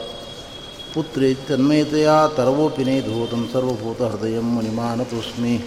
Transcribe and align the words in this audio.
पुत्रेत्यन्मयतया 0.96 2.28
तरवोऽपि 2.28 2.86
नेधूतं 2.86 3.48
सर्वभूतहृदयं 3.48 4.42
मुनिमानतोऽस्मि। 4.42 5.64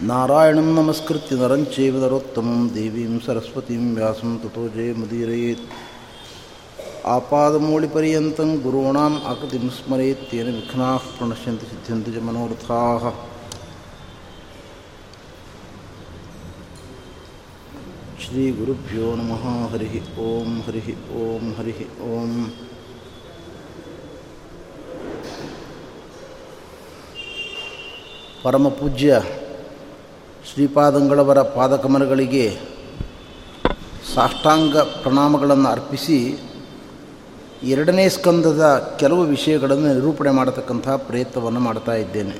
ನಾರಾಯಣಂ 0.00 0.74
ನಮಸ್ಕೃತ್ಯ 0.74 1.36
ನರಂಚೇವದರೋತ್ತಮಂ 1.36 2.70
ದೇವೀಂ 2.74 3.20
ಸರಸ್ವತೀಂ 3.26 3.94
ವ್ಯಾಸಂ 3.94 4.40
ತಥೋ 4.42 4.68
ಜಯಮುದೀರಯೇತ್ 4.68 5.66
ಆಪಾದಮೂಳಿಪರ್ಯಂತಂ 7.06 8.56
ಗುರುಣಾಂ 8.56 9.22
ಆಕೃತಿಂ 9.26 9.70
ಸ್ಮರೇತ್ಯೇನ 9.70 10.46
ವಿಘ್ನಾ 10.46 10.96
ಪ್ರಣಶ್ಯಂತಿ 10.96 11.66
ಸಿದ್ಧಂತಿ 11.66 12.10
ಚ 12.10 12.18
ಶ್ರೀ 18.24 18.50
ಗುರುಭ್ಯೋ 18.50 19.14
ನಮಃ. 19.14 19.72
ಹರಿ 19.72 20.00
ಓಂ. 20.18 20.60
ಹರಿ 20.60 20.82
ಓಂ. 21.14 21.54
ಹರಿ 21.58 21.74
ಓಂ. 22.00 22.52
ಪರಮಪೂಜ್ಯ 28.42 29.20
ಶ್ರೀಪಾದಂಗಳವರ 30.50 31.42
ಪಾದಕಮಲಗಳಿಗೆ 31.42 32.58
ಸಾಷ್ಟಾಂಗ 34.14 34.76
ಪ್ರಣಾಮಗಳನ್ನು 34.76 35.68
ಅರ್ಪಿಸಿ 35.68 36.38
ಎರಡನೇ 37.62 38.08
ಸ್ಕಂದದ 38.08 38.94
ಕೆಲವು 38.98 39.20
ವಿಷಯಗಳನ್ನು 39.20 39.94
ನಿರೂಪಣೆ 39.94 40.30
ಮಾಡತಕ್ಕಂಥ 40.30 40.88
ಪ್ರಯತ್ನವನ್ನು 40.88 41.60
ಮಾಡ್ತಾ 41.60 41.94
ಇದ್ದೇನೆ. 41.94 42.36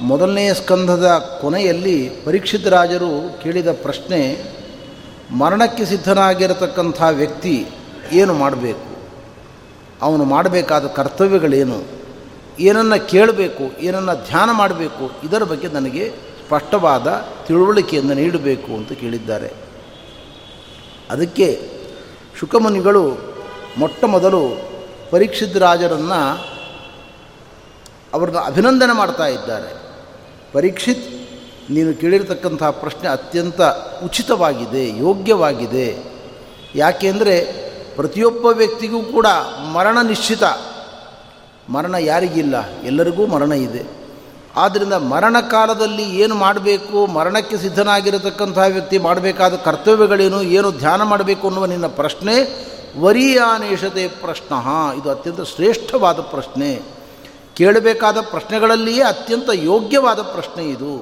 ಮೊದಲನೆಯ 0.00 0.54
ಸ್ಕಂದದ 0.54 1.38
ಕೊನೆಯಲ್ಲಿ 1.40 2.10
ಪರೀಕ್ಷಿತ 2.24 2.66
ರಾಜರು 2.66 3.42
ಕೇಳಿದ 3.42 3.68
ಪ್ರಶ್ನೆ, 3.72 4.20
ಮರಣಕ್ಕೆ 5.30 5.84
ಸಿದ್ಧನಾಗಿರತಕ್ಕಂಥ 5.84 7.02
ವ್ಯಕ್ತಿ 7.12 7.66
ಏನು 8.12 8.34
ಮಾಡಬೇಕು? 8.34 8.96
ಅವನು 10.02 10.24
ಮಾಡಬೇಕಾದ 10.24 10.86
ಕರ್ತವ್ಯಗಳೇನು? 10.86 11.95
ಏನನ್ನು 12.60 13.08
ಕೇಳಬೇಕು, 13.08 13.80
ಏನನ್ನು 13.80 14.26
ಧ್ಯಾನ 14.26 14.50
ಮಾಡಬೇಕು, 14.52 15.26
ಇದರ 15.26 15.42
ಬಗ್ಗೆ 15.42 15.68
ನನಗೆ 15.68 16.12
ಸ್ಪಷ್ಟವಾದ 16.46 17.24
ತಿಳುವಳಿಕೆಯನ್ನು 17.46 18.14
ನೀಡಬೇಕು 18.14 18.74
ಅಂತ 18.74 18.92
ಕೇಳಿದ್ದಾರೆ. 18.92 19.52
ಅದಕ್ಕೆ 21.10 21.70
ಶುಕಮುನಿಗಳು 22.40 23.18
ಮೊಟ್ಟ 23.78 24.04
ಮೊದಲು 24.04 24.40
ಪರೀಕ್ಷಿತ 25.10 25.56
ರಾಜರನ್ನು 25.56 26.46
ಅವ್ರನ್ನ 28.14 28.38
ಅಭಿನಂದನೆ 28.38 28.92
ಮಾಡ್ತಾ 28.92 29.26
ಇದ್ದಾರೆ. 29.26 29.76
ಪರೀಕ್ಷಿತ್, 30.52 31.04
ನೀನು 31.70 31.94
ಕೇಳಿರ್ತಕ್ಕಂತಹ 31.94 32.70
ಪ್ರಶ್ನೆ 32.70 33.08
ಅತ್ಯಂತ 33.08 33.60
ಉಚಿತವಾಗಿದೆ, 34.04 34.98
ಯೋಗ್ಯವಾಗಿದೆ. 34.98 35.96
ಯಾಕೆಂದರೆ 36.74 37.66
ಪ್ರತಿಯೊಬ್ಬ 37.96 38.46
ವ್ಯಕ್ತಿಗೂ 38.46 39.02
ಕೂಡ 39.02 39.26
ಮರಣ 39.72 39.98
ನಿಶ್ಚಿತ. 40.02 40.42
ಮರಣ 41.68 41.94
ಯಾರಿಗಿಲ್ಲ, 41.94 42.56
ಎಲ್ಲರಿಗೂ 42.84 43.26
ಮರಣ 43.26 43.52
ಇದೆ. 43.52 43.84
ಆದ್ದರಿಂದ 44.56 44.92
ಮರಣ 44.92 45.36
ಕಾಲದಲ್ಲಿ 45.40 46.04
ಏನು 46.16 46.34
ಮಾಡಬೇಕು, 46.34 47.06
ಮರಣಕ್ಕೆ 47.06 47.56
ಸಿದ್ಧನಾಗಿರತಕ್ಕಂಥ 47.56 48.58
ವ್ಯಕ್ತಿ 48.68 48.98
ಮಾಡಬೇಕಾದ 48.98 49.54
ಕರ್ತವ್ಯಗಳೇನು, 49.54 50.42
ಏನು 50.42 50.70
ಧ್ಯಾನ 50.72 51.02
ಮಾಡಬೇಕು 51.02 51.46
ಅನ್ನುವ 51.46 51.66
ನಿನ್ನ 51.66 51.86
ಪ್ರಶ್ನೆ 51.86 52.34
ವರಿಯಾನೇಷತೆ 52.98 54.08
ಪ್ರಶ್ನ. 54.08 54.54
ಇದು 55.00 55.10
ಅತ್ಯಂತ 55.10 55.40
ಶ್ರೇಷ್ಠವಾದ 55.40 56.18
ಪ್ರಶ್ನೆ. 56.18 56.82
ಕೇಳಬೇಕಾದ 57.56 58.18
ಪ್ರಶ್ನೆಗಳಲ್ಲಿಯೇ 58.20 59.02
ಅತ್ಯಂತ 59.02 59.50
ಯೋಗ್ಯವಾದ 59.52 60.18
ಪ್ರಶ್ನೆ 60.18 60.64
ಇದು. 60.64 60.92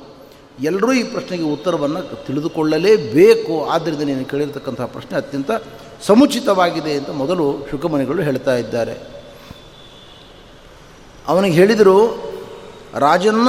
ಎಲ್ಲರೂ 0.63 0.93
ಈ 0.93 1.03
ಪ್ರಶ್ನೆಗೆ 1.03 1.43
ಉತ್ತರವನ್ನು 1.43 2.27
ತಿಳಿದುಕೊಳ್ಳಲೇಬೇಕು. 2.27 3.55
ಆದ್ದರಿಂದ 3.67 4.03
ನೀನು 4.03 4.25
ಕೇಳಿರ್ತಕ್ಕಂಥ 4.25 4.81
ಪ್ರಶ್ನೆ 4.81 5.19
ಅತ್ಯಂತ 5.19 5.51
ಸಮುಚಿತವಾಗಿದೆ 6.07 6.93
ಅಂತ 6.93 7.11
ಮೊದಲು 7.11 7.47
ಶುಕಮನಿಗಳು 7.71 8.23
ಹೇಳ್ತಾ 8.23 8.55
ಇದ್ದಾರೆ. 8.57 9.14
ಅವನಿಗೆ 11.29 11.55
ಹೇಳಿದರು, 11.55 11.99
ರಾಜನ್ನ 12.99 13.49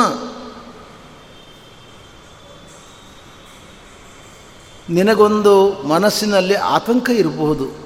ನಿನಗೊಂದು 4.90 5.84
ಮನಸ್ಸಿನಲ್ಲಿ 5.84 6.56
ಆತಂಕ 6.56 7.10
ಇರಬಹುದು. 7.10 7.86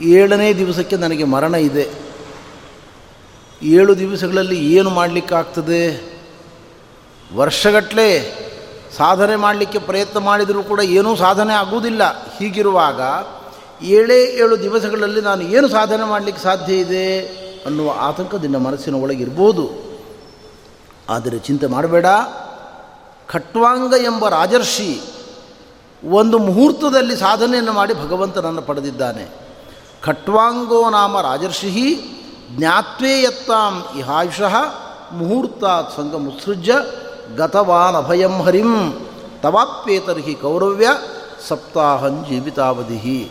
ಏಳನೇ 0.00 0.52
ದಿವಸಕ್ಕೆ 0.52 0.96
ನನಗೆ 0.96 1.24
ಮರಣ 1.24 1.54
ಇದೆ. 1.54 1.90
ಏಳು 3.62 3.98
ದಿವಸಗಳಲ್ಲಿ 3.98 4.72
ಏನು 4.74 4.90
ಮಾಡಲಿಕ್ಕಾಗ್ತದೆ? 4.90 6.12
ವರ್ಷಗಟ್ಟಲೆ 7.34 8.42
ಸಾಧನೆ 8.96 9.36
ಮಾಡಲಿಕ್ಕೆ 9.36 9.78
ಪ್ರಯತ್ನ 9.78 10.18
ಮಾಡಿದರೂ 10.18 10.62
ಕೂಡ 10.62 10.80
ಏನೂ 10.80 11.16
ಸಾಧನೆ 11.16 11.52
ಆಗುವುದಿಲ್ಲ. 11.52 12.32
ಹೀಗಿರುವಾಗ 12.36 13.00
ಏಳೇ 13.84 14.24
ಏಳು 14.24 14.62
ದಿವಸಗಳಲ್ಲಿ 14.62 15.20
ನಾನು 15.20 15.42
ಏನು 15.42 15.68
ಸಾಧನೆ 15.68 16.04
ಮಾಡಲಿಕ್ಕೆ 16.04 16.42
ಸಾಧ್ಯ 16.42 16.74
ಇದೆ? 16.74 17.42
ಅನ್ನುವ 17.66 17.94
ಆತಂಕ 17.98 18.34
ನಿನ್ನ 18.34 18.56
ಮನಸ್ಸಿನ 18.56 18.94
ಒಳಗಿರ್ಬೋದು 18.94 19.70
ಆದರೆ 21.10 21.38
ಚಿಂತೆ 21.38 21.66
ಮಾಡಬೇಡ. 21.66 22.06
ಖಟ್ವಾಂಗ 23.28 23.92
ಎಂಬ 23.92 24.28
ರಾಜರ್ಷಿ 24.28 25.02
ಒಂದು 26.10 26.38
ಮುಹೂರ್ತದಲ್ಲಿ 26.38 27.16
ಸಾಧನೆಯನ್ನು 27.16 27.72
ಮಾಡಿ 27.72 27.94
ಭಗವಂತನನ್ನು 27.94 28.62
ಪಡೆದಿದ್ದಾನೆ. 28.62 29.28
ಖಟ್ವಾಂಗೋ 30.04 30.90
ನಾಮ 30.90 31.20
ರಾಜರ್ಷಿ 31.20 31.94
ಜ್ಞಾತ್ವೇ 32.56 33.22
ಯತ್ತಾಂ 33.22 33.98
ಇಹಾಯುಷಃ 33.98 34.54
ಮುಹೂರ್ತಾತ್ 35.12 35.96
ಸಂಘ 35.96 36.14
ಮುತ್ಸೃಜ್ಯ 36.14 36.74
ಗತವಾನ್ 37.36 37.96
ಅಭಯಂ 37.96 38.42
ಹರಿಂ 38.42 38.92
ತವಾಪ್ಯೇತರ್ಹಿ 39.42 40.34
ಕೌರವ್ಯ 40.34 40.88
ಸಪ್ತಾಹಂ 41.48 42.26
ಜೀವಿತಾವಧಿ 42.28 43.30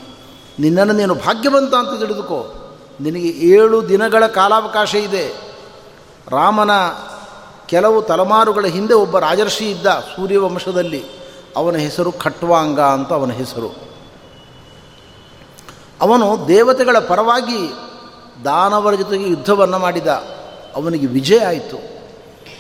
ನಿನ್ನನ್ನು 0.60 0.94
ನೀನು 0.94 1.16
ಭಾಗ್ಯವಂತ 1.16 1.74
ಅಂತ 1.74 2.00
ತಿಳಿದುಕೋ. 2.00 2.61
ನಿನಗೆ 3.02 3.28
ಏಳು 3.28 3.90
ದಿನಗಳ 3.90 4.28
ಕಾಲಾವಕಾಶ 4.28 4.96
ಇದೆ. 4.96 5.34
ರಾಮನ 6.28 6.70
ಕೆಲವು 7.66 8.02
ತಲೆಮಾರುಗಳ 8.02 8.66
ಹಿಂದೆ 8.66 8.94
ಒಬ್ಬ 8.94 9.20
ರಾಜರ್ಷಿ 9.20 9.72
ಇದ್ದ 9.72 9.88
ಸೂರ್ಯವಂಶದಲ್ಲಿ 9.88 11.04
ಅವನ 11.56 11.76
ಹೆಸರು 11.76 12.12
ಖಟ್ವಾಂಗ 12.12 12.80
ಅಂತ 12.80 13.14
ಅವನ 13.14 13.32
ಹೆಸರು. 13.32 13.76
ಅವನು 16.02 16.48
ದೇವತೆಗಳ 16.48 17.00
ಪರವಾಗಿ 17.00 17.74
ದಾನವರ 18.46 18.94
ಜೊತೆಗೆ 18.94 19.30
ಯುದ್ಧವನ್ನು 19.30 19.80
ಮಾಡಿದ. 19.80 20.08
ಅವನಿಗೆ 20.76 21.06
ವಿಜಯ 21.06 21.46
ಆಯಿತು. 21.46 21.92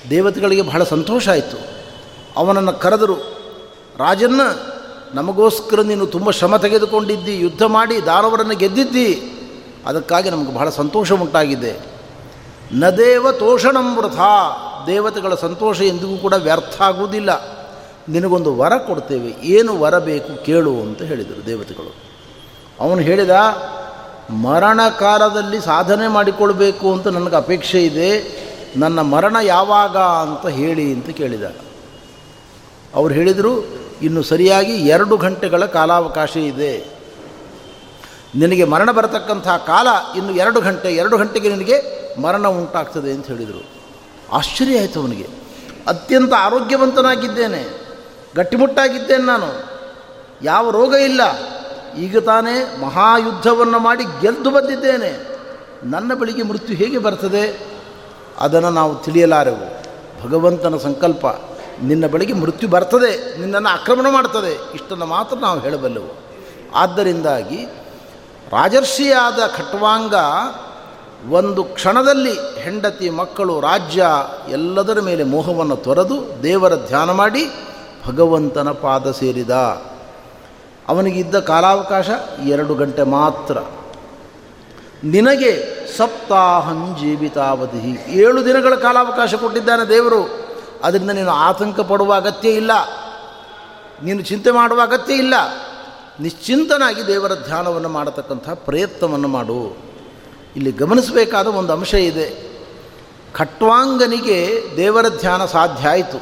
ದೇವತೆಗಳಿಗೆ 0.09 0.62
ಬಹಳ 0.62 0.84
ಸಂತೋಷ 0.84 1.29
ಆಯಿತು. 1.29 1.58
ಅವನನ್ನು 2.38 2.73
ಕರೆದರು, 2.73 3.16
ರಾಜನ್ನ, 3.97 4.41
ನಮಗೋಸ್ಕರ 5.14 5.82
ನೀನು 5.82 6.05
ತುಂಬ 6.05 6.32
ಶ್ರಮ 6.32 6.58
ತೆಗೆದುಕೊಂಡಿದ್ದಿ, 6.58 7.35
ಯುದ್ಧ 7.35 7.64
ಮಾಡಿ 7.64 8.05
ದಾನವರನ್ನು 8.05 8.55
ಗೆದ್ದಿದ್ದಿ. 8.55 9.37
ಅದಕ್ಕಾಗಿ 9.86 10.30
ನಮಗೆ 10.30 10.56
ಬಹಳ 10.56 10.70
ಸಂತೋಷ 10.70 11.12
ಉಂಟಾಗಿದೆ. 11.12 11.80
ನದೇವ 12.72 13.32
ತೋಷಣಂ 13.32 13.98
ವೃಥ. 13.98 14.20
ದೇವತೆಗಳ 14.88 15.36
ಸಂತೋಷ 15.36 15.82
ಎಂದಿಗೂ 15.82 16.18
ಕೂಡ 16.18 16.34
ವ್ಯರ್ಥ 16.34 16.82
ಆಗುವುದಿಲ್ಲ. 16.82 17.62
ನಿನಗೊಂದು 18.10 18.56
ವರ 18.56 18.78
ಕೊಡ್ತೇವೆ. 18.78 19.36
ಏನು 19.44 19.80
ವರ 19.80 20.00
ಬೇಕು 20.00 20.46
ಕೇಳು 20.46 20.72
ಅಂತ 20.72 21.02
ಹೇಳಿದರು 21.02 21.46
ದೇವತೆಗಳು. 21.46 21.96
ಅವನು 22.80 23.02
ಹೇಳಿದ, 23.02 23.30
ಮರಣ 24.30 24.80
ಕಾಲದಲ್ಲಿ 25.00 25.62
ಸಾಧನೆ 25.62 26.08
ಮಾಡಿಕೊಳ್ಬೇಕು 26.08 26.94
ಅಂತ 26.94 27.08
ನನಗೆ 27.08 27.36
ಅಪೇಕ್ಷೆ 27.36 27.86
ಇದೆ. 27.86 28.42
ನನ್ನ 28.78 29.02
ಮರಣ 29.02 29.36
ಯಾವಾಗ 29.44 29.98
ಅಂತ 29.98 30.48
ಹೇಳಿ 30.48 30.94
ಅಂತ 30.94 31.10
ಕೇಳಿದ. 31.10 31.44
ಅವ್ರು 32.96 33.14
ಹೇಳಿದರು, 33.14 33.68
ಇನ್ನು 34.02 34.24
ಸರಿಯಾಗಿ 34.24 34.72
ಎರಡು 34.72 35.18
ಗಂಟೆಗಳ 35.18 35.66
ಕಾಲಾವಕಾಶ 35.66 36.38
ಇದೆ. 36.38 37.01
ನಿನಗೆ 38.36 38.64
ಮರಣ 38.64 38.92
ಬರತಕ್ಕಂಥ 38.92 39.48
ಕಾಲ 39.48 39.88
ಇನ್ನು 40.18 40.32
ಎರಡು 40.34 40.62
ಗಂಟೆ, 40.62 40.96
ಎರಡು 40.96 41.18
ಗಂಟೆಗೆ 41.18 41.50
ನಿನಗೆ 41.50 42.02
ಮರಣ 42.22 42.48
ಉಂಟಾಗ್ತದೆ 42.48 43.12
ಅಂತ 43.12 43.28
ಹೇಳಿದರು. 43.28 43.66
ಆಶ್ಚರ್ಯ 44.32 44.80
ಆಯಿತು 44.80 45.02
ಅವನಿಗೆ. 45.02 45.28
ಅತ್ಯಂತ 45.88 46.34
ಆರೋಗ್ಯವಂತನಾಗಿದ್ದೇನೆ. 46.38 47.82
ಗಟ್ಟಿಮುಟ್ಟಾಗಿದ್ದೇನೆ 48.36 49.24
ನಾನು. 49.24 49.72
ಯಾವ 50.44 50.70
ರೋಗ 50.70 50.94
ಇಲ್ಲ. 50.94 51.22
ಈಗ 51.98 52.18
ತಾನೇ 52.18 52.78
ಮಹಾಯುದ್ಧವನ್ನು 52.82 53.80
ಮಾಡಿ 53.80 54.04
ಗೆದ್ದು 54.04 54.50
ಬಂದಿದ್ದೇನೆ. 54.50 55.28
ನನ್ನ 55.84 56.14
ಬಳಿಗೆ 56.14 56.44
ಮೃತ್ಯು 56.44 56.76
ಹೇಗೆ 56.76 56.98
ಬರ್ತದೆ? 56.98 57.68
ಅದನ್ನು 58.40 58.70
ನಾವು 58.70 58.96
ತಿಳಿಯಲಾರೆವು. 58.96 59.82
ಭಗವಂತನ 60.24 60.78
ಸಂಕಲ್ಪ, 60.78 61.28
ನಿನ್ನ 61.84 62.08
ಬಳಿಗೆ 62.08 62.34
ಮೃತ್ಯು 62.34 62.70
ಬರ್ತದೆ, 62.70 63.40
ನಿನ್ನನ್ನು 63.40 63.70
ಆಕ್ರಮಣ 63.70 64.06
ಮಾಡ್ತದೆ. 64.10 64.74
ಇಷ್ಟನ್ನು 64.74 65.06
ಮಾತ್ರ 65.06 65.38
ನಾವು 65.38 65.60
ಹೇಳಬಲ್ಲೆವು. 65.60 66.22
ಆದ್ದರಿಂದಾಗಿ 66.76 67.68
ರಾಜರ್ಷಿಯಾದ 68.52 69.40
ಖಟ್ವಾಂಗ 69.58 70.14
ಒಂದು 71.32 71.64
ಕ್ಷಣದಲ್ಲಿ 71.64 72.59
ಹೆಂಡತಿ, 72.59 73.09
ಮಕ್ಕಳು, 73.09 73.59
ರಾಜ್ಯ 73.59 74.06
ಎಲ್ಲದರ 74.50 75.00
ಮೇಲೆ 75.00 75.24
ಮೋಹವನ್ನು 75.24 75.76
ತೊರೆದು 75.76 76.44
ದೇವರ 76.44 76.76
ಧ್ಯಾನ 76.76 77.12
ಮಾಡಿ 77.12 77.52
ಭಗವಂತನ 78.08 78.70
ಪಾದ 78.70 79.12
ಸೇರಿದ. 79.12 79.50
ಅವನಿಗಿದ್ದ 80.88 81.40
ಕಾಲಾವಕಾಶ 81.40 82.09
ಎರಡು 82.46 82.76
ಗಂಟೆ 82.76 83.03
ಮಾತ್ರ. 83.03 83.58
ನಿನಗೆ 85.04 85.82
ಸಪ್ತಾಹಂ 85.97 86.97
ಜೀವಿತಾವಧಿ. 87.00 88.06
ಏಳು 88.08 88.46
ದಿನಗಳ 88.46 88.76
ಕಾಲಾವಕಾಶ 88.76 89.36
ಕೊಟ್ಟಿದ್ದಾನೆ 89.36 89.90
ದೇವರು. 89.90 90.52
ಅದರಿಂದ 90.84 91.09
ನೀನು 91.09 91.32
ಆತಂಕ 91.32 91.80
ಪಡುವ 91.80 92.14
ಅಗತ್ಯ 92.14 92.50
ಇಲ್ಲ. 92.50 92.72
ನೀನು 94.04 94.22
ಚಿಂತೆ 94.22 94.52
ಮಾಡುವ 94.52 94.82
ಅಗತ್ಯ 94.82 95.14
ಇಲ್ಲ. 95.14 95.34
ನಿಶ್ಚಿಂತನಾಗಿ 96.19 97.08
ದೇವರ 97.08 97.35
ಧ್ಯಾನವನ್ನು 97.35 97.90
ಮಾಡತಕ್ಕಂಥ 97.90 98.49
ಪ್ರಯತ್ನವನ್ನು 98.49 99.28
ಮಾಡು. 99.28 99.78
ಇಲ್ಲಿ 100.55 100.72
ಗಮನಿಸಬೇಕಾದ 100.72 101.47
ಒಂದು 101.47 101.73
ಅಂಶ 101.73 101.93
ಇದೆ. 101.93 102.28
ಖಟ್ವಾಂಗನಿಗೆ 103.34 104.63
ದೇವರ 104.78 105.05
ಧ್ಯಾನ 105.19 105.46
ಸಾಧ್ಯ 105.46 105.90
ಆಯಿತು. 105.90 106.19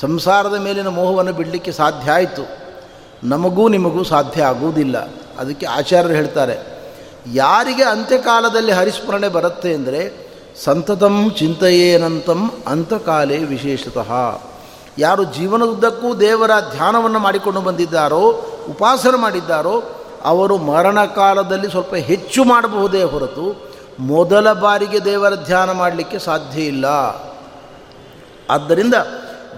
ಸಂಸಾರದ 0.00 0.54
ಮೇಲಿನ 0.54 0.88
ಮೋಹವನ್ನು 0.88 1.32
ಬಿಡಲಿಕ್ಕೆ 1.32 1.72
ಸಾಧ್ಯ 1.72 2.10
ಆಯಿತು. 2.10 2.44
ನಮಗೂ 3.24 3.68
ನಿಮಗೂ 3.68 4.04
ಸಾಧ್ಯ 4.04 4.42
ಆಗುವುದಿಲ್ಲ. 4.42 4.98
ಅದಕ್ಕೆ 5.38 5.66
ಆಚಾರ್ಯರು 5.66 6.14
ಹೇಳ್ತಾರೆ, 6.14 6.56
ಯಾರಿಗೆ 7.32 7.82
ಅಂತ್ಯಕಾಲದಲ್ಲಿ 7.82 8.72
ಹರಿಸ್ಮರಣೆ 8.72 9.28
ಬರುತ್ತೆ 9.28 9.74
ಅಂದರೆ, 9.74 10.30
ಸಂತತಂ 10.64 11.30
ಚಿಂತೆಯೇನಂತಂ 11.38 12.50
ಅಂತಕಾಲೇ 12.66 13.38
ವಿಶೇಷತಃ. 13.38 14.10
ಯಾರು 14.98 15.24
ಜೀವನದುದ್ದಕ್ಕೂ 15.24 16.14
ದೇವರ 16.14 16.50
ಧ್ಯಾನವನ್ನು 16.72 17.18
ಮಾಡಿಕೊಂಡು 17.18 17.60
ಬಂದಿದ್ದಾರೋ, 17.60 18.44
ಉಪಾಸನೆ 18.70 19.18
ಮಾಡಿದ್ದಾರೋ, 19.18 19.82
ಅವರು 20.24 20.58
ಮರಣ 20.58 21.04
ಕಾಲದಲ್ಲಿ 21.04 21.70
ಸ್ವಲ್ಪ 21.70 21.94
ಹೆಚ್ಚು 21.94 22.44
ಮಾಡಬಹುದೇ 22.44 23.02
ಹೊರತು 23.02 23.70
ಮೊದಲ 24.00 24.52
ಬಾರಿಗೆ 24.52 25.04
ದೇವರ 25.04 25.34
ಧ್ಯಾನ 25.34 25.72
ಮಾಡಲಿಕ್ಕೆ 25.72 26.18
ಸಾಧ್ಯ 26.18 26.62
ಇಲ್ಲ. 26.62 26.86
ಆದ್ದರಿಂದ 28.50 28.94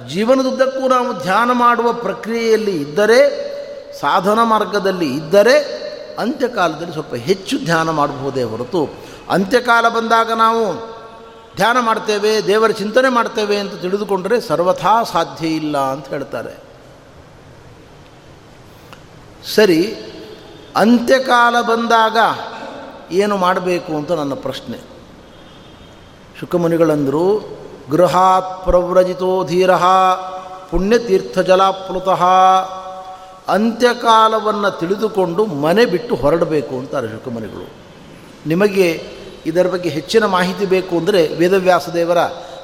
ಜೀವನದುದ್ದಕ್ಕೂ 0.09 0.89
ನಾವು 0.89 1.23
ಧ್ಯಾನ 1.23 1.51
ಮಾಡುವ 1.53 1.93
ಪ್ರಕ್ರಿಯೆಯಲ್ಲಿ 1.93 2.77
ಇದ್ದರೆ, 2.77 3.53
ಸಾಧನ 4.01 4.39
ಮಾರ್ಗದಲ್ಲಿ 4.43 5.15
ಇದ್ದರೆ 5.15 5.83
ಅಂತ್ಯಕಾಲದಲ್ಲಿ 6.19 6.93
ಸ್ವಲ್ಪ 6.93 7.15
ಹೆಚ್ಚು 7.15 7.59
ಧ್ಯಾನ 7.65 7.91
ಮಾಡಬಹುದೇ 7.91 8.43
ಹೊರತು, 8.43 8.95
ಅಂತ್ಯಕಾಲ 9.31 9.89
ಬಂದಾಗ 9.89 10.33
ನಾವು 10.33 10.92
ಧ್ಯಾನ 11.57 11.77
ಮಾಡ್ತೇವೆ, 11.81 12.47
ದೇವರ 12.47 12.71
ಚಿಂತನೆ 12.71 13.09
ಮಾಡ್ತೇವೆ 13.09 13.57
ಅಂತ 13.57 13.75
ತಿಳಿದುಕೊಂಡರೆ 13.75 14.41
ಸರ್ವಥಾ 14.41 15.03
ಸಾಧ್ಯ 15.03 15.49
ಇಲ್ಲ 15.49 15.79
ಅಂತ 15.79 16.09
ಹೇಳ್ತಾರೆ. 16.09 16.53
ಸರಿ, 19.55 19.95
ಅಂತ್ಯಕಾಲ 20.77 21.61
ಬಂದಾಗ 21.61 22.17
ಏನು 23.13 23.37
ಮಾಡಬೇಕು 23.37 23.97
ಅಂತ 23.97 24.13
ನನ್ನ 24.13 24.35
ಪ್ರಶ್ನೆ. 24.35 24.79
ಶುಕಮುನಿಗಳಂದರು, 26.41 27.27
ಗೃಹಾತ್ 27.91 28.65
ಪ್ರವ್ರಜಿತೋ 28.65 29.45
ಧೀರ, 29.45 29.77
ಪುಣ್ಯತೀರ್ಥ 30.71 31.39
ಜಲಾಪ್ಲುತ, 31.39 32.09
ಅಂತ್ಯಕಾಲವನ್ನು 33.49 34.79
ತಿಳಿದುಕೊಂಡು 34.79 35.47
ಮನೆ 35.47 35.85
ಬಿಟ್ಟು 35.85 36.15
ಹೊರಡಬೇಕು 36.15 36.75
ಅಂತಾರೆ 36.79 37.09
ಶುಕಮುನಿಗಳು. 37.09 37.67
ನಿಮಗೆ 38.47 39.22
ಇದರ 39.47 39.67
ಬಗ್ಗೆ 39.67 39.89
ಹೆಚ್ಚಿನ 39.89 40.25
ಮಾಹಿತಿ 40.25 40.67
ಬೇಕು 40.67 40.97
ಅಂದರೆ 40.97 41.29
ವೇದವ್ಯಾಸ 41.29 41.89
ದೇವರ 41.89 42.19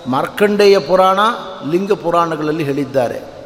ಮಾರ್ಕಂಡೇಯ 0.07 0.79
ಪುರಾಣ, 0.79 1.19
ಲಿಂಗ 1.71 1.93
ಪುರಾಣಗಳಲ್ಲಿ 1.93 2.65
ಹೇಳಿದ್ದಾರೆ. 2.65 3.39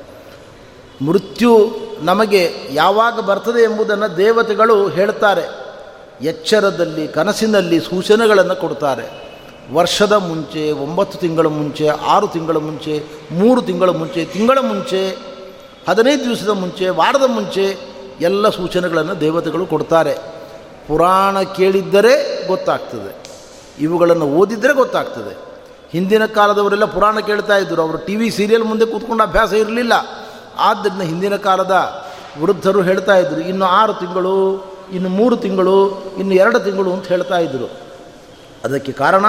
ಮೃತ್ಯು 1.07 1.77
ನಮಗೆ 2.03 2.53
ಯಾವಾಗ 2.73 3.21
ಬರ್ತದೆ 3.21 3.63
ಎಂಬುದನ್ನು 3.63 4.17
ದೇವತೆಗಳು 4.17 4.89
ಹೇಳ್ತಾರೆ. 4.89 5.63
ಎಚ್ಚರದಲ್ಲಿ, 6.21 7.09
ಕನಸಿನಲ್ಲಿ 7.09 7.81
ಸೂಚನೆಗಳನ್ನು 7.81 8.57
ಕೊಡ್ತಾರೆ. 8.57 9.33
ವರ್ಷದ 9.73 10.13
ಮುಂಚೆ, 10.13 10.73
ಒಂಬತ್ತು 10.73 11.19
ತಿಂಗಳ 11.19 11.47
ಮುಂಚೆ, 11.47 11.89
ಆರು 11.89 12.29
ತಿಂಗಳ 12.29 12.57
ಮುಂಚೆ, 12.57 13.05
ಮೂರು 13.31 13.63
ತಿಂಗಳ 13.63 13.89
ಮುಂಚೆ 13.89 14.25
ತಿಂಗಳ 14.25 14.59
ಮುಂಚೆ, 14.59 15.11
ಹದಿನೈದು 15.89 16.25
ದಿವಸದ 16.25 16.49
ಮುಂಚೆ, 16.49 16.89
ವಾರದ 16.89 17.23
ಮುಂಚೆ 17.27 17.77
ಎಲ್ಲ 18.21 18.49
ಸೂಚನೆಗಳನ್ನು 18.49 19.21
ದೇವತೆಗಳು 19.21 19.67
ಕೊಡ್ತಾರೆ. 19.67 20.15
ಪುರಾಣ 20.89 21.43
ಕೇಳಿದ್ದರೆ 21.43 22.47
ಗೊತ್ತಾಗ್ತದೆ. 22.47 23.22
ಇವುಗಳನ್ನು 23.81 24.27
ಓದಿದರೆ 24.27 24.73
ಗೊತ್ತಾಗ್ತದೆ. 24.73 25.53
ಹಿಂದಿನ 25.93 26.27
ಕಾಲದವರೆಲ್ಲ 26.27 26.85
ಪುರಾಣ 26.85 27.19
ಕೇಳ್ತಾ 27.19 27.57
ಇದ್ದರು 27.57 27.83
ಅವರು 27.83 27.99
ಟಿ 27.99 28.17
ವಿ 28.17 28.31
ಸೀರಿಯಲ್ 28.31 28.65
ಮುಂದೆ 28.65 28.87
ಕೂತ್ಕೊಂಡು 28.87 29.23
ಅಭ್ಯಾಸ 29.23 29.53
ಇರಲಿಲ್ಲ. 29.53 29.93
ಆದ್ದರಿಂದ 30.59 31.01
ಹಿಂದಿನ 31.01 31.37
ಕಾಲದ 31.37 32.05
ವೃದ್ಧರು 32.43 32.83
ಹೇಳ್ತಾ 32.83 33.17
ಇದ್ದರು 33.17 33.41
ಇನ್ನು 33.41 33.65
ಆರು 33.65 33.95
ತಿಂಗಳು, 33.95 34.67
ಇನ್ನು 34.93 35.09
ಮೂರು 35.09 35.37
ತಿಂಗಳು, 35.37 36.05
ಇನ್ನು 36.19 36.35
ಎರಡು 36.35 36.61
ತಿಂಗಳು 36.61 36.93
ಅಂತ 36.93 37.07
ಹೇಳ್ತಾ 37.07 37.39
ಇದ್ದರು 37.39 37.71
ಅದಕ್ಕೆ 38.65 38.93
ಕಾರಣ, 38.93 39.25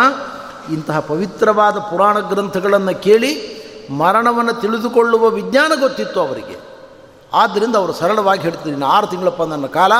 ಇಂತಹ 0.73 0.99
ಪವಿತ್ರವಾದ 0.99 1.77
ಪುರಾಣ 1.77 2.19
ಗ್ರಂಥಗಳನ್ನು 2.19 3.01
ಕೇಳಿ 3.01 3.63
ಮರಣವನ್ನು 3.89 4.53
ತಿಳಿದುಕೊಳ್ಳುವ 4.53 5.29
ವಿಜ್ಞಾನ 5.29 5.71
ಗೊತ್ತಿತ್ತು 5.79 6.19
ಅವರಿಗೆ. 6.19 6.57
ಆದ್ದರಿಂದ 7.33 7.75
ಅವರು 7.75 7.93
ಸರಳವಾಗಿ 7.93 8.41
ಹೇಳ್ತಿದ್ರು, 8.41 8.71
ಇನ್ನು 8.71 8.85
ಆರು 8.85 9.07
ತಿಂಗಳಪ್ಪ 9.07 9.43
ನನ್ನ 9.43 9.65
ಕಾಲ, 9.65 9.91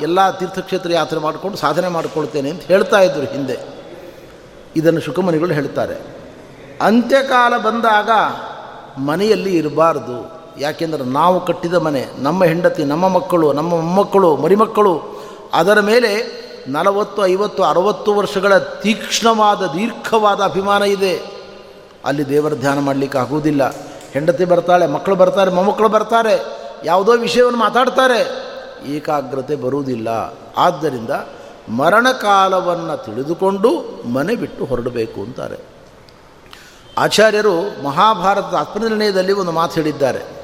ಎಲ್ಲ 0.00 0.30
ತೀರ್ಥಕ್ಷೇತ್ರ 0.30 0.90
ಯಾತ್ರೆ 0.90 1.20
ಮಾಡಿಕೊಂಡು 1.20 1.56
ಸಾಧನೆ 1.56 1.88
ಮಾಡಿಕೊಳ್ತೇನೆ 1.88 2.50
ಅಂತ 2.50 2.62
ಹೇಳ್ತಾ 2.62 3.00
ಇದ್ದರು 3.00 3.32
ಹಿಂದೆ. 3.32 3.77
ಇದನ್ನು 4.76 5.00
ಶುಕಮನಿಗಳು 5.00 5.54
ಹೇಳ್ತಾರೆ 5.54 6.18
ಅಂತ್ಯಕಾಲ 6.82 7.56
ಬಂದಾಗ 7.56 8.10
ಮನೆಯಲ್ಲಿ 9.00 9.56
ಇರಬಾರ್ದು. 9.56 10.38
ಯಾಕೆಂದರೆ 10.58 11.04
ನಾವು 11.04 11.46
ಕಟ್ಟಿದ 11.46 11.74
ಮನೆ, 11.74 12.06
ನಮ್ಮ 12.18 12.44
ಹೆಂಡತಿ, 12.44 12.84
ನಮ್ಮ 12.84 13.08
ಮಕ್ಕಳು, 13.08 13.52
ನಮ್ಮ 13.52 13.70
ಮೊಮ್ಮಕ್ಕಳು, 13.70 14.36
ಮರಿಮಕ್ಕಳು, 14.36 15.22
ಅದರ 15.54 15.80
ಮೇಲೆ 15.80 16.38
ನಲವತ್ತು, 16.68 17.26
ಐವತ್ತು, 17.26 17.62
ಅರವತ್ತು 17.62 18.14
ವರ್ಷಗಳ 18.14 18.58
ತೀಕ್ಷ್ಣವಾದ, 18.58 19.62
ದೀರ್ಘವಾದ 19.62 20.40
ಅಭಿಮಾನ 20.40 20.82
ಇದೆ. 20.82 21.22
ಅಲ್ಲಿ 22.04 22.28
ದೇವರ 22.28 22.54
ಧ್ಯಾನ 22.54 22.78
ಮಾಡಲಿಕ್ಕೆ 22.78 23.18
ಆಗುವುದಿಲ್ಲ. 23.18 23.74
ಹೆಂಡತಿ 24.12 24.44
ಬರ್ತಾಳೆ, 24.44 24.86
ಮಕ್ಕಳು 24.86 25.14
ಬರ್ತಾರೆ, 25.14 25.50
ಮೊಮ್ಮಕ್ಕಳು 25.50 25.88
ಬರ್ತಾರೆ, 25.88 26.44
ಯಾವುದೋ 26.84 27.12
ವಿಷಯವನ್ನು 27.12 27.58
ಮಾತಾಡ್ತಾರೆ. 27.58 28.48
ಏಕಾಗ್ರತೆ 28.86 29.56
ಬರುವುದಿಲ್ಲ. 29.56 30.34
ಆದ್ದರಿಂದ 30.56 31.10
ಮರಣಕಾಲವನ್ನು 31.68 33.04
ತಿಳಿದುಕೊಂಡು 33.04 34.02
ಮನೆ 34.08 34.34
ಬಿಟ್ಟು 34.34 34.64
ಹೊರಡಬೇಕು 34.64 35.20
ಅಂತಾರೆ. 35.20 35.56
ಆಚಾರ್ಯರು 36.98 37.84
ಮಹಾಭಾರತದ 37.84 38.54
ಆತ್ಮನಿರ್ಣಯದಲ್ಲಿ 38.58 39.32
ಒಂದು 39.32 39.52
ಮಾತು 39.52 39.74
ಹೇಳಿದ್ದಾರೆ. 39.74 40.38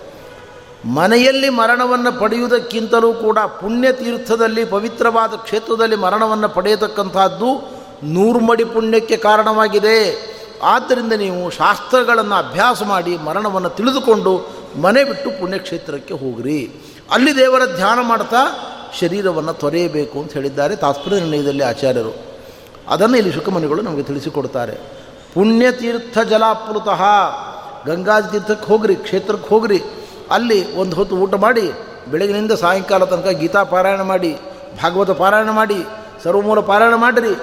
ಮನೆಯಲ್ಲಿ 0.84 1.48
ಮರಣವನ್ನು 1.48 2.20
ಪಡೆಯುವುದಕ್ಕಿಂತಲೂ 2.20 3.12
ಕೂಡ 3.12 3.38
ಪುಣ್ಯ 3.38 3.92
ತೀರ್ಥದಲ್ಲಿ, 3.92 4.64
ಪವಿತ್ರವಾದ 4.64 5.34
ಕ್ಷೇತ್ರದಲ್ಲಿ 5.34 5.96
ಮರಣವನ್ನು 5.96 6.48
ಪಡೆಯತಕ್ಕಂಥದ್ದು 6.48 7.70
ನೂರ್ಮಡಿ 8.02 8.64
ಪುಣ್ಯಕ್ಕೆ 8.64 9.16
ಕಾರಣವಾಗಿದೆ. 9.16 10.34
ಆದ್ದರಿಂದ 10.62 11.12
ನೀವು 11.12 11.50
ಶಾಸ್ತ್ರಗಳನ್ನು 11.50 12.34
ಅಭ್ಯಾಸ 12.34 12.82
ಮಾಡಿ 12.82 13.18
ಮರಣವನ್ನು 13.18 13.68
ತಿಳಿದುಕೊಂಡು 13.68 14.48
ಮನೆ 14.82 15.04
ಬಿಟ್ಟು 15.04 15.30
ಪುಣ್ಯಕ್ಷೇತ್ರಕ್ಕೆ 15.30 16.14
ಹೋಗ್ರಿ. 16.14 16.70
ಅಲ್ಲಿ 17.10 17.36
ದೇವರ 17.36 17.76
ಧ್ಯಾನ 17.76 17.98
ಮಾಡ್ತಾ 18.00 18.70
ಶರೀರವನ್ನು 19.00 19.52
ತೊರೆಯಬೇಕು 19.52 20.18
ಅಂತ 20.18 20.32
ಹೇಳಿದ್ದಾರೆ 20.32 20.76
ತಾತ್ಪರ್ಯ 20.76 21.16
ನಿರ್ಣಯದಲ್ಲಿ 21.16 21.64
ಆಚಾರ್ಯರು. 21.64 22.16
ಅದನ್ನು 22.88 23.16
ಇಲ್ಲಿ 23.16 23.32
ಶುಕಮನಿಗಳು 23.32 23.82
ನಮಗೆ 23.82 24.02
ತಿಳಿಸಿಕೊಡ್ತಾರೆ. 24.02 24.72
ಪುಣ್ಯತೀರ್ಥ 25.34 26.18
ಜಲಾಪ್ಲುತಃ 26.18 27.02
ಗಂಗಾ 27.86 28.20
ತೀರ್ಥಕ್ಕೆ 28.20 28.66
ಹೋಗ್ರಿ, 28.66 28.96
ಕ್ಷೇತ್ರಕ್ಕೆ 28.96 29.48
ಹೋಗ್ರಿ. 29.48 29.82
ಅಲ್ಲಿ 30.30 30.76
ಒಂದು 30.76 30.96
ಹೊತ್ತು 30.96 31.16
ಊಟ 31.16 31.34
ಮಾಡಿ, 31.34 31.72
ಬೆಳಗಿನಿಂದ 32.10 32.52
ಸಾಯಂಕಾಲ 32.52 33.04
ತನಕ 33.04 33.28
ಗೀತಾ 33.28 33.62
ಪಾರಾಯಣ 33.62 34.00
ಮಾಡಿ, 34.00 34.32
ಭಾಗವತ 34.82 35.10
ಪಾರಾಯಣ 35.10 35.50
ಮಾಡಿ, 35.50 35.84
ಸರ್ವಮೂಲ 36.24 36.60
ಪಾರಾಯಣ 36.60 36.94
ಮಾಡಿರಿ. 36.94 37.36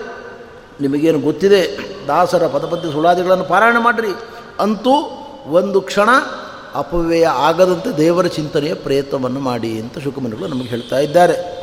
ನಿಮಗೇನು 0.82 1.20
ಗೊತ್ತಿದೆ, 1.20 1.78
ದಾಸರ 2.08 2.48
ಪದಪದ್ಯ 2.48 2.92
ಸುಳಾದಿಗಳನ್ನು 2.92 3.44
ಪಾರಾಯಣ 3.44 3.78
ಮಾಡಿರಿ. 3.80 4.14
ಅಂತೂ 4.60 4.96
ಒಂದು 5.48 5.82
ಕ್ಷಣ 5.82 6.10
ಅಪವ್ಯಯ 6.74 7.28
ಆಗದಂತೆ 7.28 7.98
ದೇವರ 7.98 8.26
ಚಿಂತನೆಯ 8.26 8.74
ಪ್ರಯತ್ನವನ್ನು 8.74 9.40
ಮಾಡಿ 9.40 9.80
ಅಂತ 9.80 10.00
ಶುಕಮನಿಗಳು 10.00 10.48
ನಮಗೆ 10.48 10.68
ಹೇಳ್ತಾ 10.68 11.00
ಇದ್ದಾರೆ. 11.00 11.62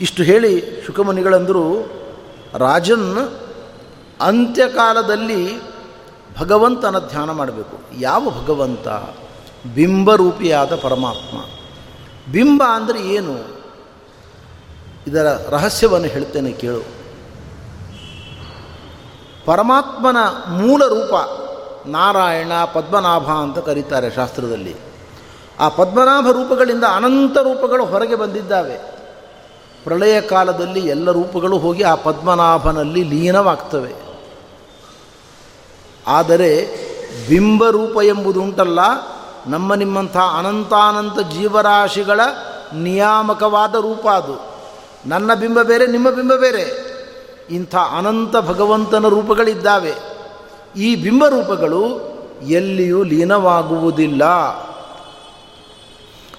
ಇಷ್ಟು 0.00 0.22
ಹೇಳಿ 0.22 0.82
ಶುಕಮನಿಗಳಂದರು 0.86 1.90
ರಾಜನ್ 2.54 3.18
ಅಂತ್ಯಕಾಲದಲ್ಲಿ 4.20 5.60
ಭಗವಂತನ 6.38 6.98
ಧ್ಯಾನ 6.98 7.30
ಮಾಡಬೇಕು. 7.30 8.00
ಯಾವ 8.00 8.30
ಭಗವಂತ? 8.30 8.88
ಬಿಂಬರೂಪಿಯಾದ 9.74 10.76
ಪರಮಾತ್ಮ. 10.76 11.38
ಬಿಂಬ 12.32 12.62
ಅಂದರೆ 12.72 13.08
ಏನು? 13.08 13.62
ಇದರ 15.06 15.36
ರಹಸ್ಯವನ್ನು 15.48 16.08
ಹೇಳ್ತೇನೆ 16.08 16.52
ಕೇಳು. 16.52 17.02
ಪರಮಾತ್ಮನ 19.44 20.16
ಮೂಲ 20.48 20.86
ರೂಪ 20.86 21.41
ನಾರಾಯಣ, 21.86 22.52
ಪದ್ಮನಾಭ 22.74 23.30
ಅಂತ 23.30 23.58
ಕರೀತಾರೆ 23.58 24.10
ಶಾಸ್ತ್ರದಲ್ಲಿ. 24.10 24.76
ಆ 25.60 25.68
ಪದ್ಮನಾಭ 25.68 26.26
ರೂಪಗಳಿಂದ 26.30 26.84
ಅನಂತ 26.84 27.38
ರೂಪಗಳು 27.38 27.84
ಹೊರಗೆ 27.84 28.14
ಬಂದಿದ್ದಾವೆ. 28.14 28.92
ಪ್ರಳಯ 29.84 30.20
ಕಾಲದಲ್ಲಿ 30.20 30.80
ಎಲ್ಲ 30.80 31.10
ರೂಪಗಳು 31.10 31.58
ಹೋಗಿ 31.58 31.82
ಆ 31.82 31.94
ಪದ್ಮನಾಭನಲ್ಲಿ 31.94 33.02
ಲೀನವಾಗ್ತವೆ. 33.02 33.94
ಆದರೆ 36.06 36.68
ಬಿಂಬರೂಪ 37.28 38.02
ಎಂಬುದುಂಟಲ್ಲ 38.02 38.78
ನಮ್ಮ 39.46 39.74
ನಿಮ್ಮಂಥ 39.74 40.16
ಅನಂತಾನಂತ 40.16 41.18
ಜೀವರಾಶಿಗಳ 41.18 42.20
ನಿಯಾಮಕವಾದ 42.74 43.74
ರೂಪ 43.74 44.08
ಅದು. 44.08 44.52
ನನ್ನ 45.06 45.34
ಬಿಂಬ 45.34 45.62
ಬೇರೆ, 45.62 45.86
ನಿಮ್ಮ 45.86 46.10
ಬಿಂಬ 46.10 46.34
ಬೇರೆ. 46.34 46.92
ಇಂಥ 47.50 47.74
ಅನಂತ 47.74 48.36
ಭಗವಂತನ 48.36 49.08
ರೂಪಗಳಿದ್ದಾವೆ. 49.08 50.11
ಈ 50.76 50.96
ಬಿಂಬರೂಪಗಳು 50.96 52.12
ಎಲ್ಲಿಯೂ 52.42 53.02
ಲೀನವಾಗುವುದಿಲ್ಲ. 53.02 54.24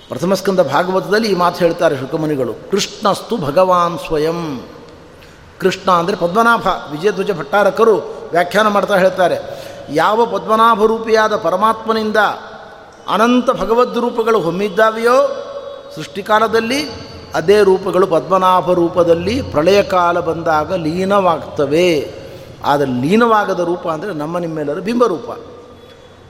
ಪ್ರಥಮಸ್ಕಂದ 0.09 0.59
ಭಾಗವತದಲ್ಲಿ 0.59 1.31
ಈ 1.31 1.35
ಮಾತು 1.35 1.57
ಹೇಳ್ತಾರೆ 1.57 1.97
ಶುಕಮುನಿಗಳು. 1.97 2.53
ಕೃಷ್ಣಸ್ತು 2.71 3.37
ಭಗವಾನ್ 3.37 3.99
ಸ್ವಯಂ. 3.99 4.67
ಕೃಷ್ಣ 5.59 5.91
ಅಂದರೆ 5.91 6.15
ಪದ್ಮನಾಭ, 6.15 6.67
ವಿಜಯಧ್ವಜ 6.91 7.31
ಭಟ್ಟಾರಕರು 7.31 7.97
ವ್ಯಾಖ್ಯಾನ 8.31 8.67
ಮಾಡ್ತಾ 8.67 8.97
ಹೇಳ್ತಾರೆ. 8.97 9.63
ಯಾವ 9.89 10.25
ಪದ್ಮನಾಭ 10.25 10.85
ರೂಪಿಯಾದ 10.85 11.35
ಪರಮಾತ್ಮನಿಂದ 11.35 12.17
ಅನಂತ 13.09 13.51
ಭಗವದ್ 13.51 13.97
ರೂಪಗಳು 13.97 14.39
ಹೊಮ್ಮಿದ್ದಾವೆಯೋ 14.39 15.45
ಸೃಷ್ಟಿಕಾಲದಲ್ಲಿ 15.95 16.91
ಅದೇ 17.35 17.63
ರೂಪಗಳು 17.63 18.07
ಪದ್ಮನಾಭ 18.07 18.71
ರೂಪದಲ್ಲಿ 18.71 19.41
ಪ್ರಳಯ 19.41 19.83
ಕಾಲ 19.83 20.19
ಬಂದಾಗ 20.19 20.73
ಲೀನವಾಗ್ತವೆ. 20.73 22.22
ಆದರೆ 22.65 23.01
ಲೀನವಾಗದ 23.01 23.59
ರೂಪ 23.59 23.87
ಅಂದರೆ 23.87 24.13
ನಮ್ಮ 24.13 24.37
ನಿಮ್ಮೆಲ್ಲರ 24.37 24.79
ಬಿಂಬರೂಪ 24.79 25.31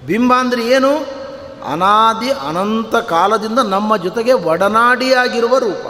ಬಿಂಬ 0.06 0.34
ಅಂದರೆ 0.34 0.68
ಏನು? 0.68 1.24
ಅನಾದಿ 1.64 2.30
ಅನಂತ 2.30 2.96
ಕಾಲದಿಂದ 2.96 3.60
ನಮ್ಮ 3.60 3.98
ಜೊತೆಗೆ 3.98 4.34
ಒಡನಾಡಿಯಾಗಿರುವ 4.34 5.58
ರೂಪ. 5.58 5.86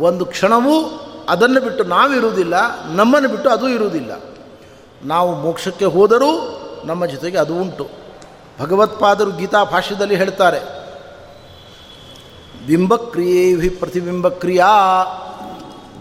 ಒಂದು 0.00 0.26
ಕ್ಷಣವೂ 0.26 0.74
ಅದನ್ನು 1.28 1.60
ಬಿಟ್ಟು 1.60 1.84
ನಾವಿರುವುದಿಲ್ಲ 1.84 2.54
ನಮ್ಮನ್ನು 2.94 3.28
ಬಿಟ್ಟು 3.28 3.50
ಅದು 3.50 3.68
ಇರುವುದಿಲ್ಲ. 3.68 4.20
ನಾವು 5.02 5.34
ಮೋಕ್ಷಕ್ಕೆ 5.34 5.84
ಹೋದರೂ 5.84 6.30
ನಮ್ಮ 6.84 7.06
ಜೊತೆಗೆ 7.06 7.38
ಅದು 7.38 7.54
ಉಂಟು. 7.60 7.88
ಭಗವತ್ಪಾದರು 8.60 9.30
ಗೀತಾ 9.30 9.64
ಭಾಷ್ಯದಲ್ಲಿ 9.64 10.16
ಹೇಳ್ತಾರೆ 10.16 10.60
ಬಿಂಬಕ್ರಿಯೆ 12.66 13.68
ಪ್ರತಿಬಿಂಬಕ್ರಿಯಾ. 13.68 14.70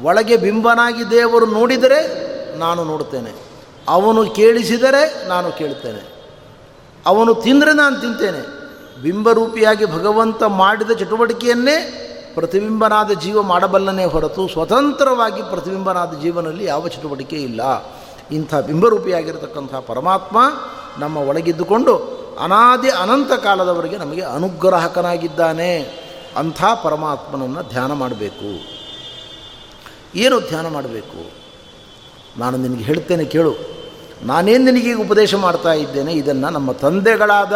ಒಳಗೆ 0.02 0.38
ಬಿಂಬನಾಗಿ 0.38 1.04
ದೇವರು 1.10 1.46
ನೋಡಿದರೆ 1.46 2.27
ನಾನು 2.58 2.84
ನೋಡುತ್ತೇನೆ. 2.84 3.32
ಅವನು 3.90 4.30
ಕೇಳಿಸಿದರೆ 4.30 5.28
ನಾನು 5.28 5.52
ಕೇಳುತ್ತೇನೆ. 5.52 6.18
ಅವನು 7.06 7.34
ತಿಂದರೆ 7.34 7.74
ನಾನು 7.74 8.02
ತಿಂತೇನೆ. 8.02 8.58
ಬಿಂಬರೂಪಿಯಾಗಿ 9.02 9.86
ಭಗವಂತ 9.86 10.44
ಮಾಡಿದ 10.44 10.92
ಚಟುವಟಿಕೆಯನ್ನೇ 10.92 12.04
ಪ್ರತಿಬಿಂಬನಾದ 12.36 13.12
ಜೀವ 13.12 13.42
ಮಾಡಬಲ್ಲನೇ 13.42 14.06
ಹೊರತು 14.06 14.48
ಸ್ವತಂತ್ರವಾಗಿ 14.48 15.42
ಪ್ರತಿಬಿಂಬನಾದ 15.42 16.22
ಜೀವನಲ್ಲಿ 16.22 16.66
ಯಾವ 16.66 16.88
ಚಟುವಟಿಕೆ 16.88 17.36
ಇಲ್ಲ. 17.36 17.62
ಇಂಥ 18.32 18.56
ಬಿಂಬರೂಪಿಯಾಗಿರತಕ್ಕಂಥ 18.56 19.76
ಪರಮಾತ್ಮ 19.76 20.38
ನಮ್ಮ 21.00 21.18
ಒಳಗಿದ್ದುಕೊಂಡು 21.18 21.96
ಅನಾದಿ 22.44 22.90
ಅನಂತ 22.90 23.34
ಕಾಲದವರೆಗೆ 23.34 23.98
ನಮಗೆ 23.98 24.22
ಅನುಗ್ರಹಕನಾಗಿದ್ದಾನೆ. 24.22 26.08
ಅಂಥ 26.38 26.64
ಪರಮಾತ್ಮನನ್ನು 26.84 27.70
ಧ್ಯಾನ 27.70 27.94
ಮಾಡಬೇಕು. 27.94 28.78
ಏನು 30.16 30.40
ಧ್ಯಾನ 30.40 30.68
ಮಾಡಬೇಕು? 30.68 31.47
ನಾನು 32.38 32.58
ನಿನಗೆ 32.58 32.84
ಹೇಳ್ತೇನೆ 32.84 33.26
ಕೇಳು. 33.26 33.56
ನಾನೇನು 34.24 34.64
ನಿನಗೀಗ 34.64 35.00
ಉಪದೇಶ 35.00 35.36
ಮಾಡ್ತಾ 35.36 35.74
ಇದ್ದೇನೆ, 35.74 36.14
ಇದನ್ನು 36.14 36.50
ನಮ್ಮ 36.50 36.72
ತಂದೆಗಳಾದ 36.72 37.54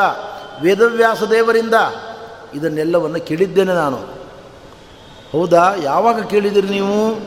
ವೇದವ್ಯಾಸ 0.62 1.24
ದೇವರಿಂದ 1.24 1.74
ಇದನ್ನೆಲ್ಲವನ್ನು 2.54 3.26
ಕೇಳಿದ್ದೇನೆ 3.26 3.74
ನಾನು. 3.74 3.98
ಹೌದಾ? 5.32 5.74
ಯಾವಾಗ 5.84 6.26
ಕೇಳಿದಿರಿ 6.26 6.70
ನೀವು? 6.70 7.20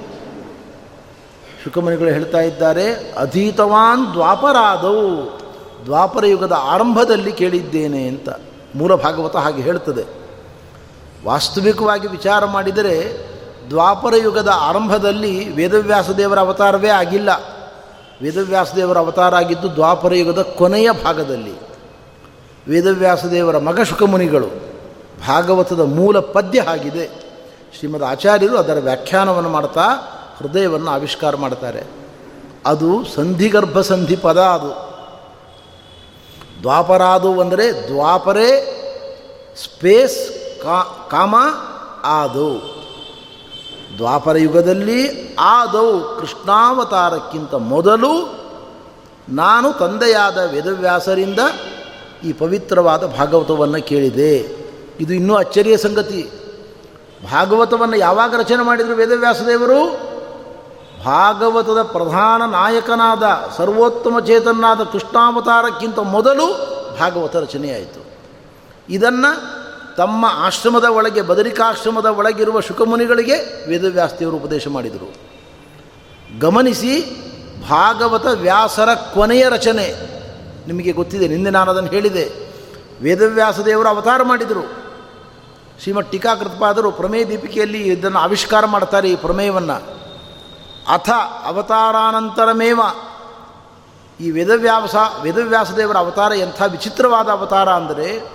ಶುಕಮನಿಗಳು 1.65 2.09
ಹೇಳ್ತಾ 2.09 2.41
ಇದ್ದಾರೆ, 2.41 3.15
ಅಧೀತವಾನ್ 3.19 4.13
ದ್ವಾಪರಾದವು 4.13 5.41
ದ್ವಾಪರ 5.85 6.27
ಯುಗದ 6.27 6.53
ಆರಂಭದಲ್ಲಿ 6.61 7.33
ಕೇಳಿದ್ದೇನೆ 7.33 8.09
ಅಂತ. 8.09 8.29
ಮೂಲ 8.75 8.95
ಭಾಗವತ 8.95 9.37
ಹಾಗೆ 9.37 9.63
ಹೇಳ್ತದೆ. 9.63 10.05
ವಾಸ್ತವಿಕವಾಗಿ 11.25 12.09
ವಿಚಾರ 12.09 12.45
ಮಾಡಿದರೆ 12.45 13.27
ದ್ವಾಪರ 13.71 14.14
ಯುಗದ 14.16 14.49
ಆರಂಭದಲ್ಲಿ 14.54 15.52
ವೇದವ್ಯಾಸ 15.52 16.11
ದೇವರ 16.11 16.38
ಅವತಾರವೇ 16.38 16.88
ಆಗಿಲ್ಲ. 16.88 17.30
ವೇದವ್ಯಾಸ 18.23 18.75
ದೇವರ 18.75 18.99
ಅವತಾರ 18.99 19.35
ಆಗಿದ್ದು 19.35 19.75
ದ್ವಾಪರ 19.75 20.14
ಯುಗದ 20.14 20.42
ಕೊನೆಯ 20.42 20.90
ಭಾಗದಲ್ಲಿ. 21.04 21.54
ವೇದವ್ಯಾಸ 22.68 23.25
ದೇವರ 23.25 23.59
ಮಗ 23.59 23.80
ಶುಕಮುನಿಗಳು 23.80 24.47
ಭಾಗವತದ 25.26 25.80
ಮೂಲ 25.80 26.21
ಪದ್ಯ 26.21 26.61
ಆಗಿದೆ. 26.61 27.11
ಶ್ರೀಮದ್ 27.78 28.02
ಆಚಾರ್ಯರು 28.02 28.59
ಅದರ 28.59 28.78
ವ್ಯಾಖ್ಯಾನವನ್ನು 28.80 29.49
ಮಾಡ್ತಾ 29.49 29.87
ಹೃದಯವನ್ನು 30.38 30.90
ಆವಿಷ್ಕಾರ 30.90 31.37
ಮಾಡ್ತಾರೆ. 31.37 31.83
ಅದು 32.66 33.04
ಸಂಧಿಗರ್ಭ 33.14 33.80
ಸಂಧಿ 33.80 34.16
ಪದ 34.16 34.38
ಅದು. 34.38 34.94
ದ್ವಾಪರಾದು 36.61 37.40
ಅಂದರೆ 37.40 37.88
ದ್ವಾಪರೇ 37.88 38.80
ಸ್ಪೇಸ್ 39.64 40.33
ಕಾ 40.62 41.09
ಕಾಮ 41.11 41.35
ಆದವು 42.04 42.84
ದ್ವಾಪರ 43.97 44.37
ಯುಗದಲ್ಲಿ 44.37 45.35
ಆದವು 45.39 46.21
ಕೃಷ್ಣಾವತಾರಕ್ಕಿಂತ 46.21 47.55
ಮೊದಲು 47.55 48.45
ನಾನು 49.29 49.73
ತಂದೆಯಾದ 49.73 50.39
ವೇದವ್ಯಾಸರಿಂದ 50.53 51.41
ಈ 52.25 52.33
ಪವಿತ್ರವಾದ 52.33 53.07
ಭಾಗವತವನ್ನು 53.07 53.87
ಕೇಳಿದೆ. 53.87 54.37
ಇದು 55.01 55.15
ಇನ್ನೂ 55.15 55.35
ಅಚ್ಚರಿಯ 55.35 55.77
ಸಂಗತಿ. 55.77 56.31
ಭಾಗವತವನ್ನು 57.33 57.97
ಯಾವಾಗ 57.97 58.35
ರಚನೆ 58.39 58.63
ಮಾಡಿದರು 58.63 58.95
ವೇದವ್ಯಾಸದೇವರು? 58.95 60.15
ಭಾಗವತದ 61.05 61.83
ಪ್ರಧಾನ 61.83 62.51
ನಾಯಕನಾದ 62.51 63.23
ಸರ್ವೋತ್ತಮ 63.57 64.21
ಚೇತನಾದ 64.21 64.81
ಕೃಷ್ಣಾವತಾರಕ್ಕಿಂತ 64.83 65.99
ಮೊದಲು 65.99 66.47
ಭಾಗವತ 67.01 67.37
ರಚನೆಯಾಯಿತು. 67.37 68.05
ಇದನ್ನು 68.91 69.63
ತಮ್ಮ 69.97 70.25
ಆಶ್ರಮದ 70.29 70.85
ಒಳಗೆ, 70.85 71.23
ಬದರಿಕಾಶ್ರಮದ 71.23 72.07
ಒಳಗಿರುವ 72.07 72.61
ಶುಕಮುನಿಗಳಿಗೆ 72.61 73.69
ವೇದವ್ಯಾಸ್ತಿಯವರು 73.69 74.37
ಉಪದೇಶ 74.37 74.69
ಮಾಡಿದರು. 74.69 75.15
ಗಮನಿಸಿ 76.41 76.95
ಭಾಗವತ 77.69 78.27
ವ್ಯಾಸರ 78.27 78.95
ಕೊನೆಯ 78.95 79.49
ರಚನೆ. 79.49 80.15
ನಿಮಗೆ 80.67 80.93
ಗೊತ್ತಿದೆ, 80.93 81.29
ನಿನ್ನೆ 81.29 81.51
ನಾನು 81.51 81.71
ಅದನ್ನು 81.71 81.91
ಹೇಳಿದೆ. 81.91 82.25
ವೇದವ್ಯಾಸದೇವರು 83.03 83.89
ಅವತಾರ 83.89 84.23
ಮಾಡಿದರು. 84.23 84.85
ಶ್ರೀಮಠ್ 85.83 86.11
ಟೀಕಾಕೃತ್ಪಾದರು 86.11 86.93
ಪ್ರಮೇಯ 86.93 87.25
ದೀಪಿಕೆಯಲ್ಲಿ 87.25 87.83
ಇದನ್ನು 87.83 88.19
ಆವಿಷ್ಕಾರ 88.19 88.65
ಮಾಡ್ತಾರೆ 88.65 89.11
ಈ 89.11 89.17
ಪ್ರಮೇಯವನ್ನು. 89.17 89.95
ಅಥ 90.93 91.11
ಅವತಾರಾನಂತರಮೇವ 91.45 92.81
ಈ 94.21 94.31
ವೇದವ್ಯಾಸ 94.31 94.95
ವೇದವ್ಯಾಸದೇವರ 95.23 95.97
ಅವತಾರ 95.97 96.33
ಎಂಥ 96.33 96.63
ವಿಚಿತ್ರವಾದ 96.69 97.29
ಅವತಾರ 97.29 97.69
ಅಂದರೆ 97.69 98.35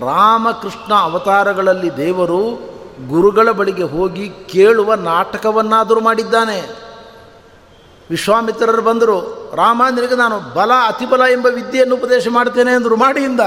ರಾಮಕೃಷ್ಣ 0.00 0.94
ಅವತಾರಗಳಲ್ಲಿ 0.94 1.96
ದೇವರು 1.96 2.70
ಗುರುಗಳ 3.08 3.50
ಬಳಿಗೆ 3.50 3.82
ಹೋಗಿ 3.82 4.28
ಕೇಳುವ 4.28 4.94
ನಾಟಕವನ್ನಾದರೂ 4.94 6.00
ಮಾಡಿದ್ದಾನೆ. 6.00 6.90
ವಿಶ್ವಾಮಿತ್ರರು 8.10 8.82
ಬಂದರು 8.82 9.50
ರಾಮ 9.54 9.82
ನಿನಗೆ 9.90 10.14
ನಾನು 10.14 10.54
ಬಲ, 10.54 10.70
ಅತಿಬಲ 10.86 11.20
ಎಂಬ 11.20 11.46
ವಿದ್ಯೆಯನ್ನು 11.46 11.94
ಉಪದೇಶ 11.94 12.28
ಮಾಡ್ತೇನೆ 12.30 12.70
ಅಂದರು 12.70 12.96
ಮಾಡಿಯಿಂದ. 12.96 13.40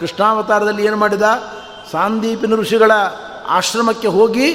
ಕೃಷ್ಣಾವತಾರದಲ್ಲಿ 0.00 0.86
ಏನು 0.86 0.96
ಮಾಡಿದ? 0.96 1.22
ಸಾಂದೀಪಿನ 1.92 2.54
ಋಷಿಗಳ 2.54 2.90
ಆಶ್ರಮಕ್ಕೆ 3.48 4.08
ಹೋಗಿ 4.08 4.52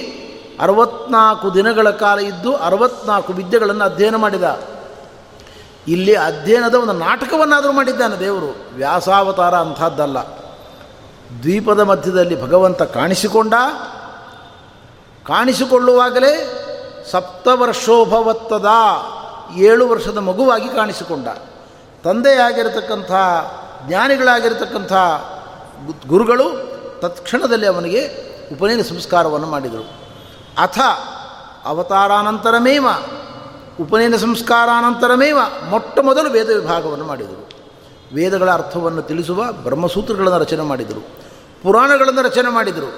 ಅರವತ್ನಾಲ್ಕು 0.60 1.53
ದಿನಗಳ 1.53 1.89
ಕಾಲ 1.89 2.20
ಇದ್ದು 2.20 2.56
ಅರವತ್ನಾಲ್ಕು 2.56 3.34
ವಿದ್ಯೆಗಳನ್ನು 3.34 3.84
ಅಧ್ಯಯನ 3.84 4.15
ಮಾಡಿದ. 4.15 4.62
ಇಲ್ಲಿ 5.88 6.15
ಅಧ್ಯಯನದ 6.15 6.75
ಒಂದು 6.75 6.94
ನಾಟಕವನ್ನಾದರೂ 6.94 7.72
ಮಾಡಿದ್ದಾನೆ 7.72 8.20
ದೇವರು. 8.20 8.56
ವ್ಯಾಸಾವತಾರ 8.75 9.56
ಅಂಥದ್ದಲ್ಲ. 9.56 10.43
ದ್ವೀಪದ 11.42 11.80
ಮಧ್ಯದಲ್ಲಿ 11.80 12.42
ಭಗವಂತ 12.42 12.82
ಕಾಣಿಸಿಕೊಂಡ, 12.82 13.54
ಕಾಣಿಸಿಕೊಳ್ಳುವಾಗಲೇ 15.28 16.60
ಸಪ್ತವರ್ಷೋಭವತ್ತದ 17.12 18.66
ಏಳು 19.58 19.90
ವರ್ಷದ 19.90 20.18
ಮಗುವಾಗಿ 20.18 20.70
ಕಾಣಿಸಿಕೊಂಡ. 20.70 21.28
ತಂದೆಯಾಗಿರತಕ್ಕಂಥ, 22.04 23.12
ಜ್ಞಾನಿಗಳಾಗಿರತಕ್ಕಂಥ 23.88 24.94
ಗುರುಗಳು 26.08 26.74
ತತ್ಕ್ಷಣದಲ್ಲಿ 27.00 27.68
ಅವನಿಗೆ 27.68 28.08
ಉಪನಯನ 28.52 28.82
ಸಂಸ್ಕಾರವನ್ನು 28.82 29.48
ಮಾಡಿದರು. 29.48 29.92
ಅಥ 30.58 30.80
ಅವತಾರಾನಂತರಮೇವ, 31.66 32.88
ಉಪನಯನ 33.82 34.16
ಸಂಸ್ಕಾರಾನಂತರಮೇವ 34.16 35.38
ಮೊಟ್ಟ 35.70 36.00
ಮೊದಲು 36.00 36.30
ವೇದ 36.30 36.50
ವಿಭಾಗವನ್ನು 36.50 37.06
ಮಾಡಿದರು. 37.06 37.50
ವೇದಗಳ 38.16 38.52
ಅರ್ಥವನ್ನು 38.52 39.02
ತಿಳಿಸುವ 39.02 39.52
ಬ್ರಹ್ಮಸೂತ್ರಗಳನ್ನು 39.52 40.40
ರಚನೆ 40.40 40.62
ಮಾಡಿದರು. 40.62 41.23
ಪುರಾಣಗಳನ್ನು 41.63 42.22
ರಚನೆ 42.22 42.50
ಮಾಡಿದರು. 42.50 42.93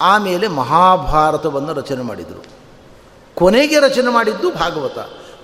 ಆಮೇಲೆ 0.00 0.48
ಮಹಾಭಾರತವನ್ನು 0.48 1.72
ರಚನೆ 1.72 2.02
ಮಾಡಿದರು. 2.02 2.44
ಕೊನೆಗೆ 3.34 3.80
ರಚನೆ 3.80 4.12
ಮಾಡಿದ್ದು 4.12 4.50
ಭಾಗವತ. 4.50 4.98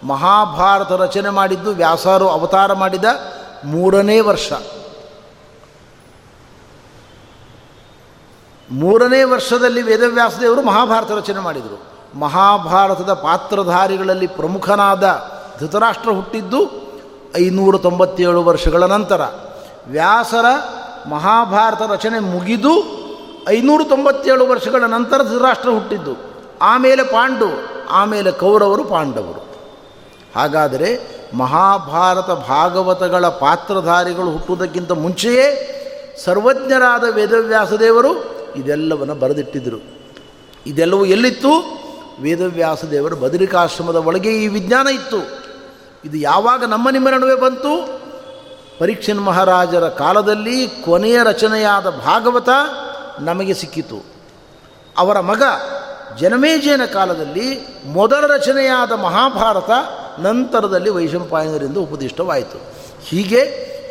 ಮಹಾಭಾರತ 0.04 0.92
ರಚನೆ 0.92 1.30
ಮಾಡಿದ್ದು 1.30 1.70
ವ್ಯಾಸಾರು 1.70 2.28
ಅವತಾರ 2.28 2.72
ಮಾಡಿದ 2.72 3.04
ಮೂರನೇ 3.64 4.20
ವರ್ಷ. 4.20 4.52
ಮೂರನೇ 8.70 9.22
ವರ್ಷದಲ್ಲಿ 9.22 9.82
ವೇದವ್ಯಾಸದೇವರು 9.82 10.62
ಮಹಾಭಾರತ 10.62 11.10
ರಚನೆ 11.10 11.40
ಮಾಡಿದರು. 11.40 11.82
ಮಹಾಭಾರತದ 12.18 13.12
ಪಾತ್ರಧಾರಿಗಳಲ್ಲಿ 13.12 14.26
ಪ್ರಮುಖನಾದ 14.26 15.22
ಧೃತರಾಷ್ಟ್ರ 15.60 16.10
ಹುಟ್ಟಿದ್ದು 16.10 16.70
ಐನೂರ 17.38 17.76
ತೊಂಬತ್ತೇಳು 17.76 18.44
ವರ್ಷಗಳ 18.44 18.82
ನಂತರ. 18.82 19.20
ವ್ಯಾಸರ 19.86 20.44
ಮಹಾಭಾರತ 21.10 21.82
ರಚನೆ 21.82 22.18
ಮುಗಿದು 22.18 23.04
ಐನೂರ 23.48 23.82
ತೊಂಬತ್ತೇಳು 23.88 24.46
ವರ್ಷಗಳ 24.46 24.84
ನಂತರ 24.84 25.22
ಧೃತರಾಷ್ಟ್ರ 25.22 25.68
ಹುಟ್ಟಿದ್ದು. 25.68 26.16
ಆಮೇಲೆ 26.62 27.02
ಪಾಂಡು, 27.02 27.46
ಆಮೇಲೆ 27.90 28.30
ಕೌರವರು 28.30 28.84
ಪಾಂಡವರು. 28.84 29.44
ಹಾಗಾದರೆ 30.36 30.88
ಮಹಾಭಾರತ 31.34 32.30
ಭಾಗವತಗಳ 32.30 33.28
ಪಾತ್ರಧಾರಿಗಳು 33.28 34.30
ಹುಟ್ಟುವುದಕ್ಕಿಂತ 34.30 34.92
ಮುಂಚೆಯೇ 34.92 35.70
ಸರ್ವಜ್ಞರಾದ 36.24 37.04
ವೇದವ್ಯಾಸದೇವರು 37.10 38.34
ಇದೆಲ್ಲವನ್ನು 38.56 39.14
ಬರೆದಿಟ್ಟಿದ್ದರು 39.14 39.80
ಇದೆಲ್ಲವೂ 40.66 41.04
ಎಲ್ಲಿತ್ತು? 41.04 41.52
ವೇದವ್ಯಾಸದೇವರ 42.22 43.14
ಬದರಿಕಾಶ್ರಮದ 43.14 43.96
ಒಳಗೆ 43.96 44.30
ಈ 44.30 44.48
ವಿಜ್ಞಾನ 44.48 44.88
ಇತ್ತು. 44.88 45.20
ಇದು 46.04 46.16
ಯಾವಾಗ 46.16 46.64
ನಮ್ಮ 46.64 46.90
ನಿಮ್ಮ 46.90 47.08
ನಡುವೆ 47.08 47.34
ಬಂತು? 47.34 48.03
ಪರೀಕ್ಷನ್ 48.78 49.24
ಮಹಾರಾಜರ 49.24 49.88
ಕಾಲದಲ್ಲಿ 49.88 50.68
ಕೊನೆಯ 50.68 51.18
ರಚನೆಯಾದ 51.24 51.90
ಭಾಗವತ 51.90 52.48
ನಮಗೆ 53.20 53.54
ಸಿಕ್ಕಿತು. 53.54 54.04
ಅವರ 54.98 55.20
ಮಗ 55.20 55.42
ಜನಮೇಜಯನ 56.20 56.84
ಕಾಲದಲ್ಲಿ 56.84 57.66
ಮೊದಲ 57.86 58.26
ರಚನೆಯಾದ 58.26 58.92
ಮಹಾಭಾರತ 58.92 59.70
ನಂತರದಲ್ಲಿ 60.20 60.90
ವೈಶಂಪಾಯನರಿಂದ 60.90 61.76
ಉಪದಿಷ್ಟವಾಯಿತು. 61.76 62.58
ಹೀಗೆ 63.02 63.40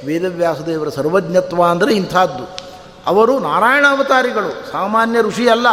ವೇದವ್ಯಾಸದೇವರ 0.05 0.89
ಸರ್ವಜ್ಞತ್ವ 0.89 1.63
ಅಂದರೆ 1.63 1.93
ಇಂಥದ್ದು. 1.93 2.45
ಅವರು 3.05 3.39
ನಾರಾಯಣ 3.39 3.85
ಅವತಾರಿಗಳು 3.89 4.71
ಸಾಮಾನ್ಯ 4.71 5.21
ಋಷಿ 5.21 5.49
ಅಲ್ಲ, 5.49 5.67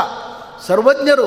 ಸರ್ವಜ್ಞರು, 0.66 1.26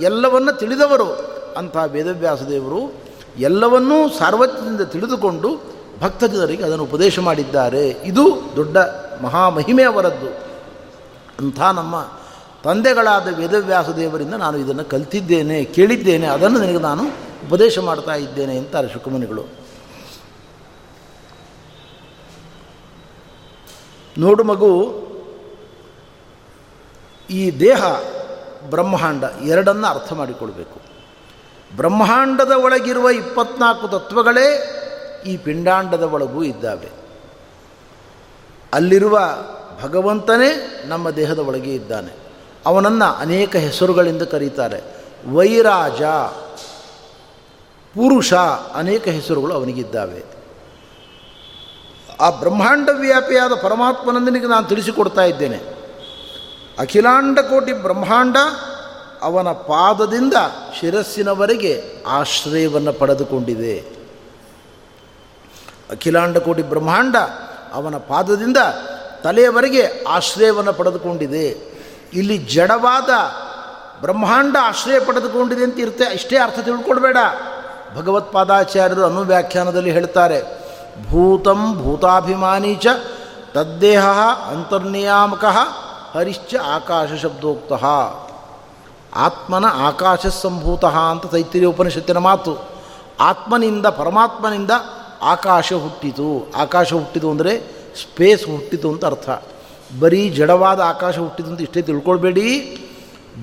ಎಲ್ಲವನ್ನ 0.00 0.50
ತಿಳಿದವರು 0.50 1.10
ಅಂಥ 1.56 1.76
ವೇದವ್ಯಾಸದೇವರು 1.86 3.04
ಎಲ್ಲವನ್ನೂ 3.38 4.08
ಸಾರ್ವಜ್ಞದಿಂದ 4.08 4.80
ತಿಳಿದುಕೊಂಡು 4.80 5.73
ಭಕ್ತಜನರಿಗೆ 6.00 6.64
ಅದನ್ನು 6.64 6.84
ಉಪದೇಶ 6.84 7.18
ಮಾಡಿದ್ದಾರೆ. 7.18 7.88
ಇದು 7.88 8.52
ದೊಡ್ಡ 8.56 8.76
ಮಹಾಮಹಿಮೆ 9.22 9.82
ಅವರದ್ದು 9.82 10.28
ಅಂಥ 11.40 11.60
ನಮ್ಮ 11.60 12.08
ತಂದೆಗಳಾದ 12.64 13.28
ವೇದವ್ಯಾಸ 13.34 13.88
ದೇವರಿಂದ 13.88 14.34
ನಾನು 14.34 14.56
ಇದನ್ನು 14.58 14.84
ಕಲ್ತಿದ್ದೇನೆ, 14.84 15.64
ಕೇಳಿದ್ದೇನೆ. 15.64 16.26
ಅದನ್ನು 16.26 16.58
ನನಗೆ 16.58 16.78
ನಾನು 16.78 17.02
ಉಪದೇಶ 17.46 17.78
ಮಾಡ್ತಾ 17.78 18.14
ಇದ್ದೇನೆ 18.14 18.58
ಅಂತಾರೆ 18.58 18.92
ಶುಕಮುನಿಗಳು. 18.92 19.44
ನೋಡು 24.18 24.44
ಮಗು, 24.44 25.04
ಈ 27.30 27.60
ದೇಹ 27.60 27.84
ಬ್ರಹ್ಮಾಂಡ 28.70 29.24
ಎರಡನ್ನು 29.42 29.86
ಅರ್ಥ 29.86 30.12
ಮಾಡಿಕೊಳ್ಬೇಕು. 30.12 30.80
ಬ್ರಹ್ಮಾಂಡದ 31.76 32.52
ಒಳಗಿರುವ 32.52 33.10
ಇಪ್ಪತ್ನಾಲ್ಕು 33.10 33.88
ತತ್ವಗಳೇ 33.88 34.80
ಈ 35.26 35.36
ಪಿಂಡಾಂಡದ 35.36 36.02
ಒಳಗೂ 36.02 36.42
ಇದ್ದಾವೆ. 36.42 36.88
ಅಲ್ಲಿರುವ 38.74 39.20
ಭಗವಂತನೇ 39.82 40.82
ನಮ್ಮ 40.86 41.10
ದೇಹದ 41.10 41.38
ಒಳಗೆ 41.38 41.74
ಇದ್ದಾನೆ. 41.74 42.12
ಅವನನ್ನು 42.66 43.16
ಅನೇಕ 43.18 43.56
ಹೆಸರುಗಳಿಂದ 43.56 44.22
ಕರೀತಾರೆ. 44.22 44.82
ವೈರಾಜ, 45.32 46.02
ಪುರುಷ 47.94 48.34
ಅನೇಕ 48.74 49.08
ಹೆಸರುಗಳು 49.08 49.54
ಅವನಿಗಿದ್ದಾವೆ. 49.54 50.24
ಆ 52.20 52.30
ಬ್ರಹ್ಮಾಂಡ 52.30 52.88
ವ್ಯಾಪಿಯಾದ 52.88 53.52
ಪರಮಾತ್ಮನಂದನಿಗೆ 53.62 54.46
ನಾನು 54.46 54.66
ತಿಳಿಸಿಕೊಡ್ತಾ 54.66 55.22
ಇದ್ದೇನೆ. 55.24 55.56
ಅಖಿಲಾಂಡ 56.78 57.38
ಕೋಟಿ 57.38 57.72
ಬ್ರಹ್ಮಾಂಡ 57.72 58.36
ಅವನ 59.22 59.48
ಪಾದದಿಂದ 59.48 60.32
ಶಿರಸ್ಸಿನವರೆಗೆ 60.80 61.82
ಆಶ್ರಯವನ್ನು 62.06 62.92
ಪಡೆದುಕೊಂಡಿದೆ. 62.92 64.03
ಅಖಿಲಾಂಡ 65.90 66.38
ಕೋಟಿ 66.38 66.62
ಬ್ರಹ್ಮಾಂಡ 66.62 67.16
ಅವನ 67.72 67.96
ಪಾದದಿಂದ 68.08 68.60
ತಲೆಯವರೆಗೆ 69.22 70.04
ಆಶ್ರಯವನ್ನು 70.08 70.72
ಪಡೆದುಕೊಂಡಿದೆ. 70.72 71.46
ಇಲ್ಲಿ 72.12 72.36
ಜಡವಾದ 72.54 73.10
ಬ್ರಹ್ಮಾಂಡ 74.00 74.56
ಆಶ್ರಯ 74.62 74.98
ಪಡೆದುಕೊಂಡಿದೆ 75.00 75.64
ಅಂತ 75.64 75.78
ಇರುತ್ತೆ 75.80 76.06
ಇಷ್ಟೇ 76.14 76.36
ಅರ್ಥ 76.38 76.58
ತಿಳ್ಕೊಡ್ಬೇಡ 76.58 77.16
ಭಗವತ್ಪಾದಾಚಾರ್ಯರು 77.96 79.04
ಅನುವ್ಯಾಖ್ಯಾನದಲ್ಲಿ 79.04 79.90
ಹೇಳ್ತಾರೆ, 79.90 80.38
ಭೂತಂ 81.10 81.60
ಭೂತಾಭಿಮಾನಿ 81.82 82.74
ಚ 82.74 82.86
ತದ್ದೇಹ 83.54 84.04
ಅಂತರ್ನಿಯಾಮಕ 84.48 85.44
ಹರಿಶ್ಚ 86.14 86.54
ಆಕಾಶ 86.74 87.08
ಶಬ್ದೋಕ್ತ. 87.22 87.72
ಆತ್ಮನ 89.16 89.66
ಆಕಾಶ 89.88 90.26
ಸಂಭೂತ 90.26 90.84
ಅಂತ 90.84 91.26
ತೈತಿರಿಯ 91.26 91.68
ಉಪನಿಷತ್ತಿನ 91.68 92.18
ಮಾತು. 92.18 92.52
ಆತ್ಮನಿಂದ 93.20 93.86
ಪರಮಾತ್ಮನಿಂದ 93.86 94.70
ಆಕಾಶ 95.24 95.72
ಹುಟ್ಟಿತು. 95.72 96.52
ಆಕಾಶ 96.56 96.92
ಹುಟ್ಟಿತು 96.92 97.30
ಅಂದರೆ 97.30 97.58
ಸ್ಪೇಸ್ 98.02 98.46
ಹುಟ್ಟಿತು 98.46 98.88
ಅಂತ 98.90 99.04
ಅರ್ಥ. 99.04 99.30
ಬರೀ 100.00 100.30
ಜಡವಾದ 100.30 100.80
ಆಕಾಶ 100.80 101.18
ಹುಟ್ಟಿತು 101.18 101.48
ಅಂತ 101.48 101.60
ಇಷ್ಟೇ 101.60 101.82
ತಿಳ್ಕೊಳ್ಬೇಡಿ. 101.82 102.78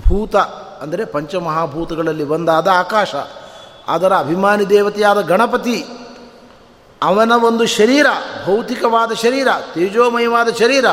ಭೂತ 0.08 0.36
ಅಂದರೆ 0.82 1.06
ಪಂಚಮಹಾಭೂತಗಳಲ್ಲಿ 1.06 2.24
ಒಂದಾದ 2.24 2.68
ಆಕಾಶ. 2.68 3.16
ಅದರ 3.88 4.14
ಅಭಿಮಾನಿ 4.14 4.70
ದೇವತೆಯಾದ 4.70 5.22
ಗಣಪತಿ. 5.22 5.86
ಅವನ 7.02 7.32
ಒಂದು 7.44 7.66
ಶರೀರ, 7.66 8.06
ಭೌತಿಕವಾದ 8.46 9.12
ಶರೀರ, 9.14 9.48
ತೇಜೋಮಯವಾದ 9.74 10.48
ಶರೀರ. 10.60 10.86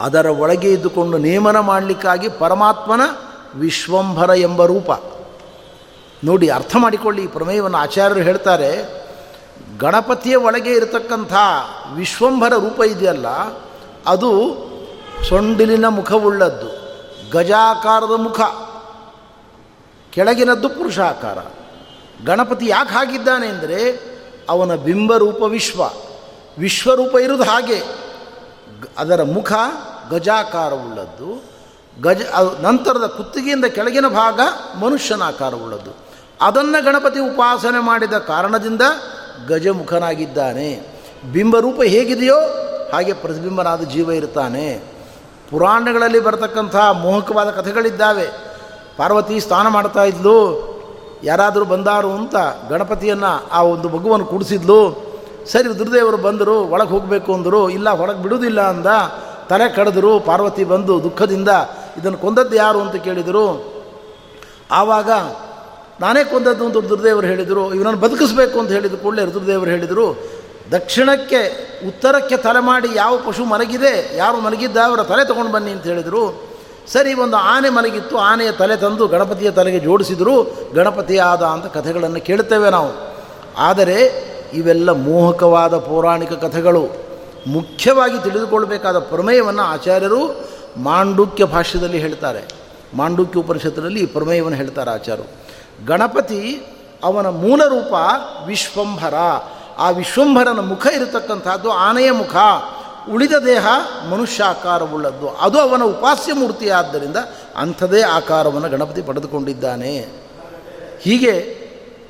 ಅದರ 0.00 0.26
ಒಳಗೆ 0.26 0.72
ಇದ್ದುಕೊಂಡು 0.72 1.18
ನೇಮನ 1.18 1.58
ಮಾಡಲಿಕ್ಕಾಗಿ 1.58 2.28
ಪರಮಾತ್ಮನ 2.28 3.00
ವಿಶ್ವಂಭರ 3.54 4.30
ಎಂಬ 4.36 4.64
ರೂಪ. 4.64 4.90
ನೋಡಿ, 6.24 6.48
ಅರ್ಥ 6.48 6.76
ಮಾಡಿಕೊಳ್ಳಿ, 6.78 7.22
ಈ 7.22 7.26
ಪ್ರಮೇಯವನ್ನು 7.26 7.78
ಆಚಾರ್ಯರು 7.78 8.20
ಹೇಳ್ತಾರೆ 8.20 9.03
ಗಣಪತಿಯ 9.78 10.36
ಒಳಗೆ 10.36 10.72
ಇರತಕ್ಕಂಥ 10.72 11.32
ವಿಶ್ವಂಭರ 11.94 12.52
ರೂಪ 12.54 12.80
ಇದೆಯಲ್ಲ, 12.80 13.26
ಅದು 14.06 14.30
ಸೊಂಡಿಲಿನ 15.28 15.88
ಮುಖವುಳ್ಳದ್ದು, 15.88 16.68
ಗಜಾಕಾರದ 17.30 18.14
ಮುಖ. 18.16 18.40
ಕೆಳಗಿನದ್ದು 20.12 20.68
ಪುರುಷಾಕಾರ. 20.68 21.38
ಗಣಪತಿ 22.26 22.66
ಯಾಕೆ 22.66 22.90
ಹಾಗಿದ್ದಾನೆ 22.90 23.46
ಅಂದರೆ, 23.46 24.00
ಅವನ 24.48 24.74
ಬಿಂಬರೂಪ 24.74 25.42
ವಿಶ್ವ. 25.42 25.82
ವಿಶ್ವರೂಪ 26.58 27.14
ಇರುವುದು 27.14 27.44
ಹಾಗೆ. 27.44 27.82
ಅದರ 28.98 29.22
ಮುಖ 29.22 29.52
ಗಜಾಕಾರವುಳ್ಳದ್ದು. 30.10 31.54
ಗಜ 32.02 32.22
ನಂತರದ 32.60 33.06
ಕುತ್ತಿಗೆಯಿಂದ 33.06 33.64
ಕೆಳಗಿನ 33.64 34.06
ಭಾಗ 34.06 34.40
ಮನುಷ್ಯನ 34.80 35.22
ಆಕಾರವುಳ್ಳದ್ದು 35.22 35.90
ಅದನ್ನು 36.40 36.84
ಗಣಪತಿ 36.84 37.20
ಉಪಾಸನೆ 37.20 37.80
ಮಾಡಿದ 37.80 38.12
ಕಾರಣದಿಂದ 38.12 38.82
ಗಜಮುಖನಾಗಿದ್ದಾನೆ. 39.48 40.86
ಬಿಂಬರೂಪ 41.32 41.82
ಹೇಗಿದೆಯೋ 41.82 42.40
ಹಾಗೆ 42.92 43.12
ಪ್ರತಿಬಿಂಬನಾದ 43.12 43.82
ಜೀವ 43.82 44.12
ಇರ್ತಾನೆ 44.12 44.82
ಪುರಾಣಗಳಲ್ಲಿ 45.50 46.20
ಬರತಕ್ಕಂಥ 46.20 46.76
ಮೋಹಕವಾದ 46.76 47.50
ಕಥೆಗಳಿದ್ದಾವೆ. 47.50 48.26
ಪಾರ್ವತಿ 48.96 49.40
ಸ್ನಾನ 49.40 49.68
ಮಾಡ್ತಾ 49.68 50.04
ಇದ್ಲು. 50.04 50.74
ಯಾರಾದರೂ 51.24 51.64
ಬಂದಾರು 51.64 52.12
ಅಂತ 52.12 52.34
ಗಣಪತಿಯನ್ನು 52.68 53.50
ಆ 53.52 53.62
ಒಂದು 53.62 53.88
ಮಗುವನ್ನು 53.88 54.26
ಕೂಡಿಸಿದ್ಲು. 54.26 55.04
ಸರಿ, 55.52 55.78
ದುರ್ದೇವರು 55.78 56.16
ಬಂದರು. 56.16 56.60
ಒಳಗೆ 56.60 56.88
ಹೋಗಬೇಕು 56.88 57.34
ಅಂದರು. 57.34 57.70
ಇಲ್ಲ, 57.70 57.90
ಹೊರಗೆ 57.90 58.22
ಬಿಡುವುದಿಲ್ಲ 58.22 58.60
ಅಂದ. 58.60 58.86
ತಲೆ 59.48 59.68
ಕಡಿದ್ರು. 59.68 60.20
ಪಾರ್ವತಿ 60.20 60.64
ಬಂದು 60.64 61.02
ದುಃಖದಿಂದ 61.02 61.48
ಇದನ್ನು 61.98 62.18
ಕೊಂದದ್ದು 62.18 62.56
ಯಾರು 62.56 62.80
ಅಂತ 62.80 62.96
ಕೇಳಿದರು. 62.96 63.74
ಆವಾಗ 64.70 65.10
ನಾನೇ 66.00 66.24
ಕೊಂದದ್ದು 66.24 66.66
ಅಂತ 66.66 66.76
ದುರ್ದೇವರು 66.76 67.26
ಹೇಳಿದರು, 67.26 67.74
ಇವನನ್ನು 67.74 68.00
ಬದುಕಿಸ್ಬೇಕು 68.00 68.58
ಅಂತ 68.58 68.70
ಹೇಳಿದ 68.70 68.94
ಕೂಡಲೇ 68.94 69.24
ರುದ್ರದೇವರು 69.24 69.70
ಹೇಳಿದರು. 69.70 70.30
ದಕ್ಷಿಣಕ್ಕೆ, 70.72 71.70
ಉತ್ತರಕ್ಕೆ 71.88 72.36
ತಲೆ 72.36 72.62
ಮಾಡಿ 72.62 72.88
ಯಾವ 72.94 73.16
ಪಶು 73.16 73.44
ಮಲಗಿದೆ, 73.44 74.16
ಯಾರು 74.16 74.40
ಮಲಗಿದ್ದ 74.40 74.76
ಅವರ 74.76 75.02
ತಲೆ 75.02 75.26
ತೊಗೊಂಡು 75.26 75.52
ಬನ್ನಿ 75.52 75.70
ಅಂತ 75.70 75.84
ಹೇಳಿದರು. 75.84 76.54
ಸರಿ, 76.88 77.14
ಒಂದು 77.14 77.36
ಆನೆ 77.36 77.70
ಮಲಗಿತ್ತು, 77.70 78.18
ಆನೆಯ 78.18 78.52
ತಲೆ 78.52 78.76
ತಂದು 78.76 79.06
ಗಣಪತಿಯ 79.06 79.50
ತಲೆಗೆ 79.50 79.80
ಜೋಡಿಸಿದರು. 79.80 80.70
ಗಣಪತಿ 80.74 81.18
ಆದ 81.18 81.42
ಅಂತ 81.42 81.66
ಕಥೆಗಳನ್ನು 81.66 82.20
ಕೇಳುತ್ತೇವೆ 82.20 82.70
ನಾವು. 82.70 83.16
ಆದರೆ, 83.58 84.24
ಇವೆಲ್ಲ 84.54 84.90
ಮೋಹಕವಾದ 84.90 85.76
ಪೌರಾಣಿಕ 85.78 86.32
ಕಥೆಗಳು. 86.32 86.88
ಮುಖ್ಯವಾಗಿ 87.46 88.22
ತಿಳಿದುಕೊಳ್ಳಬೇಕಾದ 88.22 88.98
ಪ್ರಮೇಯವನ್ನು 88.98 89.62
ಆಚಾರ್ಯರು 89.62 90.44
ಮಾಂಡುಕ್ಯ 90.76 91.44
ಭಾಷ್ಯದಲ್ಲಿ 91.44 91.98
ಹೇಳ್ತಾರೆ. 91.98 92.44
ಮಾಂಡುಕ್ಯ 92.94 93.40
ಉಪನಿಷತ್ತಿನಲ್ಲಿ 93.40 94.00
ಈ 94.00 94.06
ಪ್ರಮೇಯವನ್ನು 94.06 94.56
ಹೇಳ್ತಾರೆ 94.58 94.90
ಆಚಾರ್ಯರು. 94.90 95.43
ಗಣಪತಿ 95.86 96.62
ಅವನ 97.04 97.26
ಮೂಲ 97.26 97.64
ರೂಪ 97.64 97.94
ವಿಶ್ವಂಭರ. 98.46 99.14
ಆ 99.78 99.90
ವಿಶ್ವಂಭರನ 99.90 100.60
ಮುಖ 100.60 100.86
ಇರತಕ್ಕಂಥದ್ದು 100.86 101.70
ಆನೆಯ 101.70 102.10
ಮುಖ. 102.10 102.36
ಉಳಿದ 103.12 103.32
ದೇಹ 103.32 103.66
ಮನುಷ್ಯಾಕಾರವುಳ್ಳದ್ದು. 104.10 105.28
ಅದು 105.28 105.58
ಅವನ 105.58 105.82
ಉಪಾಸ್ಯ 105.82 106.32
ಮೂರ್ತಿಯಾದ್ದರಿಂದ 106.32 107.16
ಅಂಥದೇ 107.56 108.02
ಆಕಾರವನ್ನು 108.02 108.68
ಗಣಪತಿ 108.68 109.02
ಪಡೆದುಕೊಂಡಿದ್ದಾನೆ. 109.02 110.06
ಹೀಗೆ 111.00 111.64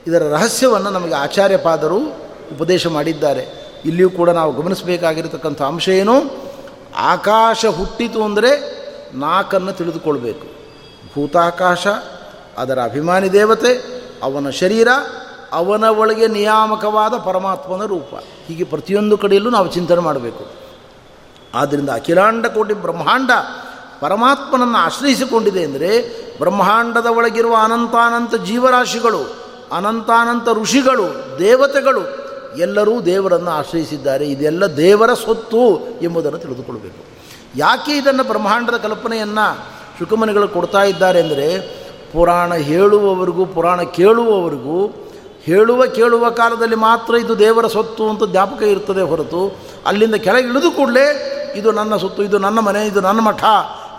ಇದರ 0.07 0.23
ರಹಸ್ಯವನ್ನು 0.23 0.91
ನಮಗೆ 0.91 1.15
ಆಚಾರ್ಯಪಾದರು 1.15 1.99
ಉಪದೇಶ 2.57 2.87
ಮಾಡಿದ್ದಾರೆ. 2.87 3.65
ಇಲ್ಲಿಯೂ 3.85 4.11
ಕೂಡ 4.11 4.31
ನಾವು 4.31 4.63
ಗಮನಿಸಬೇಕಾಗಿರತಕ್ಕಂಥ 4.63 5.63
ಅಂಶ 5.63 5.89
ಏನು? 5.89 6.23
ಆಕಾಶ 6.97 7.67
ಹುಟ್ಟಿತು 7.67 8.25
ಅಂದರೆ 8.25 8.85
ನಾಲ್ಕನ್ನು 9.15 9.73
ತಿಳಿದುಕೊಳ್ಬೇಕು. 9.73 10.47
ಭೂತಾಕಾಶ 11.15 11.87
ಅದರ 12.59 12.83
ಅಭಿಮಾನಿ 12.83 13.33
ದೇವತೆ, 13.33 14.03
ಅವನ 14.23 14.51
ಶರೀರ, 14.51 14.89
ಅವನ 15.53 15.85
ಒಳಗೆ 15.85 16.29
ನಿಯಾಮಕವಾದ 16.29 17.15
ಪರಮಾತ್ಮನ 17.19 17.85
ರೂಪ. 17.85 18.15
ಹೀಗೆ 18.47 18.65
ಪ್ರತಿಯೊಂದು 18.65 19.19
ಕಡೆಯಲ್ಲೂ 19.19 19.51
ನಾವು 19.51 19.69
ಚಿಂತನೆ 19.69 20.01
ಮಾಡಬೇಕು. 20.01 20.47
ಆದ್ದರಿಂದ 21.55 21.91
ಅಖಿಲಾಂಡ 21.91 22.47
ಕೋಟಿ 22.47 22.75
ಬ್ರಹ್ಮಾಂಡ 22.75 23.31
ಪರಮಾತ್ಮನನ್ನು 24.01 24.79
ಆಶ್ರಯಿಸಿಕೊಂಡಿದೆ 24.79 25.65
ಅಂದರೆ 25.65 26.03
ಬ್ರಹ್ಮಾಂಡದ 26.39 27.07
ಒಳಗಿರುವ 27.07 27.57
ಅನಂತಾನಂತ 27.63 28.35
ಜೀವರಾಶಿಗಳು, 28.35 29.35
ಅನಂತಾನಂತ 29.73 30.49
ಋಷಿಗಳು, 30.53 31.39
ದೇವತೆಗಳು, 31.39 32.01
ಎಲ್ಲರೂ 32.59 33.01
ದೇವರನ್ನು 33.01 33.51
ಆಶ್ರಯಿಸಿದ್ದಾರೆ. 33.51 34.27
ಇದೆಲ್ಲ 34.27 34.67
ದೇವರ 34.67 35.15
ಸೊತ್ತು 35.15 35.89
ಎಂಬುದನ್ನು 36.03 36.39
ತಿಳಿದುಕೊಳ್ಬೇಕು 36.39 37.05
ಯಾಕೆ 37.57 37.93
ಇದನ್ನು 37.93 38.25
ಬ್ರಹ್ಮಾಂಡದ 38.25 38.77
ಕಲ್ಪನೆಯನ್ನು 38.77 39.67
ಶುಕಮನಿಗಳು 39.99 40.49
ಕೊಡ್ತಾ 40.49 40.83
ಇದ್ದಾರೆ 40.83 41.23
ಅಂದರೆ 41.23 41.84
ಪುರಾಣ 42.15 42.55
ಹೇಳುವವರಿಗೂ, 42.55 43.47
ಪುರಾಣ 43.47 43.83
ಕೇಳುವವರಿಗೂ, 43.83 44.87
ಹೇಳುವ 45.45 45.87
ಕೇಳುವ 45.87 46.31
ಕಾಲದಲ್ಲಿ 46.31 46.75
ಮಾತ್ರ 46.75 47.15
ಇದು 47.15 47.39
ದೇವರ 47.39 47.67
ಸೊತ್ತು 47.67 48.09
ಅಂತ 48.09 48.25
ಜ್ಞಾಪಕ 48.25 48.63
ಇರ್ತದೆ 48.63 49.03
ಹೊರತು 49.03 49.59
ಅಲ್ಲಿಂದ 49.87 50.15
ಕೆಳಗೆ 50.15 50.49
ಇಳಿದು 50.49 50.71
ಕೂಡಲೇ 50.71 51.07
ಇದು 51.57 51.73
ನನ್ನ 51.73 51.97
ಸೊತ್ತು, 51.97 52.23
ಇದು 52.23 52.39
ನನ್ನ 52.39 52.59
ಮನೆ, 52.59 52.87
ಇದು 52.87 53.01
ನನ್ನ 53.01 53.21
ಮಠ 53.21 53.45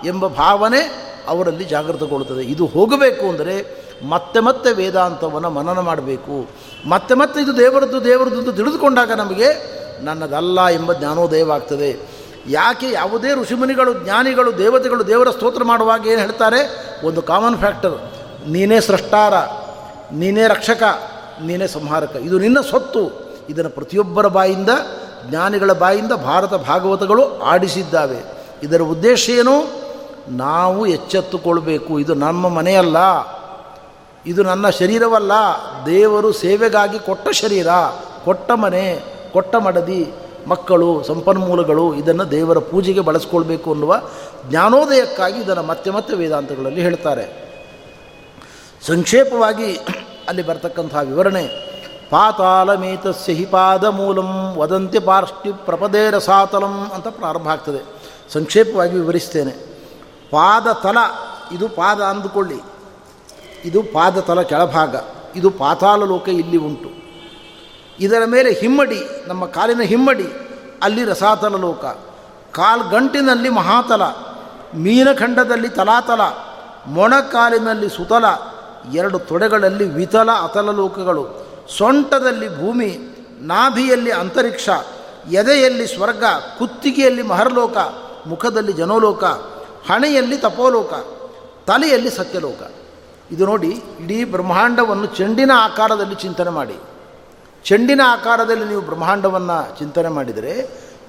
ಎಂಬ 0.06 0.28
ಭಾವನೆ 0.28 1.06
ಅವರಲ್ಲಿ 1.28 1.64
ಜಾಗೃತಗೊಳ್ಳುತ್ತದೆ. 1.64 2.44
ಇದು 2.44 2.66
ಹೋಗಬೇಕು 2.66 3.30
ಅಂದರೆ 3.30 3.86
ಮತ್ತೆ 4.10 4.40
ಮತ್ತೆ 4.40 4.74
ವೇದಾಂತವನ್ನು 4.74 5.50
ಮನನ 5.50 5.80
ಮಾಡಬೇಕು. 5.80 6.50
ಮತ್ತೆ 6.90 7.14
ಮತ್ತೆ 7.14 7.42
ಇದು 7.42 7.58
ದೇವರದ್ದು 7.58 8.04
ದೇವರದ್ದು 8.04 8.54
ತಿಳಿದುಕೊಂಡಾಗ 8.54 9.12
ನಮಗೆ 9.12 9.76
ನನ್ನದಲ್ಲ 10.02 10.68
ಎಂಬ 10.68 10.94
ಜ್ಞಾನೋದಯವಾಗ್ತದೆ. 10.94 12.15
ಯಾಕೆ 12.50 12.92
ಯಾವುದೇ 12.92 13.34
ಋಷಿಮುನಿಗಳು, 13.34 13.94
ಜ್ಞಾನಿಗಳು, 13.94 14.58
ದೇವತೆಗಳು 14.58 15.08
ದೇವರ 15.08 15.32
ಸ್ತೋತ್ರ 15.32 15.64
ಮಾಡುವಾಗ 15.64 16.08
ಏನು 16.08 16.22
ಹೇಳ್ತಾರೆ? 16.22 16.86
ಒಂದು 17.04 17.22
ಕಾಮನ್ 17.22 17.58
ಫ್ಯಾಕ್ಟರ್ 17.58 17.92
ನೀನೇ 18.50 18.80
ಸೃಷ್ಟಾರ, 18.80 19.34
ನೀನೇ 20.12 20.48
ರಕ್ಷಕ, 20.48 20.84
ನೀನೇ 21.44 21.68
ಸಂಹಾರಕ. 21.68 22.16
ಇದು 22.16 22.40
ನಿನ್ನ 22.40 22.62
ಸೊತ್ತು. 22.62 23.26
ಇದನ್ನು 23.50 23.72
ಪ್ರತಿಯೊಬ್ಬರ 23.72 24.28
ಬಾಯಿಂದ, 24.28 24.70
ಜ್ಞಾನಿಗಳ 25.30 25.72
ಬಾಯಿಂದ 25.72 26.12
ಭಾರತ 26.12 26.54
ಭಾಗವತಗಳು 26.54 27.40
ಆಡಿಸಿದ್ದಾವೆ. 27.40 28.24
ಇದರ 28.64 28.82
ಉದ್ದೇಶ 28.82 29.30
ಏನು? 29.30 29.86
ನಾವು 30.28 30.86
ಎಚ್ಚೆತ್ತುಕೊಳ್ಬೇಕು. 30.86 32.00
ಇದು 32.00 32.14
ನಮ್ಮ 32.14 32.50
ಮನೆಯಲ್ಲ. 32.50 32.98
ಇದು 34.26 34.44
ನನ್ನ 34.44 34.70
ಶರೀರವಲ್ಲ. 34.70 35.32
ದೇವರು 35.86 36.34
ಸೇವೆಗಾಗಿ 36.34 37.00
ಕೊಟ್ಟ 37.00 37.30
ಶರೀರ, 37.30 37.68
ಕೊಟ್ಟ 38.26 38.52
ಮನೆ, 38.52 39.04
ಕೊಟ್ಟ 39.34 39.56
ಮಡದಿ. 39.56 40.14
ಮಕ್ಕಳು, 40.48 41.04
ಸಂಪನ್ಮೂಲಗಳು 41.04 41.94
ಇದನ್ನು 41.94 42.32
ದೇವರ 42.32 42.58
ಪೂಜೆಗೆ 42.58 43.00
ಬಳಸ್ಕೊಳ್ಬೇಕು 43.00 43.72
ಅನ್ನುವ 43.72 44.02
ಜ್ಞಾನೋದಯಕ್ಕಾಗಿ 44.50 45.40
ಇದನ್ನು 45.40 45.64
ಮತ್ತೆ 45.64 45.92
ಮತ್ತೆ 45.92 46.16
ವೇದಾಂತಗಳಲ್ಲಿ 46.16 46.82
ಹೇಳ್ತಾರೆ. 46.82 47.46
ಸಂಕ್ಷೇಪವಾಗಿ 48.82 49.76
ಅಲ್ಲಿ 50.28 50.44
ಬರ್ತಕ್ಕಂಥ 50.44 50.96
ವಿವರಣೆ 50.96 51.66
ಪಾತಾಲಮೇತಸ್ಯ 52.10 53.34
ಹಿ 53.34 53.46
ಪಾದ 53.46 53.86
ಮೂಲಂ 53.86 54.56
ವದಂತಿ 54.58 55.00
ಪಾರ್ಷ್ಟಿ 55.00 55.52
ಪ್ರಪದೇ 55.52 56.10
ರಸಾತಲಂ 56.10 56.92
ಅಂತ 56.94 57.08
ಪ್ರಾರಂಭ 57.08 57.48
ಆಗ್ತದೆ. 57.48 57.84
ಸಂಕ್ಷೇಪವಾಗಿ 58.34 58.94
ವಿವರಿಸ್ತೇನೆ. 58.94 59.52
ಪಾದ 60.32 60.68
ತಲ, 60.72 60.98
ಇದು 61.52 61.70
ಪಾದ 61.70 62.02
ಅಂದುಕೊಳ್ಳಿ. 62.02 62.60
ಇದು 63.66 63.84
ಪಾದ 63.84 64.20
ತಲ 64.20 64.42
ಕೆಳಭಾಗ. 64.42 64.96
ಇದು 65.36 65.50
ಪಾತಾಲ 65.50 66.04
ಲೋಕ 66.04 66.30
ಇಲ್ಲಿ 66.30 66.58
ಉಂಟು. 66.58 67.05
ಇದರ 68.00 68.22
ಮೇಲೆ 68.26 68.52
ಹಿಮ್ಮಡಿ, 68.52 69.02
ನಮ್ಮ 69.28 69.46
ಕಾಲಿನ 69.46 69.82
ಹಿಮ್ಮಡಿ, 69.82 70.28
ಅಲ್ಲಿ 70.84 71.06
ರಸಾತಲ 71.06 71.56
ಲೋಕ. 71.56 71.86
ಕಾಲ್ಗಂಟಿನಲ್ಲಿ 72.52 73.50
ಮಹಾತಲ 73.50 74.04
ಮೀನಖಂಡದಲ್ಲಿ 74.78 75.70
ತಲಾತಲ 75.70 76.22
ಮೊಣಕಾಲಿನಲ್ಲಿ 76.88 77.90
ಸುತಲ, 77.90 78.26
ಎರಡು 78.94 79.20
ತೊಡೆಗಳಲ್ಲಿ 79.20 79.86
ವಿತಲ 79.86 80.32
ಅತಲ 80.32 80.72
ಲೋಕಗಳು. 80.72 81.46
ಸೊಂಟದಲ್ಲಿ 81.78 82.62
ಭೂಮಿ, 82.62 82.98
ನಾಭಿಯಲ್ಲಿ 83.42 84.12
ಅಂತರಿಕ್ಷ, 84.12 84.70
ಎದೆಯಲ್ಲಿ 85.32 85.88
ಸ್ವರ್ಗ, 85.88 86.24
ಕುತ್ತಿಗೆಯಲ್ಲಿ 86.60 87.22
ಮಹರ್ಲೋಕ, 87.22 87.78
ಮುಖದಲ್ಲಿ 88.28 88.74
ಜನೋಲೋಕ, 88.74 89.24
ಹಣೆಯಲ್ಲಿ 89.92 90.38
ತಪೋಲೋಕ, 90.38 90.94
ತಲೆಯಲ್ಲಿ 91.66 92.10
ಸತ್ಯಲೋಕ. 92.10 92.72
ಇದು 93.32 93.46
ನೋಡಿ 93.46 93.70
ಇಡೀ 94.00 94.24
ಬ್ರಹ್ಮಾಂಡವನ್ನು 94.24 95.06
ಚೆಂಡಿನ 95.06 95.52
ಆಕಾರದಲ್ಲಿ 95.56 96.16
ಚಿಂತನೆ 96.16 96.50
ಮಾಡಿ. 96.50 96.76
ಚೆಂಡಿನ 97.66 98.02
ಆಕಾರದಲ್ಲಿ 98.08 98.66
ನೀವು 98.66 98.82
ಬ್ರಹ್ಮಾಂಡವನ್ನು 98.82 99.58
ಚಿಂತನೆ 99.80 100.10
ಮಾಡಿದರೆ, 100.10 100.54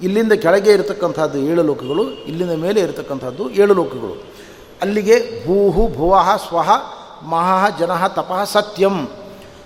ಇಲ್ಲಿಂದ 0.01 0.33
ಕೆಳಗೆ 0.33 0.71
ಇರತಕ್ಕಂಥದ್ದು 0.71 1.37
ಏಳು 1.37 1.63
ಲೋಕಗಳು, 1.63 2.03
ಇಲ್ಲಿಂದ 2.03 2.55
ಮೇಲೆ 2.63 2.79
ಇರತಕ್ಕಂಥದ್ದು 2.81 3.43
ಏಳು 3.49 3.73
ಲೋಕಗಳು. 3.73 4.15
ಅಲ್ಲಿಗೆ 4.81 5.17
ಭೂಹು 5.45 5.83
ಭುವಃ 5.97 6.27
ಸ್ವಹ 6.47 6.69
ಮಹಃ 7.23 7.63
ಜನಃ 7.77 8.07
ತಪಃ 8.07 8.43
ಸತ್ಯಂ. 8.43 8.97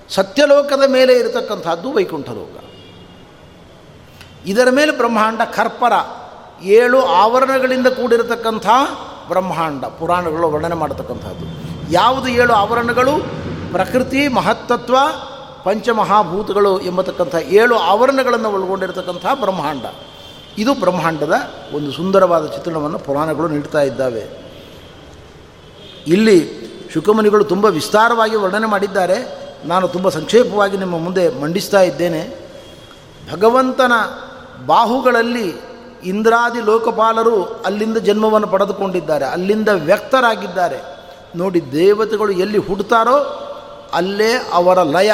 ಸತ್ಯಲೋಕದ 0.10 0.84
ಮೇಲೆ 0.88 1.14
ಇರತಕ್ಕಂಥದ್ದು 1.14 1.92
ವೈಕುಂಠ 1.92 2.30
ಲೋಕ 2.30 2.56
ಇದರ 4.46 4.68
ಮೇಲೆ 4.72 4.92
ಬ್ರಹ್ಮಾಂಡ 4.92 5.42
ಕರ್ಪರ, 5.56 5.94
ಏಳು 6.64 7.00
ಆವರಣಗಳಿಂದ 7.24 7.88
ಕೂಡಿರತಕ್ಕಂಥ 7.88 8.68
ಬ್ರಹ್ಮಾಂಡ, 9.28 9.86
ಪುರಾಣಗಳು 9.86 10.48
ವರ್ಣನೆ 10.52 10.76
ಮಾಡತಕ್ಕಂಥದ್ದು 10.76 11.46
ಯಾವುದು 11.92 12.28
ಏಳು 12.28 12.54
ಆವರಣಗಳು? 12.54 13.14
ಪ್ರಕೃತಿ, 13.72 14.28
ಮಹತ್ತತ್ವ 14.28 14.96
ಪಂಚಮಹಾಭೂತಗಳು 15.64 16.80
ಎಂಬತಕ್ಕಂಥ 16.80 17.36
ಏಳು 17.36 17.76
ಆವರಣಗಳನ್ನು 17.76 18.52
ಒಳಗೊಂಡಿರತಕ್ಕಂಥ 18.52 19.26
ಬ್ರಹ್ಮಾಂಡ. 19.40 19.86
ಇದು 20.58 20.74
ಬ್ರಹ್ಮಾಂಡದ 20.74 21.34
ಒಂದು 21.74 21.92
ಸುಂದರವಾದ 21.92 22.46
ಚಿತ್ರಣವನ್ನು 22.46 23.00
ಪುರಾಣಗಳು 23.00 23.48
ನೀಡ್ತಾ 23.48 23.82
ಇದ್ದಾವೆ. 23.82 24.42
ಇಲ್ಲಿ 26.08 26.62
ಶುಕಮುನಿಗಳು 26.94 27.44
ತುಂಬ 27.44 27.66
ವಿಸ್ತಾರವಾಗಿ 27.66 28.36
ವರ್ಣನೆ 28.36 28.68
ಮಾಡಿದ್ದಾರೆ. 28.68 29.42
ನಾನು 29.66 29.88
ತುಂಬ 29.88 30.10
ಸಂಕ್ಷೇಪವಾಗಿ 30.10 30.78
ನಿಮ್ಮ 30.78 31.00
ಮುಂದೆ 31.00 31.42
ಮಂಡಿಸ್ತಾ 31.42 31.82
ಇದ್ದೇನೆ. 31.82 32.50
ಭಗವಂತನ 33.34 33.92
ಬಾಹುಗಳಲ್ಲಿ 34.66 35.54
ಇಂದ್ರಾದಿ 36.04 36.62
ಲೋಕಪಾಲರು 36.62 37.44
ಅಲ್ಲಿಂದ 37.44 37.98
ಜನ್ಮವನ್ನು 37.98 38.48
ಪಡೆದುಕೊಂಡಿದ್ದಾರೆ. 38.48 39.26
ಅಲ್ಲಿಂದ 39.26 39.70
ವ್ಯಕ್ತರಾಗಿದ್ದಾರೆ. 39.70 40.82
ನೋಡಿ, 41.36 41.72
ದೇವತೆಗಳು 41.72 42.32
ಎಲ್ಲಿ 42.32 42.58
ಹುಡ್ತಾರೋ 42.58 43.48
ಅಲ್ಲೇ 43.94 44.50
ಅವರ 44.54 44.82
ಲಯ. 44.82 45.12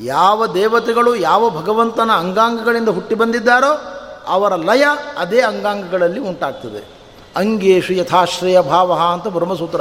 ಯಾವ 0.00 0.46
ದೇವತೆಗಳು 0.46 1.16
ಯಾವ 1.16 1.50
ಭಗವಂತನ 1.50 2.10
ಅಂಗಾಂಗಗಳಿಂದ 2.10 2.88
ಹುಟ್ಟಿ 2.88 3.14
ಬಂದಿದ್ದಾರೋ 3.14 3.78
ಅವರ 4.26 4.54
ಲಯ 4.54 4.84
ಅದೇ 5.18 5.40
ಅಂಗಾಂಗಗಳಲ್ಲಿ 5.40 6.20
ಉಂಟಾಗ್ತದೆ. 6.20 6.88
ಅಂಗೇಶು 7.36 7.92
ಯಥಾಶ್ರಯ 7.92 8.60
ಭಾವ 8.60 8.92
ಅಂತ 8.92 9.28
ಬ್ರಹ್ಮಸೂತ್ರ. 9.28 9.80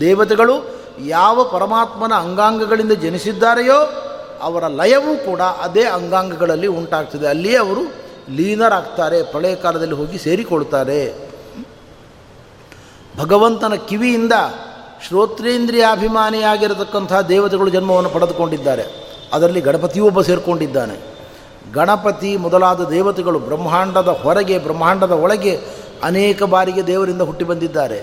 ದೇವತೆಗಳು 0.00 0.76
ಯಾವ 1.06 1.44
ಪರಮಾತ್ಮನ 1.44 2.12
ಅಂಗಾಂಗಗಳಿಂದ 2.12 2.92
ಜನಿಸಿದ್ದಾರೆಯೋ 2.92 3.92
ಅವರ 4.42 4.66
ಲಯವೂ 4.66 5.16
ಕೂಡ 5.16 5.40
ಅದೇ 5.40 5.84
ಅಂಗಾಂಗಗಳಲ್ಲಿ 5.84 6.66
ಉಂಟಾಗ್ತದೆ. 6.66 7.26
ಅಲ್ಲಿಯೇ 7.26 7.56
ಅವರು 7.56 7.80
ಲೀನರಾಗ್ತಾರೆ, 8.30 9.22
ಪ್ರಳಯ 9.22 9.54
ಕಾಲದಲ್ಲಿ 9.54 9.94
ಹೋಗಿ 9.94 10.18
ಸೇರಿಕೊಳ್ತಾರೆ. 10.18 11.30
ಭಗವಂತನ 13.18 13.74
ಕಿವಿಯಿಂದ 13.74 14.32
ಶ್ರೋತ್ರೇಂದ್ರಿಯಾಭಿಮಾನಿಯಾಗಿರತಕ್ಕಂಥ 15.08 17.12
ದೇವತೆಗಳು 17.12 17.70
ಜನ್ಮವನ್ನು 17.70 18.10
ಪಡೆದುಕೊಂಡಿದ್ದಾರೆ. 18.10 19.05
ಅದರಲ್ಲಿ 19.32 19.60
ಗಣಪತಿಯೂ 19.60 20.06
ಒಬ್ಬ 20.06 20.20
ಸೇರಿಕೊಂಡಿದ್ದಾನೆ. 20.20 20.96
ಗಣಪತಿ 21.72 22.36
ಮೊದಲಾದ 22.36 22.84
ದೇವತೆಗಳು 22.84 23.38
ಬ್ರಹ್ಮಾಂಡದ 23.38 24.08
ಹೊರಗೆ, 24.08 24.58
ಬ್ರಹ್ಮಾಂಡದ 24.58 25.10
ಒಳಗೆ 25.10 25.60
ಅನೇಕ 26.02 26.42
ಬಾರಿಗೆ 26.42 26.86
ದೇವರಿಂದ 26.86 27.22
ಹುಟ್ಟಿ 27.22 27.44
ಬಂದಿದ್ದಾರೆ. 27.44 27.98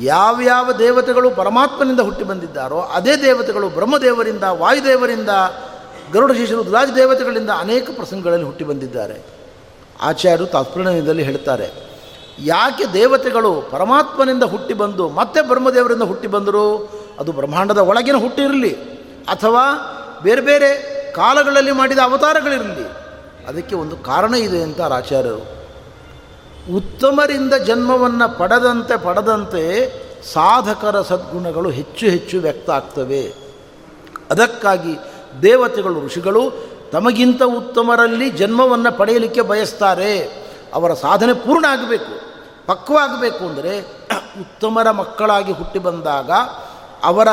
ಯಾವ್ಯಾವ 0.00 0.72
ದೇವತೆಗಳು 0.78 1.30
ಪರಮಾತ್ಮನಿಂದ 1.30 2.00
ಹುಟ್ಟಿ 2.00 2.24
ಬಂದಿದ್ದಾರೋ, 2.24 2.80
ಅದೇ 2.80 3.16
ದೇವತೆಗಳು 3.16 3.68
ಬ್ರಹ್ಮದೇವರಿಂದ, 3.68 4.42
ವಾಯುದೇವರಿಂದ, 4.42 5.28
ಗರುಡ 6.12 6.32
ಶಿಷ್ಯರು 6.32 6.96
ದೇವತೆಗಳಿಂದ 6.96 7.50
ಅನೇಕ 7.58 7.90
ಪ್ರಸಂಗಗಳಲ್ಲಿ 7.96 8.46
ಹುಟ್ಟಿ 8.46 8.64
ಬಂದಿದ್ದಾರೆ. 8.64 9.22
ಆಚಾರ್ಯರು 10.02 10.46
ತಾತ್ಪರ್ಯದಲ್ಲಿ 10.46 11.22
ಹೇಳ್ತಾರೆ, 11.22 11.72
ಯಾಕೆ 12.38 12.84
ದೇವತೆಗಳು 12.92 13.68
ಪರಮಾತ್ಮನಿಂದ 13.70 14.42
ಹುಟ್ಟಿ 14.42 14.74
ಬಂದು 14.74 15.08
ಮತ್ತೆ 15.08 15.40
ಬ್ರಹ್ಮದೇವರಿಂದ 15.42 16.02
ಹುಟ್ಟಿ 16.02 16.26
ಬಂದರು 16.26 16.64
ಅದು 17.18 17.32
ಬ್ರಹ್ಮಾಂಡದ 17.32 17.78
ಒಳಗಿನ 17.78 18.16
ಹುಟ್ಟಿರಲಿ? 18.16 18.91
ಅಥವಾ 19.24 19.64
ಬೇರೆ 20.22 20.40
ಬೇರೆ 20.40 21.02
ಕಾಲಗಳಲ್ಲಿ 21.12 21.72
ಮಾಡಿದ 21.72 21.98
ಅವತಾರಗಳಿರಲಿ. 21.98 23.02
ಅದಕ್ಕೆ 23.48 23.74
ಒಂದು 23.74 23.96
ಕಾರಣ 23.96 24.34
ಇದೆ 24.34 24.62
ಅಂತ 24.62 24.80
ಆಚಾರ್ಯರು. 24.80 25.62
ಉತ್ತಮರಿಂದ 26.76 27.54
ಜನ್ಮವನ್ನು 27.54 28.38
ಪಡೆದಂತೆ 28.38 28.96
ಪಡೆದಂತೆ 28.96 29.92
ಸಾಧಕರ 30.32 31.02
ಸದ್ಗುಣಗಳು 31.02 31.70
ಹೆಚ್ಚು 31.70 32.06
ಹೆಚ್ಚು 32.06 32.38
ವ್ಯಕ್ತ 32.38 32.70
ಆಗ್ತವೆ. 32.70 33.34
ಅದಕ್ಕಾಗಿ 34.30 34.98
ದೇವತೆಗಳು, 35.42 36.06
ಋಷಿಗಳು 36.06 36.52
ತಮಗಿಂತ 36.92 37.42
ಉತ್ತಮರಲ್ಲಿ 37.42 38.30
ಜನ್ಮವನ್ನು 38.30 38.98
ಪಡೆಯಲಿಕ್ಕೆ 38.98 39.40
ಬಯಸ್ತಾರೆ. 39.40 40.42
ಅವರ 40.74 40.94
ಸಾಧನೆ 40.94 41.32
ಪೂರ್ಣ 41.32 41.64
ಆಗಬೇಕು. 41.68 42.32
ಪಕ್ವ 42.66 42.96
ಆಗಬೇಕು 42.96 43.44
ಅಂದರೆ 43.44 43.80
ಉತ್ತಮರ 44.40 44.90
ಮಕ್ಕಳಾಗಿ 44.90 45.52
ಹುಟ್ಟಿ 45.52 45.78
ಬಂದಾಗ 45.78 46.30
ಅವರ 47.04 47.28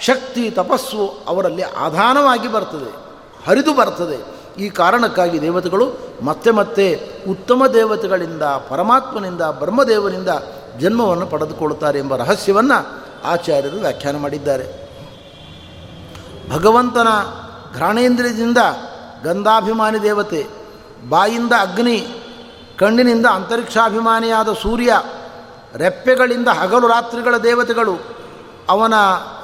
ಶಕ್ತಿ 0.00 0.50
ತಪಸ್ಸು 0.50 1.24
ಅವರಲ್ಲಿ 1.28 1.62
ಆಧಾನವಾಗಿ 1.62 2.48
ಬರ್ತದೆ, 2.52 2.90
ಹರಿದು 3.46 3.74
ಬರ್ತದೆ. 3.74 4.18
ಈ 4.62 4.68
ಕಾರಣಕ್ಕಾಗಿ 4.68 5.40
ದೇವತೆಗಳು 5.40 5.86
ಮತ್ತೆ 6.22 6.50
ಮತ್ತೆ 6.50 6.86
ಉತ್ತಮ 7.28 7.66
ದೇವತೆಗಳಿಂದ, 7.66 8.42
ಪರಮಾತ್ಮನಿಂದ 8.42 9.40
ಬ್ರಹ್ಮದೇವನಿಂದ 9.40 10.28
ಜನ್ಮವನ್ನು 10.80 11.26
ಪಡೆದುಕೊಳ್ಳುತ್ತಾರೆ 11.26 11.98
ಎಂಬ 11.98 12.16
ರಹಸ್ಯವನ್ನು 12.16 13.02
ಆಚಾರ್ಯರು 13.24 13.76
ವ್ಯಾಖ್ಯಾನ 13.76 14.16
ಮಾಡಿದ್ದಾರೆ. 14.16 14.66
ಭಗವಂತನ 16.50 17.08
ಘ್ರಾಣೇಂದ್ರಿಯದಿಂದ 17.74 18.58
ಗಂಧಾಭಿಮಾನಿ 19.24 20.02
ದೇವತೆ, 20.02 20.46
ಬಾಯಿಂದ 21.08 21.52
ಅಗ್ನಿ, 21.52 22.06
ಕಣ್ಣಿನಿಂದ 22.78 23.26
ಅಂತರಿಕ್ಷಾಭಿಮಾನಿಯಾದ 23.26 24.52
ಸೂರ್ಯ, 24.52 24.92
ರೆಪ್ಪೆಗಳಿಂದ 25.76 26.48
ಹಗಲು 26.48 26.88
ರಾತ್ರಿಗಳ 26.88 27.36
ದೇವತೆಗಳು 27.36 28.17
ಅವನ 28.68 28.94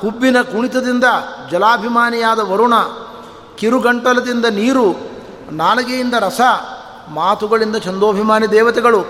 ಹುಬ್ಬಿನ 0.01 0.43
ಕುಣಿತದಿಂದ 0.43 1.05
ಜಲಾಭಿಮಾನಿಯಾದ 1.51 2.39
ವರುಣ, 2.39 2.75
ಕಿರುಗಂಟಲದಿಂದ 3.59 4.45
ನೀರು, 4.45 4.87
ನಾಲಿಗೆಯಿಂದ 5.51 6.15
ರಸ, 6.21 6.41
ಮಾತುಗಳಿಂದ 7.09 7.77
ಛಂದೋಭಿಮಾನಿ 7.77 8.47
ದೇವತೆಗಳು. 8.47 9.01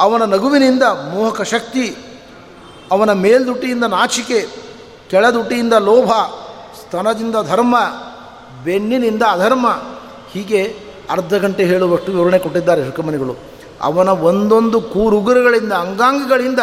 ಅವನ 0.00 0.24
ನಗುವಿನಿಂದ 0.24 0.82
ಮೋಹಕ 0.82 1.42
ಶಕ್ತಿ, 1.42 1.96
ಅವನ 2.90 3.12
ಮೇಲ್ದುಟ್ಟಿಯಿಂದ 3.12 3.84
ನಾಚಿಕೆ, 3.84 4.48
ಕೆಳದುಟ್ಟಿಯಿಂದ 5.10 5.72
ಲೋಭ, 5.72 6.10
ಸ್ತನದಿಂದ 6.80 7.36
ಧರ್ಮ, 7.48 7.76
ಬೆನ್ನಿನಿಂದ 8.64 9.22
ಅಧರ್ಮ, 9.30 9.66
ಹೀಗೆ 10.32 10.76
ಅರ್ಧ 11.10 11.34
ಗಂಟೆ 11.34 11.64
ಹೇಳುವಷ್ಟು 11.64 12.12
ವಿವರಣೆ 12.12 12.38
ಕೊಟ್ಟಿದ್ದಾರೆ 12.38 12.84
ಶುಕಮನಿಗಳು 12.84 13.36
ಅವನ 13.82 14.08
ಒಂದೊಂದು 14.08 14.80
ಕೂರುಗುರುಗಳಿಂದ, 14.80 15.72
ಅಂಗಾಂಗಗಳಿಂದ 15.72 16.58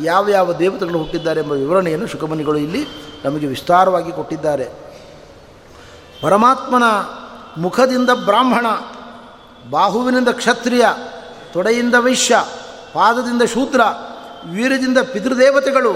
ಯಾವ 0.00 0.28
ಯಾವ 0.28 0.52
ದೇವತೆಗಳು 0.52 0.98
ಹುಟ್ಟಿದ್ದಾರೆ 0.98 1.40
ಎಂಬ 1.40 1.52
ವಿವರಣೆಯನ್ನು 1.52 2.06
ಶುಕಮನಿಗಳು 2.06 2.58
ಇಲ್ಲಿ 2.58 2.86
ನಮಗೆ 3.24 3.46
ವಿಸ್ತಾರವಾಗಿ 3.46 4.12
ಕೊಟ್ಟಿದ್ದಾರೆ. 4.12 4.70
ಪರಮಾತ್ಮನ 6.22 6.82
ಮುಖದಿಂದ 7.58 8.10
ಬ್ರಾಹ್ಮಣ, 8.24 8.66
ಬಾಹುವಿನಿಂದ 9.70 10.28
ಕ್ಷತ್ರಿಯ, 10.28 10.86
ತೊಡೆಯಿಂದ 11.52 11.94
ವೈಶ್ಯ, 11.98 12.44
ಪಾದದಿಂದ 12.92 13.42
ಶೂದ್ರ, 13.42 13.80
ವೀರದಿಂದ 14.50 14.98
ಪಿತೃದೇವತೆಗಳು, 14.98 15.92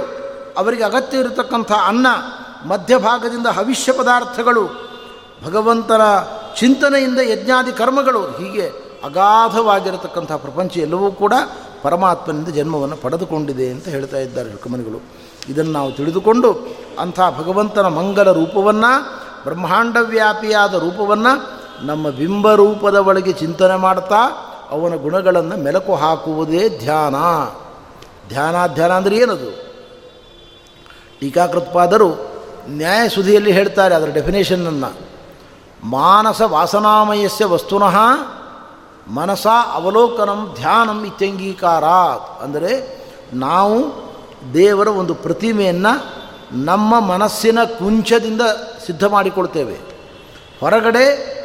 ಅವರಿಗೆ 0.59 0.85
ಅಗತ್ಯ 0.85 1.19
ಇರತಕ್ಕಂಥ 1.19 1.73
ಅನ್ನ, 1.73 2.07
ಮಧ್ಯಭಾಗದಿಂದ 2.65 3.47
ಹವಿಷ್ಯ 3.47 3.93
ಪದಾರ್ಥಗಳು, 3.93 4.67
ಭಗವಂತನ 5.45 6.03
ಚಿಂತನೆಯಿಂದ 6.57 7.19
ಯಜ್ಞಾದಿ 7.19 7.73
ಕರ್ಮಗಳು, 7.73 8.21
ಹೀಗೆ 8.21 8.87
ಅಗಾಧವಾಗಿರತಕ್ಕಂಥ 9.05 10.33
ಪ್ರಪಂಚ 10.33 10.77
ಎಲ್ಲವೂ 10.77 11.13
ಕೂಡ 11.13 11.33
ಪರಮಾತ್ಮನಿಂದ 11.87 12.49
ಜನ್ಮವನ್ನು 12.49 12.97
ಪಡೆದುಕೊಂಡಿದೆ 12.97 13.67
ಅಂತ 13.71 13.87
ಹೇಳ್ತಾ 13.89 14.19
ಇದ್ದಾರೆ 14.19 14.49
ಋಕಮನಿಗಳು 14.53 14.99
ಇದನ್ನು 15.49 15.73
ನಾವು 15.73 15.91
ತಿಳಿದುಕೊಂಡು 15.93 16.49
ಅಂಥ 16.99 17.21
ಭಗವಂತನ 17.39 17.89
ಮಂಗಲ 17.89 18.29
ರೂಪವನ್ನು, 18.33 18.93
ಬ್ರಹ್ಮಾಂಡವ್ಯಾಪಿಯಾದ 19.45 20.75
ರೂಪವನ್ನು 20.75 21.33
ನಮ್ಮ 21.87 22.11
ಬಿಂಬರೂಪದ 22.11 22.97
ಒಳಗೆ 23.09 23.33
ಚಿಂತನೆ 23.33 23.77
ಮಾಡ್ತಾ 23.77 24.21
ಅವನ 24.71 24.95
ಗುಣಗಳನ್ನು 24.95 25.57
ಮೆಲಕು 25.57 25.95
ಹಾಕುವುದೇ 25.95 26.63
ಧ್ಯಾನ. 26.69 27.17
ಧ್ಯಾನ 28.29 28.57
ಧ್ಯಾನ 28.75 28.93
ಅಂದರೆ 28.93 29.17
ಏನದು? 29.17 29.51
ಟೀಕಾಕೃತ್ಪಾದರು 31.21 32.09
ನ್ಯಾಯಸುದಿಯಲ್ಲಿ 32.69 33.53
ಹೇಳ್ತಾರೆ 33.53 33.95
ಅದರ 33.95 34.11
ಡೆಫಿನೇಷನ್ನನ್ನು 34.15 34.91
ಮಾನಸ 35.89 36.43
ವಾಸನಾಮಯಸ್ಯ 36.43 37.45
ವಸ್ತುನಃ 37.45 37.97
ಮನಸ 39.09 39.47
ಅವಲೋಕನಂ 39.73 40.55
ಧ್ಯಾನಂ 40.55 41.05
ಇತ್ಯಂಗೀಕಾರ 41.05 41.85
ಅಂದರೆ 42.43 42.99
ನಾವು 43.33 44.07
ದೇವರ 44.55 44.89
ಒಂದು 44.89 45.15
ಪ್ರತಿಮೆಯನ್ನು 45.15 46.05
ನಮ್ಮ 46.65 47.01
ಮನಸ್ಸಿನ 47.01 47.65
ಕುಂಚದಿಂದ 47.65 48.41
ಸಿದ್ಧ 48.87 49.05
ಮಾಡಿಕೊಳ್ತೇವೆ. 49.05 49.75
ಹೊರಗಡೆ 50.61 51.37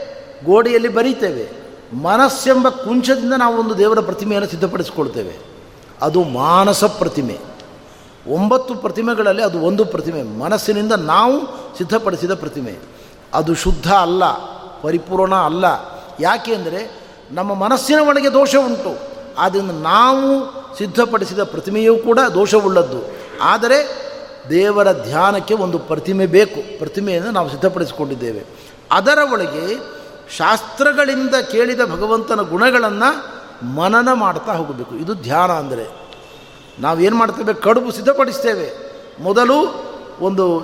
ಗೋಡೆಯಲ್ಲಿ 0.46 0.88
ಬರೀತೇವೆ. 0.88 1.62
ಮನಸ್ಸೆಂಬ 2.04 2.70
ಕುಂಚದಿಂದ 2.70 3.34
ನಾವು 3.34 3.60
ಒಂದು 3.60 3.78
ದೇವರ 3.78 4.00
ಪ್ರತಿಮೆಯನ್ನು 4.00 4.50
ಸಿದ್ಧಪಡಿಸಿಕೊಳ್ತೇವೆ. 4.50 5.38
ಅದು 6.02 6.24
ಮಾನಸ 6.24 6.84
ಪ್ರತಿಮೆ. 6.84 7.40
ಒಂಬತ್ತು 8.28 8.76
ಪ್ರತಿಮೆಗಳಲ್ಲಿ 8.76 9.44
ಅದು 9.44 9.60
ಒಂದು 9.60 9.86
ಪ್ರತಿಮೆ. 9.86 10.24
ಮನಸ್ಸಿನಿಂದ 10.24 10.92
ನಾವು 10.92 11.40
ಸಿದ್ಧಪಡಿಸಿದ 11.78 12.34
ಪ್ರತಿಮೆ. 12.34 12.78
ಅದು 13.34 13.56
ಶುದ್ಧ 13.56 13.92
ಅಲ್ಲ, 13.92 14.24
ಪರಿಪೂರ್ಣ 14.82 15.36
ಅಲ್ಲ. 15.36 15.66
ಯಾಕೆ 16.20 16.56
ಅಂದರೆ 16.56 17.01
ನಮ್ಮ 17.32 17.54
ಮನಸ್ಸಿನ 17.54 18.00
ಒಳಗೆ 18.00 18.34
ದೋಷ 18.34 18.56
ಉಂಟು. 18.56 18.98
ಆದ್ದರಿಂದ 19.38 19.72
ನಾವು 19.72 20.46
ಸಿದ್ಧಪಡಿಸಿದ 20.78 21.44
ಪ್ರತಿಮೆಯೂ 21.44 21.98
ಕೂಡ 21.98 22.20
ದೋಷವುಳ್ಳದ್ದು. 22.20 23.04
ಆದರೆ 23.42 24.12
ದೇವರ 24.50 24.92
ಧ್ಯಾನಕ್ಕೆ 25.04 25.54
ಒಂದು 25.54 25.80
ಪ್ರತಿಮೆ 25.80 26.26
ಬೇಕು. 26.26 26.78
ಪ್ರತಿಮೆಯನ್ನು 26.78 27.32
ನಾವು 27.32 27.50
ಸಿದ್ಧಪಡಿಸಿಕೊಂಡಿದ್ದೇವೆ. 27.50 28.46
ಅದರ 28.92 29.18
ಒಳಗೆ 29.34 29.80
ಶಾಸ್ತ್ರಗಳಿಂದ 30.38 31.36
ಕೇಳಿದ 31.36 31.80
ಭಗವಂತನ 31.92 32.42
ಗುಣಗಳನ್ನು 32.42 33.42
ಮನನ 33.66 34.14
ಮಾಡ್ತಾ 34.14 34.54
ಹೋಗಬೇಕು. 34.54 34.96
ಇದು 34.96 35.14
ಧ್ಯಾನ 35.14 35.52
ಅಂದರೆ. 35.52 35.88
ನಾವೇನು 36.80 37.16
ಮಾಡ್ತೇವೆ? 37.16 37.54
ಕಡುಬು 37.54 37.92
ಸಿದ್ಧಪಡಿಸ್ತೇವೆ. 37.92 38.72
ಮೊದಲು 39.24 39.86
ಒಂದು 40.22 40.60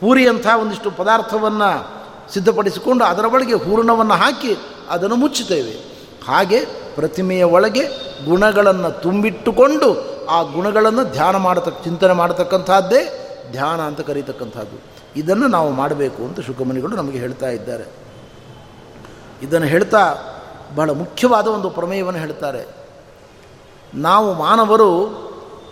ಪೂರಿಯಂಥ 0.00 0.46
ಒಂದಿಷ್ಟು 0.60 0.90
ಪದಾರ್ಥವನ್ನು 0.90 1.98
ಸಿದ್ಧಪಡಿಸಿಕೊಂಡು 2.32 3.04
ಅದರ 3.04 3.24
ಒಳಗೆ 3.24 3.54
ಹೂರ್ಣವನ್ನು 3.54 4.14
ಹಾಕಿ 4.14 4.56
ಅದನ್ನು 4.90 5.16
ಮುಚ್ಚುತ್ತೇವೆ. 5.16 5.87
ಹಾಗೆ 6.28 6.64
ಪ್ರತಿಮೆಯ 6.94 7.44
ಒಳಗೆ 7.44 7.84
ಗುಣಗಳನ್ನು 8.24 9.02
ತುಂಬಿಟ್ಟುಕೊಂಡು 9.02 10.18
ಆ 10.26 10.42
ಗುಣಗಳನ್ನು 10.42 11.04
ಧ್ಯಾನ 11.04 11.36
ಮಾಡತಕ್ಕ, 11.36 11.84
ಚಿಂತನೆ 11.84 12.12
ಮಾಡತಕ್ಕಂಥದ್ದೇ 12.12 13.24
ಧ್ಯಾನ 13.50 13.80
ಅಂತ 13.80 14.00
ಕರೀತಕ್ಕಂಥದ್ದು. 14.00 14.82
ಇದನ್ನು 15.16 15.48
ನಾವು 15.48 15.70
ಮಾಡಬೇಕು 15.70 16.22
ಅಂತ 16.22 16.40
ಶುಕಮುನಿಗಳು 16.40 16.96
ನಮಗೆ 16.96 17.18
ಹೇಳ್ತಾ 17.18 17.48
ಇದ್ದಾರೆ. 17.48 17.84
ಇದನ್ನು 19.42 19.66
ಹೇಳ್ತಾ 19.66 20.14
ಬಹಳ 20.74 20.90
ಮುಖ್ಯವಾದ 20.90 21.46
ಒಂದು 21.46 21.70
ಪ್ರಮೇಯವನ್ನು 21.70 22.20
ಹೇಳ್ತಾರೆ. 22.20 22.66
ನಾವು 23.94 24.34
ಮಾನವರು 24.34 24.90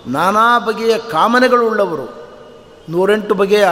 ನಾನಾ 0.07 0.59
ಬಗೆಯ 0.59 0.99
ಕಾಮನೆಗಳುಳ್ಳವರು, 0.99 2.29
ನೂರೆಂಟು 2.89 3.35
ಬಗೆಯ 3.35 3.69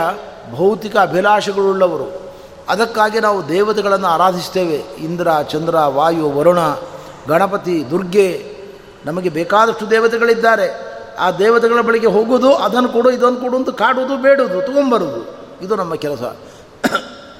ಭೌತಿಕ 0.51 0.97
ಅಭಿಲಾಷೆಗಳುಳ್ಳವರು. 0.97 2.24
ಅದಕ್ಕಾಗಿ 2.69 3.19
ನಾವು 3.19 3.49
ದೇವತೆಗಳನ್ನು 3.49 4.07
ಆರಾಧಿಸ್ತೇವೆ 4.07 4.75
ಇಂದ್ರ, 4.75 5.27
ಚಂದ್ರ, 5.41 5.75
ವಾಯು, 5.87 6.29
ವರುಣ, 6.29 6.59
ಗಣಪತಿ, 7.27 7.89
ದುರ್ಗೆ 7.89 8.55
ನಮಗೆ 9.05 9.29
ಬೇಕಾದಷ್ಟು 9.29 9.89
ದೇವತೆಗಳಿದ್ದಾರೆ. 9.89 10.67
ಆ 11.19 11.31
ದೇವತೆಗಳ 11.31 11.81
ಬಳಿಗೆ 11.81 12.07
ಹೋಗೋದು 12.07 12.55
ಅದನ್ನು 12.55 12.89
ಕೊಡು, 12.89 13.11
ಇದನ್ನು 13.11 13.39
ಕೊಡು 13.41 13.57
ಅಂತ 13.57 13.69
ಕಾಡುವುದು, 13.69 14.17
ಬೇಡುವುದು 14.17 14.61
ತೊಗೊಂಬರೋದು 14.61 15.21
ಇದು 15.61 15.75
ನಮ್ಮ 15.75 15.95
ಕೆಲಸ. 15.95 16.23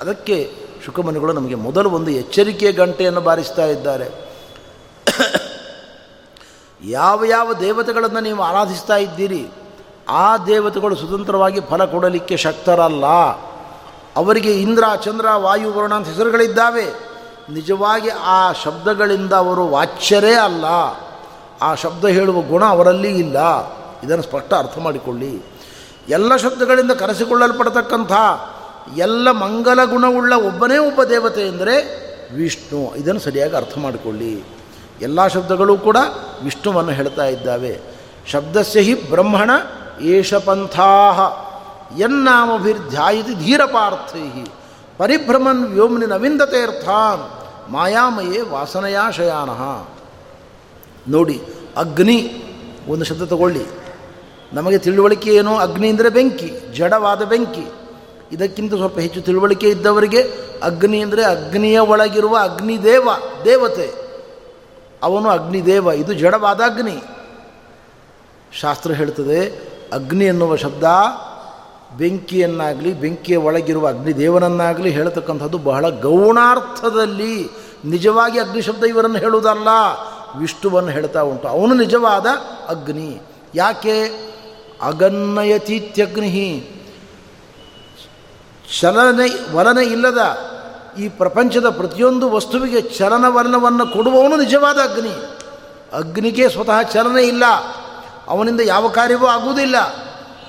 ಅದಕ್ಕೆ 0.02 0.52
ಶುಕಮನಿಗಳು 0.86 1.34
ನಮಗೆ 1.34 1.56
ಮೊದಲು 1.56 1.90
ಒಂದು 1.90 2.12
ಎಚ್ಚರಿಕೆಯ 2.12 2.72
ಗಂಟೆಯನ್ನು 2.72 3.22
ಬಾರಿಸ್ತಾ 3.22 3.66
ಇದ್ದಾರೆ. 3.66 4.08
ಯಾವ 6.84 7.26
ಯಾವ 7.26 7.54
ದೇವತೆಗಳನ್ನು 7.54 8.20
ನೀವು 8.20 8.44
ಆರಾಧಿಸ್ತಾ 8.44 8.96
ಇದ್ದೀರಿ, 8.96 9.48
ಆ 10.10 10.38
ದೇವತೆಗಳು 10.38 10.96
ಸ್ವತಂತ್ರವಾಗಿ 10.96 11.60
ಫಲ 11.60 11.86
ಕೊಡಲಿಕ್ಕೆ 11.86 12.38
ಶಕ್ತರಲ್ಲ. 12.38 13.06
ಅವರಿಗೆ 14.16 14.62
ಇಂದ್ರ, 14.62 14.84
ಚಂದ್ರ, 15.04 15.26
ವಾಯು, 15.36 15.74
ವರುಣ 15.74 15.94
ಅಂತ 15.94 16.08
ಹೆಸರುಗಳಿದ್ದಾವೆ. 16.08 16.86
ನಿಜವಾಗಿ 17.50 18.10
ಆ 18.10 18.52
ಶಬ್ದಗಳಿಂದ 18.52 19.34
ಅವರು 19.34 19.68
ವಾಚ್ಯರೇ 19.68 20.34
ಅಲ್ಲ. 20.34 20.66
ಆ 21.62 21.76
ಶಬ್ದ 21.76 22.06
ಹೇಳುವ 22.06 22.42
ಗುಣ 22.42 22.66
ಅವರಲ್ಲಿ 22.66 23.20
ಇಲ್ಲ. 23.20 23.38
ಇದನ್ನು 24.04 24.24
ಸ್ಪಷ್ಟ 24.24 24.54
ಅರ್ಥ 24.54 24.80
ಮಾಡಿಕೊಳ್ಳಿ. 24.80 25.46
ಎಲ್ಲ 26.10 26.36
ಶಬ್ದಗಳಿಂದ 26.36 26.92
ಕರೆಸಿಕೊಳ್ಳಲ್ಪಡತಕ್ಕಂಥ 26.92 28.12
ಎಲ್ಲ 28.98 29.32
ಮಂಗಲ 29.32 29.84
ಗುಣವುಳ್ಳ 29.84 30.34
ಒಬ್ಬನೇ 30.34 30.78
ಒಬ್ಬ 30.78 31.04
ದೇವತೆ 31.04 31.42
ಎಂದರೆ 31.42 32.06
ವಿಷ್ಣು. 32.36 32.96
ಇದನ್ನು 32.96 33.22
ಸರಿಯಾಗಿ 33.22 33.56
ಅರ್ಥ 33.56 33.78
ಮಾಡಿಕೊಳ್ಳಿ. 33.78 34.44
ಎಲ್ಲ 35.02 35.28
ಶಬ್ದಗಳು 35.28 35.78
ಕೂಡ 35.78 35.98
ವಿಷ್ಣುವನ್ನು 36.44 36.92
ಹೇಳ್ತಾ 36.92 37.26
ಇದ್ದಾವೆ. 37.26 37.80
ಶಬ್ದಸ್ಯ 38.28 38.80
ಹಿ 38.80 39.10
ಬ್ರಹ್ಮಣ 39.10 39.50
ಏಷ 40.02 40.34
ಪಂಥಾ 40.34 41.12
ಯನ್ನಾಮಭಿರ್ಧ್ಯಾಯಿತಿ 42.00 43.34
ಧೀರಪಾರ್ಥೈ 43.34 44.46
ಪರಿಭ್ರಮನ್ 44.98 45.64
ವ್ಯೋಮ್ನಿ 45.68 46.06
ನವಿಂದತೆರ್ಥಾನ್ 46.06 47.24
ಮಾಯಾಮಯೇ 47.72 48.42
ವಾಸನೆಯಾಶಯಾನ. 48.42 49.50
ನೋಡಿ, 51.12 51.42
ಅಗ್ನಿ, 51.78 52.20
ಒಂದು 52.88 53.06
ಶಬ್ದ 53.06 53.24
ತಗೊಳ್ಳಿ. 53.24 53.66
ನಮಗೆ 54.54 54.78
ತಿಳುವಳಿಕೆ 54.78 55.30
ಏನು, 55.36 55.58
ಅಗ್ನಿ 55.58 55.90
ಅಂದರೆ 55.90 56.10
ಬೆಂಕಿ, 56.10 56.74
ಜಡವಾದ 56.74 57.22
ಬೆಂಕಿ. 57.24 57.66
ಇದಕ್ಕಿಂತ 58.32 58.74
ಸ್ವಲ್ಪ 58.74 59.00
ಹೆಚ್ಚು 59.00 59.22
ತಿಳುವಳಿಕೆ 59.22 59.68
ಇದ್ದವರಿಗೆ 59.70 60.22
ಅಗ್ನಿ 60.64 61.02
ಅಂದರೆ 61.02 61.24
ಅಗ್ನಿಯ 61.24 61.80
ಒಳಗಿರುವ 61.80 62.38
ಅಗ್ನಿದೇವ, 62.42 63.10
ದೇವತೆ. 63.46 63.88
ಅವನು 65.04 65.30
ಅಗ್ನಿದೇವ, 65.30 65.88
ಇದು 65.88 66.14
ಜಡವಾದ 66.14 66.62
ಅಗ್ನಿ. 66.62 66.98
ಶಾಸ್ತ್ರ 68.62 68.92
ಹೇಳ್ತದೆ, 68.92 69.40
ಅಗ್ನಿ 69.94 70.26
ಎನ್ನುವ 70.26 70.56
ಶಬ್ದ 70.56 70.84
ಬೆಂಕಿಯನ್ನಾಗಲಿ, 71.98 72.94
ಬೆಂಕಿಯ 72.94 73.36
ಒಳಗಿರುವ 73.36 73.88
ಅಗ್ನಿದೇವನನ್ನಾಗಲಿ 73.88 74.90
ಹೇಳತಕ್ಕಂಥದ್ದು 74.90 75.58
ಬಹಳ 75.58 75.90
ಗೌಣಾರ್ಥದಲ್ಲಿ 75.90 77.50
ನಿಜವಾಗಿ 77.86 78.40
ಅಗ್ನಿ 78.40 78.62
ಶಬ್ದ 78.62 78.84
ಇವರನ್ನು 78.84 79.18
ಹೇಳುವುದಲ್ಲ. 79.18 79.68
ವಿಷ್ಣುವನ್ನು 80.38 80.90
ಹೇಳ್ತಾ 80.90 81.22
ಉಂಟು. 81.22 81.48
ಅವನು 81.48 81.74
ನಿಜವಾದ 81.74 82.26
ಅಗ್ನಿ. 82.68 83.22
ಯಾಕೆ? 83.56 84.26
ಅಗನ್ನಯತೀತ್ಯಗ್ನಿ 84.82 86.72
ಚಲನೆ, 88.82 89.56
ವಲನೆ 89.56 89.86
ಇಲ್ಲದ 89.86 90.38
ಈ 91.00 91.10
ಪ್ರಪಂಚದ 91.10 91.70
ಪ್ರತಿಯೊಂದು 91.70 92.32
ವಸ್ತುವಿಗೆ 92.32 92.82
ಚಲನವಲನವನ್ನು 92.82 93.88
ಕೊಡುವವನು 93.88 94.36
ನಿಜವಾದ 94.36 94.78
ಅಗ್ನಿ. 94.78 95.14
ಅಗ್ನಿಗೆ 95.94 96.50
ಸ್ವತಃ 96.50 96.82
ಚಲನೆ 96.82 97.24
ಇಲ್ಲ. 97.24 97.44
ಅವನಿಂದ 98.28 98.62
ಯಾವ 98.62 98.88
ಕಾರ್ಯವೂ 98.88 99.26
ಆಗುವುದಿಲ್ಲ. 99.26 100.05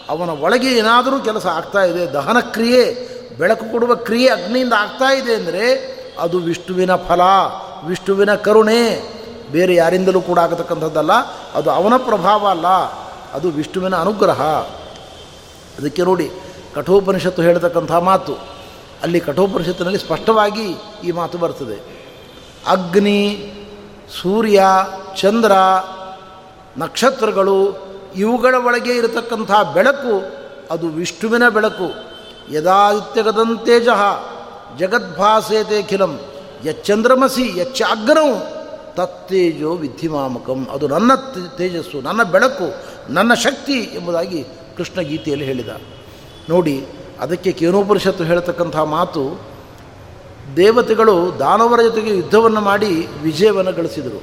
ಅವನ 0.08 0.30
ಒಳಗೆ 0.30 0.78
ಏನಾದರೂ 0.78 1.18
ಕೆಲಸ 1.18 1.46
ಆಗ್ತಾ 1.46 1.82
ಇದೆ, 1.82 2.12
ದಹನ 2.12 2.40
ಕ್ರಿಯೆ, 2.40 2.82
ಬೆಳಕು 3.38 3.72
ಕೊಡುವ 3.72 3.94
ಕ್ರಿಯೆ 3.94 4.28
ಅಗ್ನಿಯಿಂದ 4.28 4.72
ಆಗ್ತಾ 4.72 5.12
ಇದೆ 5.12 5.34
ಅಂದರೆ 5.34 5.96
ಅದು 6.18 6.38
ವಿಷ್ಣುವಿನ 6.38 6.96
ಫಲ, 6.96 7.20
ವಿಷ್ಣುವಿನ 7.86 8.34
ಕರುಣೆ. 8.34 9.12
ಬೇರೆ 9.52 9.74
ಯಾರಿಂದಲೂ 9.74 10.20
ಕೂಡ 10.20 10.38
ಆಗತಕ್ಕಂಥದ್ದಲ್ಲ, 10.38 11.12
ಅದು 11.54 11.70
ಅವನ 11.70 11.96
ಪ್ರಭಾವ 11.96 12.48
ಅಲ್ಲ, 12.48 12.66
ಅದು 13.32 13.50
ವಿಷ್ಣುವಿನ 13.50 13.96
ಅನುಗ್ರಹ. 13.96 14.42
ಅದಕ್ಕೆ 15.78 16.02
ನೋಡಿ, 16.02 16.30
ಕಠೋಪನಿಷತ್ತು 16.74 17.42
ಹೇಳತಕ್ಕಂಥ 17.42 17.92
ಮಾತು. 17.92 18.34
ಅಲ್ಲಿ 19.02 19.20
ಕಠೋಪನಿಷತ್ತಿನಲ್ಲಿ 19.20 19.98
ಸ್ಪಷ್ಟವಾಗಿ 19.98 20.76
ಈ 21.04 21.10
ಮಾತು 21.10 21.38
ಬರ್ತದೆ. 21.38 21.76
ಅಗ್ನಿ, 22.66 23.22
ಸೂರ್ಯ, 24.22 24.62
ಚಂದ್ರ, 25.20 25.52
ನಕ್ಷತ್ರಗಳು 26.78 27.85
ಇವುಗಳ 28.16 28.54
ಒಳಗೆ 28.54 28.96
ಇರತಕ್ಕಂಥ 28.96 29.50
ಬೆಳಕು, 29.74 30.36
ಅದು 30.70 30.88
ವಿಷ್ಣುವಿನ 30.88 31.48
ಬೆಳಕು. 31.48 31.88
ಯದಾದಿತ್ಯಗದಂತೇಜಃ 32.52 34.02
ಜಗದ್ಭಾಸೇತೆ 34.78 35.82
ಖಿಲಂ, 35.82 36.20
ಯಚ್ಚಂದ್ರಮಸಿ 36.64 37.58
ಯಚ್ಚಾಗ್ರವು 37.58 38.56
ತತ್ತೇಜೋ 38.94 39.74
ವಿದ್ಧಿಮಾಮಕಂ 39.74 40.68
ಅದು 40.72 40.88
ನನ್ನ 40.88 41.14
ತೇಜಸ್ಸು, 41.56 42.00
ನನ್ನ 42.00 42.22
ಬೆಳಕು, 42.22 42.74
ನನ್ನ 43.12 43.34
ಶಕ್ತಿ 43.34 43.78
ಎಂಬುದಾಗಿ 43.78 44.44
ಕೃಷ್ಣ 44.76 45.00
ಗೀತೆಯಲ್ಲಿ 45.00 45.44
ಹೇಳಿದ. 45.44 45.68
ನೋಡಿ, 46.48 46.86
ಅದಕ್ಕೆ 47.20 47.52
ಕೇನೋಪನಿಷತ್ತು 47.52 48.24
ಹೇಳತಕ್ಕಂಥ 48.24 48.76
ಮಾತು, 48.76 49.40
ದೇವತೆಗಳು 50.56 51.38
ದಾನವರ 51.38 51.82
ಜೊತೆಗೆ 51.82 52.16
ಯುದ್ಧವನ್ನು 52.16 52.60
ಮಾಡಿ 52.60 53.08
ವಿಜಯವನ್ನು 53.22 53.72
ಗಳಿಸಿದರು. 53.72 54.22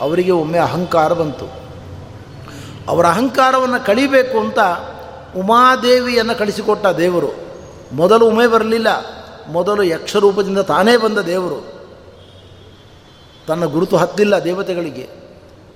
ಅವರಿಗೆ 0.00 0.30
ಒಮ್ಮೆ 0.30 0.58
ಅಹಂಕಾರ 0.58 1.12
ಬಂತು. 1.12 1.61
ಅವರ 2.88 3.06
ಅಹಂಕಾರವನ್ನು 3.06 3.86
ಕಳಿಬೇಕು 3.86 4.40
ಅಂತ 4.40 4.58
ಉಮಾದೇವಿಯನ್ನು 5.36 6.38
ಕಳಿಸಿಕೊಟ್ಟ 6.38 6.86
ದೇವರು. 6.86 7.34
ಮೊದಲು 7.92 8.26
ಉಮೆ 8.26 8.46
ಬರಲಿಲ್ಲ, 8.46 8.88
ಮೊದಲು 9.48 9.82
ಯಕ್ಷರೂಪದಿಂದ 9.82 10.58
ತಾನೇ 10.58 10.96
ಬಂದ 10.96 11.18
ದೇವರು. 11.18 11.72
ತನ್ನ 13.48 13.64
ಗುರುತು 13.64 13.96
ಹತ್ತಿಲ್ಲ 13.96 14.44
ದೇವತೆಗಳಿಗೆ. 14.44 15.08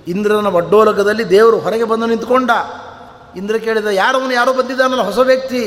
ಇಂದ್ರನ 0.09 0.47
ವಡ್ಡೋಲಕದಲ್ಲಿ 0.47 1.31
ದೇವರು 1.31 1.59
ಹೊರಗೆ 1.59 1.85
ಬಂದು 1.85 2.07
ನಿಂತ್ಕೊಂಡ. 2.07 2.51
ಇಂದ್ರ 3.37 3.57
ಕೇಳಿದ, 3.57 3.87
ಯಾರವನು 3.87 4.33
ಯಾರು 4.33 4.53
ಬಂದಿದ್ದಾನಲ್ಲ, 4.53 5.03
ಹೊಸ 5.03 5.19
ವ್ಯಕ್ತಿ? 5.19 5.63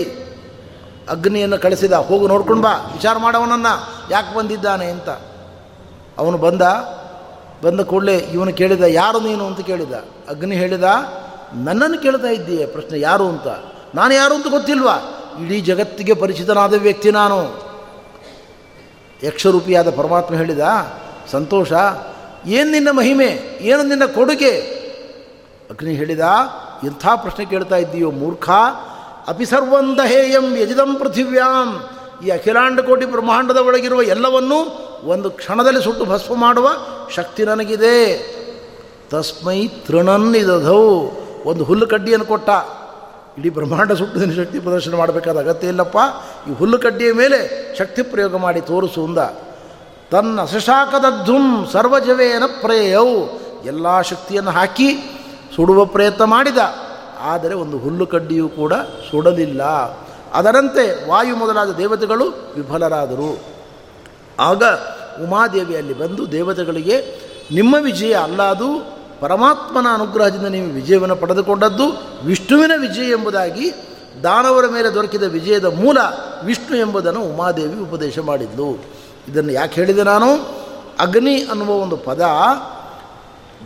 ಅಗ್ನಿಯನ್ನು 1.10 1.58
ಕಳಿಸಿದ, 1.58 1.92
ಹೋಗು 1.92 2.28
ನೋಡ್ಕೊಂಡು 2.28 2.64
ಬಾ, 2.64 2.74
ವಿಚಾರ 2.94 3.18
ಮಾಡವನನ್ನು, 3.18 3.74
ಯಾಕೆ 4.12 4.36
ಬಂದಿದ್ದಾನೆ 4.36 4.86
ಅಂತ. 4.86 5.10
ಅವನು 6.18 6.38
ಬಂದ 6.38 6.62
ಬಂದ 7.64 7.82
ಕೂಡಲೇ 7.82 8.18
ಇವನು 8.18 8.54
ಕೇಳಿದ, 8.54 8.82
ಯಾರು 8.82 9.20
ನೀನು 9.20 9.46
ಅಂತ 9.46 9.60
ಕೇಳಿದ. 9.60 9.92
ಅಗ್ನಿ 10.30 10.56
ಹೇಳಿದ 10.56 10.84
ನನ್ನನ್ನು 11.56 12.02
ಕೇಳ್ತಾ 12.02 12.28
ಇದ್ದೀಯ? 12.28 12.66
ಪ್ರಶ್ನೆ 12.66 13.00
ಯಾರು 13.00 13.28
ಅಂತ? 13.28 13.48
ನಾನು 13.96 14.14
ಯಾರು 14.14 14.36
ಅಂತ 14.36 14.48
ಗೊತ್ತಿಲ್ವಾ? 14.48 14.96
ಇಡೀ 15.46 15.62
ಜಗತ್ತಿಗೆ 15.62 16.14
ಪರಿಚಿತನಾದ 16.14 16.74
ವ್ಯಕ್ತಿ 16.74 17.12
ನಾನು. 17.12 17.70
ಯಕ್ಷರೂಪಿಯಾದ 19.24 19.90
ಪರಮಾತ್ಮ 19.90 20.36
ಹೇಳಿದ, 20.36 20.60
ಸಂತೋಷ, 21.32 21.72
ಏನು 22.46 22.72
ನಿನ್ನ 22.72 22.88
ಮಹಿಮೆ? 22.92 23.60
ಏನು 23.62 23.84
ನಿನ್ನ 23.84 24.06
ಕೊಡುಗೆ? 24.06 24.52
ಅಗ್ನಿ 25.70 25.94
ಹೇಳಿದ 25.94 26.20
ಇಂಥ 26.84 27.08
ಪ್ರಶ್ನೆ 27.16 27.46
ಕೇಳ್ತಾ 27.46 27.76
ಇದ್ದೀಯೋ 27.76 28.12
ಮೂರ್ಖ? 28.12 28.50
ಅಪಿಸರ್ವಂದಹೇಯಂ 29.28 30.58
ಯಜಿದಂ 30.58 30.96
ಪೃಥಿವ್ಯಾಂ. 30.96 31.90
ಈ 32.26 32.30
ಅಖಿಲಾಂಡ 32.30 32.80
ಕೋಟಿ 32.80 33.06
ಬ್ರಹ್ಮಾಂಡದ 33.06 33.58
ಒಳಗಿರುವ 33.58 34.02
ಎಲ್ಲವನ್ನೂ 34.02 34.90
ಒಂದು 35.04 35.32
ಕ್ಷಣದಲ್ಲಿ 35.32 35.84
ಸುಟ್ಟು 35.84 36.06
ಭಸ್ಮ 36.06 36.36
ಮಾಡುವ 36.36 36.70
ಶಕ್ತಿ 37.16 37.46
ನನಗಿದೆ. 37.46 38.18
ತಸ್ಮೈ 39.10 39.68
ತೃಣನ್ನಿದಧೌ 39.68 41.10
ಒಂದು 41.46 41.64
ಹುಲ್ಲು 41.64 41.88
ಕಡ್ಡಿಯನ್ನು 41.88 42.26
ಕೊಟ್ಟ. 42.26 42.50
ಇಡೀ 43.38 43.50
ಬ್ರಹ್ಮಾಂಡ 43.50 43.92
ಸುಟ್ಟು 43.92 44.36
ಶಕ್ತಿ 44.36 44.60
ಪ್ರದರ್ಶನ 44.60 44.96
ಮಾಡಬೇಕಾದ 44.96 45.38
ಅಗತ್ಯ 45.40 45.68
ಇಲ್ಲಪ್ಪ. 45.68 45.98
ಈ 46.50 46.54
ಹುಲ್ಲು 46.54 46.78
ಕಡ್ಡಿಯ 46.78 47.14
ಮೇಲೆ 47.14 47.40
ಶಕ್ತಿ 47.78 48.02
ಪ್ರಯೋಗ 48.02 48.38
ಮಾಡಿ 48.38 48.62
ತೋರಿಸುವುದ 48.62 49.36
ತನ್ನ 50.12 50.46
ಧುಂ 51.26 51.68
ಸರ್ವಜವೇನ 51.72 52.44
ಪ್ರಯವು 52.62 53.40
ಎಲ್ಲ 53.66 54.02
ಶಕ್ತಿಯನ್ನು 54.02 54.52
ಹಾಕಿ 54.52 54.96
ಸುಡುವ 55.56 55.86
ಪ್ರಯತ್ನ 55.86 56.24
ಮಾಡಿದ. 56.24 56.58
ಆದರೆ 57.22 57.54
ಒಂದು 57.56 57.78
ಹುಲ್ಲು 57.78 58.08
ಕಡ್ಡಿಯೂ 58.08 58.50
ಕೂಡ 58.50 58.74
ಸುಡಲಿಲ್ಲ. 59.12 59.64
ಅದರಂತೆ 60.34 61.10
ವಾಯು 61.10 61.36
ಮೊದಲಾದ 61.36 61.72
ದೇವತೆಗಳು 61.72 62.26
ವಿಫಲರಾದರು. 62.56 63.40
ಆಗ 64.40 64.64
ಉಮಾದೇವಿಯಲ್ಲಿ 65.24 65.94
ಬಂದು 65.94 66.32
ದೇವತೆಗಳಿಗೆ, 66.32 67.02
ನಿಮ್ಮ 67.52 67.76
ವಿಜಯ 67.82 68.14
ಅಲ್ಲ 68.14 68.44
ಅದು 68.44 68.99
ಪರಮಾತ್ಮನ 69.20 69.88
ಅನುಗ್ರಹದಿಂದ 69.94 70.48
ನೀವು 70.48 70.68
ವಿಜಯವನ್ನು 70.68 71.16
ಪಡೆದುಕೊಂಡದ್ದು 71.16 71.86
ವಿಷ್ಣುವಿನ 72.26 72.72
ವಿಜಯ 72.78 73.12
ಎಂಬುದಾಗಿ 73.12 73.74
ದಾನವರ 74.24 74.66
ಮೇಲೆ 74.68 74.94
ದೊರಕಿದ 74.94 75.24
ವಿಜಯದ 75.24 75.66
ಮೂಲ 75.66 75.98
ವಿಷ್ಣು 76.44 76.78
ಎಂಬುದನ್ನು 76.78 77.22
ಉಮಾದೇವಿ 77.22 77.80
ಉಪದೇಶ 77.80 78.20
ಮಾಡಿದ್ಲು. 78.20 78.84
ಇದನ್ನು 79.28 79.52
ಯಾಕೆ 79.52 79.76
ಹೇಳಿದೆ 79.76 80.04
ನಾನು? 80.04 80.34
ಅಗ್ನಿ 81.00 81.44
ಅನ್ನುವ 81.44 81.70
ಒಂದು 81.70 81.98
ಪದ 81.98 82.26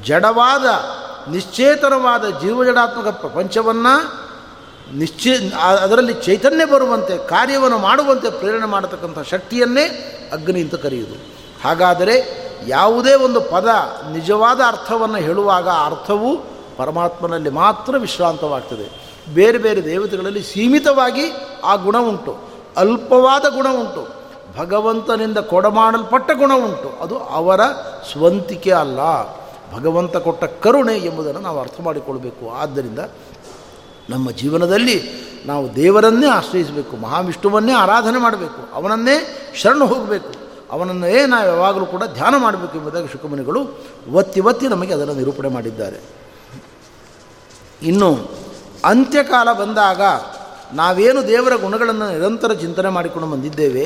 ಜಡವಾದ, 0.04 0.66
ನಿಶ್ಚೇತನವಾದ 1.32 2.30
ಜೀವಜಡಾತ್ಮಕ 2.42 3.08
ಪ್ರಪಂಚವನ್ನು 3.08 4.24
ನಿಶ್ಚೇ, 4.98 5.54
ಅದರಲ್ಲಿ 5.82 6.13
ಚೈತನ್ಯ 6.13 6.66
ಬರುವಂತೆ, 6.66 7.28
ಕಾರ್ಯವನ್ನು 7.28 7.78
ಮಾಡುವಂತೆ 7.78 8.30
ಪ್ರೇರಣೆ 8.30 8.66
ಮಾಡತಕ್ಕಂಥ 8.66 9.28
ಶಕ್ತಿಯನ್ನೇ 9.28 9.86
ಅಗ್ನಿ 10.34 10.62
ಅಂತ 10.62 10.76
ಕರೆಯುವುದು 10.76 11.33
ಹಾಗಾದರೆ 11.63 12.43
ಯಾವುದೇ 12.67 13.13
ಒಂದು 13.13 13.41
ಪದ 13.41 13.65
ನಿಜವಾದ 14.12 14.62
ಅರ್ಥವನ್ನು 14.67 15.15
ಹೇಳುವಾಗ 15.15 15.69
ಅರ್ಥವು 15.69 16.38
ಪರಮಾತ್ಮನಲ್ಲಿ 16.78 17.49
ಮಾತ್ರ 17.49 17.97
ವಿಶ್ರಾಂತವಾಗ್ತದೆ. 17.97 19.13
ಬೇರೆ 19.34 19.58
ಬೇರೆ 19.58 19.84
ದೇವತೆಗಳಲ್ಲಿ 19.84 20.43
ಸೀಮಿತವಾಗಿ 20.43 21.21
ಆ 21.63 21.76
ಗುಣ 21.76 21.97
ಉಂಟು. 21.97 22.38
ಅಲ್ಪವಾದ 22.78 23.41
ಗುಣ 23.41 23.67
ಉಂಟು. 23.71 24.08
ಭಗವಂತನಿಂದ 24.58 25.38
ಕೊಡಮಾಡಲ್ಪಟ್ಟ 25.38 26.32
ಗುಣ 26.32 26.54
ಉಂಟು. 26.54 27.04
ಅದು 27.04 27.17
ಅವರ 27.17 27.62
ಸ್ವಂತಿಕೆ 28.12 28.71
ಅಲ್ಲ. 28.71 28.97
ಭಗವಂತ 29.73 30.17
ಕೊಟ್ಟ 30.17 30.43
ಕರುಣೆ 30.43 30.97
ಎಂಬುದನ್ನು 30.97 31.39
ನಾವು 31.39 31.60
ಅರ್ಥ 31.60 31.82
ಮಾಡಿಕೊಳ್ಬೇಕು. 31.82 32.56
ಆದ್ದರಿಂದ 32.56 32.99
ನಮ್ಮ 34.10 34.32
ಜೀವನದಲ್ಲಿ 34.32 35.04
ನಾವು 35.45 35.76
ದೇವರನ್ನೇ 35.76 36.28
ಆಶ್ರಯಿಸಬೇಕು. 36.28 36.97
ಮಹಾವಿಷ್ಣುವನ್ನೇ 36.97 37.71
ಆರಾಧನೆ 37.71 38.19
ಮಾಡಬೇಕು. 38.19 38.73
ಅವನನ್ನೇ 38.73 39.38
ಶರಣು 39.56 39.86
ಹೋಗಬೇಕು. 39.86 40.43
ಅವನನ್ನೇ 40.74 41.26
ನಾವು 41.26 41.46
ಯಾವಾಗಲೂ 41.48 41.86
ಕೂಡ 41.86 42.04
ಧ್ಯಾನ 42.14 42.36
ಮಾಡಬೇಕು 42.38 42.78
ಎಂಬುದಾಗಿ 42.78 43.08
ಶುಕಮುನಿಗಳು 43.08 43.60
ಒತ್ತಿ 44.12 44.40
ಒತ್ತಿ 44.42 44.68
ನಮಗೆ 44.68 44.94
ಅದನ್ನು 44.94 45.14
ನಿರೂಪಣೆ 45.14 45.50
ಮಾಡಿದ್ದಾರೆ. 45.50 46.00
ಇನ್ನು 47.82 48.10
ಅಂತ್ಯಕಾಲ 48.86 49.54
ಬಂದಾಗ 49.54 50.02
ನಾವೇನು 50.74 51.28
ದೇವರ 51.28 51.56
ಗುಣಗಳನ್ನು 51.56 52.08
ನಿರಂತರ 52.12 52.54
ಚಿಂತನೆ 52.54 52.90
ಮಾಡಿಕೊಂಡು 52.90 53.28
ಬಂದಿದ್ದೇವೆ, 53.28 53.86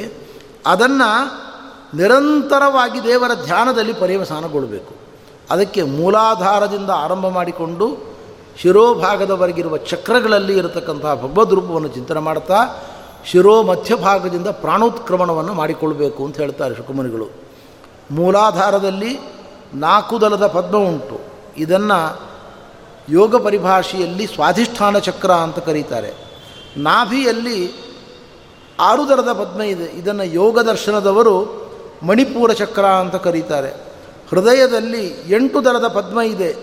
ಅದನ್ನು 0.66 1.10
ನಿರಂತರವಾಗಿ 1.98 3.04
ದೇವರ 3.04 3.32
ಧ್ಯಾನದಲ್ಲಿ 3.46 3.94
ಪರ್ಯವಸಾನಗೊಳ್ಳಬೇಕು 3.94 4.94
ಅದಕ್ಕೆ 5.50 5.82
ಮೂಲಾಧಾರದಿಂದ 5.82 6.90
ಆರಂಭ 6.90 7.28
ಮಾಡಿಕೊಂಡು 7.28 7.86
ಶಿರೋಭಾಗದವರೆಗಿರುವ 8.62 9.78
ಚಕ್ರಗಳಲ್ಲಿ 9.78 10.58
ಇರತಕ್ಕಂತಹ 10.58 11.16
ಭಗವದ್ 11.16 11.54
ರೂಪವನ್ನು 11.54 11.88
ಚಿಂತನೆ 11.88 12.20
ಮಾಡ್ತಾ 12.20 12.58
ಶಿರೋ 13.28 13.64
ಮಧ್ಯಭಾಗದಿಂದ 13.64 14.48
ಪ್ರಾಣೋತ್ಕ್ರಮಣವನ್ನು 14.48 15.54
ಮಾಡಿಕೊಳ್ಬೇಕು 15.54 16.26
ಅಂತ 16.26 16.38
ಹೇಳ್ತಾರೆ 16.38 16.76
ಶುಕುಮನಿಗಳು. 16.76 17.28
ಮೂಲಾಧಾರದಲ್ಲಿ 18.12 19.20
ನಾಲ್ಕು 19.74 20.22
ದಲದ 20.22 20.48
ಪದ್ಮ 20.48 20.78
ಉಂಟು. 20.78 21.20
ಇದನ್ನು 21.58 22.22
ಯೋಗ 23.10 23.36
ಪರಿಭಾಷೆಯಲ್ಲಿ 23.36 24.28
ಸ್ವಾಧಿಷ್ಠಾನ 24.28 24.98
ಚಕ್ರ 24.98 25.32
ಅಂತ 25.32 25.60
ಕರೀತಾರೆ. 25.60 26.14
ನಾಭಿಯಲ್ಲಿ 26.78 27.88
ಆರು 28.80 29.10
ದರದ 29.10 29.34
ಪದ್ಮ 29.34 29.62
ಇದೆ. 29.62 29.84
ಇದನ್ನು 29.84 30.24
ಯೋಗ 30.24 30.60
ದರ್ಶನದವರು 30.60 31.68
ಮಣಿಪೂರ 32.04 32.54
ಚಕ್ರ 32.54 32.86
ಅಂತ 32.86 33.16
ಕರೀತಾರೆ. 33.16 33.70
ಹೃದಯದಲ್ಲಿ 34.30 35.08
ಎಂಟು 35.30 35.66
ದರದ 35.66 35.88
ಪದ್ಮ 35.88 36.22
ಇದೆ. 36.22 36.56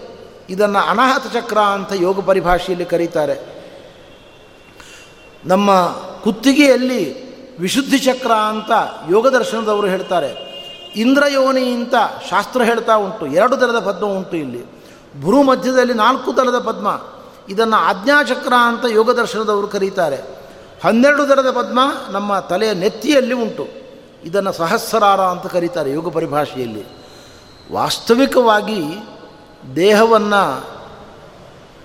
ಇದನ್ನು 0.51 0.79
ಅನಾಹತ 0.79 1.35
ಚಕ್ರ 1.35 1.59
ಅಂತ 1.59 1.93
ಯೋಗ 1.95 2.21
ಪರಿಭಾಷೆಯಲ್ಲಿ 2.21 2.87
ಕರೀತಾರೆ. 2.87 3.55
ನಮ್ಮ 5.45 5.71
ಕುತ್ತಿಗೆಯಲ್ಲಿ 6.25 7.25
ವಿಶುದ್ಧಿ 7.59 7.99
ಚಕ್ರ 7.99 8.33
ಅಂತ 8.33 8.71
ಯೋಗ 9.11 9.29
ದರ್ಶನದವರು 9.29 9.87
ಹೇಳ್ತಾರೆ. 9.87 10.55
ಇಂದ್ರಯೋನಿ 10.97 11.73
ಅಂತ 11.73 11.95
ಶಾಸ್ತ್ರ 12.31 12.63
ಹೇಳ್ತಾ 12.63 12.95
ಉಂಟು. 12.95 13.27
ಎರಡು 13.27 13.61
ದರದ 13.61 13.79
ಪದ್ಮ 13.79 14.07
ಉಂಟು 14.07 14.37
ಇಲ್ಲಿ. 14.37 14.73
ಭ್ರೂ 15.21 15.43
ಮಧ್ಯದಲ್ಲಿ 15.43 15.95
ನಾಲ್ಕು 15.95 16.37
ದಳದ 16.37 16.59
ಪದ್ಮ. 16.59 17.03
ಇದನ್ನು 17.49 17.77
ಆಜ್ಞಾಚಕ್ರ 17.77 18.53
ಅಂತ 18.57 18.85
ಯೋಗ 18.85 19.11
ದರ್ಶನದವರು 19.11 19.69
ಕರೀತಾರೆ. 19.69 20.17
ಹನ್ನೆರಡು 20.85 21.29
ದರದ 21.29 21.51
ಪದ್ಮ 21.51 21.79
ನಮ್ಮ 22.11 22.39
ತಲೆಯ 22.39 22.75
ನೆತ್ತಿಯಲ್ಲಿ 22.75 23.35
ಉಂಟು. 23.35 23.67
ಇದನ್ನು 24.25 24.53
ಸಹಸ್ರಾರ 24.53 25.21
ಅಂತ 25.21 25.47
ಕರೀತಾರೆ 25.47 25.91
ಯೋಗ 25.91 26.09
ಪರಿಭಾಷೆಯಲ್ಲಿ. 26.09 26.85
ವಾಸ್ತವಿಕವಾಗಿ 27.73 28.83
ದೇಹವನ್ನು 29.77 30.67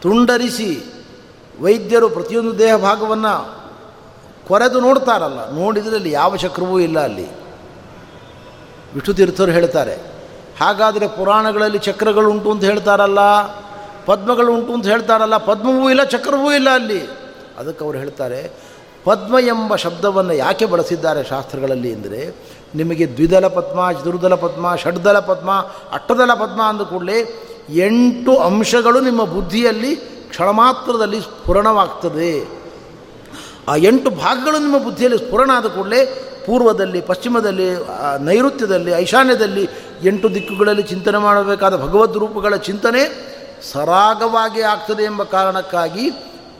ತುಂಡರಿಸಿ 0.01 0.83
ವೈದ್ಯರು 1.61 2.09
ಪ್ರತಿಯೊಂದು 2.09 2.59
ದೇಹ 2.59 2.75
ಭಾಗವನ್ನು 2.75 3.59
ಕೊರೆದು 4.50 4.78
ನೋಡ್ತಾರಲ್ಲ, 4.88 5.39
ನೋಡಿದ್ರಲ್ಲಿ 5.60 6.12
ಯಾವ 6.20 6.32
ಚಕ್ರವೂ 6.43 6.76
ಇಲ್ಲ 6.88 7.00
ಅಲ್ಲಿ. 7.10 7.28
ವಿಷ್ಣು 8.93 9.14
ತೀರ್ಥರು 9.18 9.52
ಹೇಳ್ತಾರೆ, 9.58 9.95
ಹಾಗಾದರೆ 10.62 11.08
ಪುರಾಣಗಳಲ್ಲಿ 11.18 11.80
ಚಕ್ರಗಳುಂಟು 11.88 12.50
ಅಂತ 12.54 12.64
ಹೇಳ್ತಾರಲ್ಲ, 12.72 13.22
ಪದ್ಮಗಳು 14.08 14.50
ಉಂಟು 14.58 14.72
ಅಂತ 14.78 14.88
ಹೇಳ್ತಾರಲ್ಲ, 14.93 15.38
ಪದ್ಮವೂ 15.50 15.84
ಇಲ್ಲ, 15.93 16.04
ಚಕ್ರವೂ 16.14 16.50
ಇಲ್ಲ 16.60 16.70
ಅಲ್ಲಿ. 16.80 17.02
ಅದಕ್ಕೆ 17.60 17.82
ಅವರು 17.86 17.97
ಹೇಳ್ತಾರೆ, 18.04 18.39
ಪದ್ಮ 19.06 19.36
ಎಂಬ 19.54 19.72
ಶಬ್ದವನ್ನು 19.84 20.34
ಯಾಕೆ 20.45 20.66
ಬಳಸಿದ್ದಾರೆ 20.72 21.22
ಶಾಸ್ತ್ರಗಳಲ್ಲಿ 21.32 21.91
ಅಂದರೆ, 21.97 22.22
ನಿಮಗೆ 22.80 23.06
ದ್ವಿದಲ 23.18 23.45
ಪದ್ಮ 23.58 23.80
ಚತುರ್ದಲ 23.97 24.36
ಪದ್ಮ 24.43 24.66
ಷಡ್ದಲ 24.84 25.20
ಪದ್ಮ 25.30 25.52
ಅಷ್ಟದಲ 25.97 26.32
ಪದ್ಮ 26.41 26.62
ಅಂದ 26.72 26.84
ಕೂಡಲೇ 26.91 27.20
ಎಂಟು 27.88 28.34
ಅಂಶಗಳು 28.47 29.00
ನಿಮ್ಮ 29.08 29.24
ಬುದ್ಧಿಯಲ್ಲಿ 29.36 29.91
ಕ್ಷಣ 30.32 30.50
ಮಾತ್ರದಲ್ಲಿ 30.62 31.20
ಸ್ಫುರಣವಾಗ್ತದೆ. 31.28 32.32
ಆ 33.70 33.76
ಎಂಟು 33.76 34.09
ಭಾಗಗಳು 34.09 34.59
ನಿಮ್ಮ 34.59 34.78
ಬುದ್ಧಿಯಲ್ಲಿ 34.78 35.20
ಸ್ಫುರಣ 35.20 35.51
ಆದ 35.53 35.65
ಕೂಡಲೇ 35.65 36.05
ಪೂರ್ವದಲ್ಲಿ, 36.45 37.01
ಪಶ್ಚಿಮದಲ್ಲಿ 37.01 37.72
ನೈಋತ್ಯದಲ್ಲಿ 38.20 38.91
ಐಶಾನ್ಯದಲ್ಲಿ 38.91 39.70
ಎಂಟು 40.03 40.34
ದಿಕ್ಕುಗಳಲ್ಲಿ 40.34 40.84
ಚಿಂತನೆ 40.84 41.17
ಮಾಡಬೇಕಾದ 41.17 41.76
ಭಗವದ್ 41.76 42.17
ರೂಪಗಳ 42.17 42.55
ಚಿಂತನೆ 42.55 43.30
ಸರಾಗವಾಗಿ 43.72 44.61
ಆಗ್ತದೆ 44.61 45.03
ಎಂಬ 45.03 45.24
ಕಾರಣಕ್ಕಾಗಿ 45.24 46.11